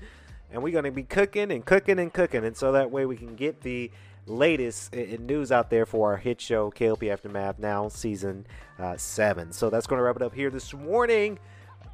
and 0.51 0.63
we're 0.63 0.73
going 0.73 0.85
to 0.85 0.91
be 0.91 1.03
cooking 1.03 1.51
and 1.51 1.63
cooking 1.63 1.99
and 1.99 2.11
cooking. 2.11 2.43
And 2.43 2.57
so 2.57 2.71
that 2.71 2.89
way 2.89 3.05
we 3.05 3.15
can 3.15 3.35
get 3.35 3.61
the 3.61 3.91
latest 4.25 4.95
news 4.95 5.51
out 5.51 5.69
there 5.69 5.85
for 5.85 6.11
our 6.11 6.17
hit 6.17 6.41
show, 6.41 6.71
KLP 6.71 7.11
Aftermath, 7.11 7.59
now 7.59 7.89
season 7.89 8.47
uh, 8.79 8.97
seven. 8.97 9.53
So 9.53 9.69
that's 9.69 9.85
going 9.85 9.99
to 9.99 10.03
wrap 10.03 10.15
it 10.15 10.23
up 10.23 10.33
here 10.33 10.49
this 10.49 10.73
morning. 10.73 11.37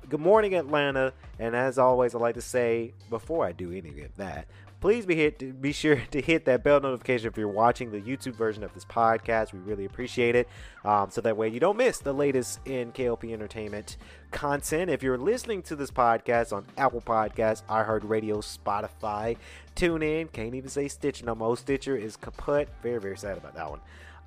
Good 0.07 0.21
morning, 0.21 0.55
Atlanta. 0.55 1.11
And 1.39 1.57
as 1.57 1.77
always, 1.77 2.15
I'd 2.15 2.21
like 2.21 2.35
to 2.35 2.41
say, 2.41 2.93
before 3.09 3.45
I 3.45 3.51
do 3.51 3.73
any 3.73 4.01
of 4.03 4.15
that, 4.15 4.47
please 4.83 5.05
be 5.05 5.15
hit 5.15 5.61
be 5.61 5.71
sure 5.71 5.95
to 6.11 6.19
hit 6.19 6.43
that 6.43 6.61
bell 6.61 6.81
notification 6.81 7.25
if 7.25 7.37
you're 7.37 7.47
watching 7.47 7.89
the 7.89 8.01
YouTube 8.01 8.35
version 8.35 8.65
of 8.65 8.73
this 8.73 8.83
podcast. 8.83 9.53
We 9.53 9.59
really 9.59 9.85
appreciate 9.85 10.35
it. 10.35 10.45
Um, 10.83 11.09
so 11.09 11.21
that 11.21 11.37
way 11.37 11.47
you 11.47 11.61
don't 11.61 11.77
miss 11.77 11.99
the 11.99 12.11
latest 12.11 12.59
in 12.65 12.91
KLP 12.91 13.31
Entertainment 13.31 13.95
content. 14.31 14.91
If 14.91 15.01
you're 15.01 15.17
listening 15.17 15.61
to 15.63 15.77
this 15.77 15.89
podcast 15.89 16.51
on 16.51 16.65
Apple 16.77 16.99
Podcasts, 16.99 17.63
iHeartRadio, 17.69 18.43
Spotify, 18.43 19.37
tune 19.73 20.03
in. 20.03 20.27
Can't 20.27 20.53
even 20.53 20.69
say 20.69 20.89
Stitcher 20.89 21.25
no 21.25 21.33
more. 21.33 21.55
Stitcher 21.55 21.95
is 21.95 22.17
kaput. 22.17 22.67
Very 22.81 22.99
very 22.99 23.17
sad 23.17 23.37
about 23.37 23.55
that 23.55 23.69
one. 23.69 23.79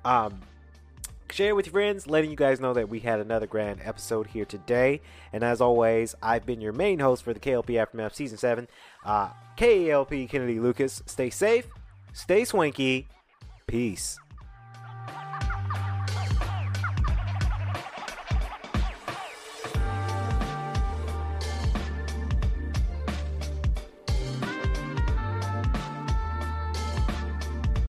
Um, 0.05 0.41
share 1.31 1.55
with 1.55 1.67
your 1.67 1.73
friends, 1.73 2.07
letting 2.07 2.29
you 2.29 2.35
guys 2.35 2.59
know 2.59 2.73
that 2.73 2.89
we 2.89 2.99
had 2.99 3.19
another 3.19 3.47
grand 3.47 3.79
episode 3.83 4.27
here 4.27 4.45
today. 4.45 5.01
And 5.33 5.43
as 5.43 5.61
always, 5.61 6.15
I've 6.21 6.45
been 6.45 6.61
your 6.61 6.73
main 6.73 6.99
host 6.99 7.23
for 7.23 7.33
the 7.33 7.39
KLP 7.39 7.77
Aftermath 7.77 8.15
Season 8.15 8.37
7, 8.37 8.67
uh, 9.07 9.29
KLP 9.57 10.29
Kennedy 10.29 10.59
Lucas. 10.59 11.01
Stay 11.07 11.29
safe, 11.31 11.67
stay 12.13 12.45
swanky, 12.45 13.07
peace. 13.65 14.19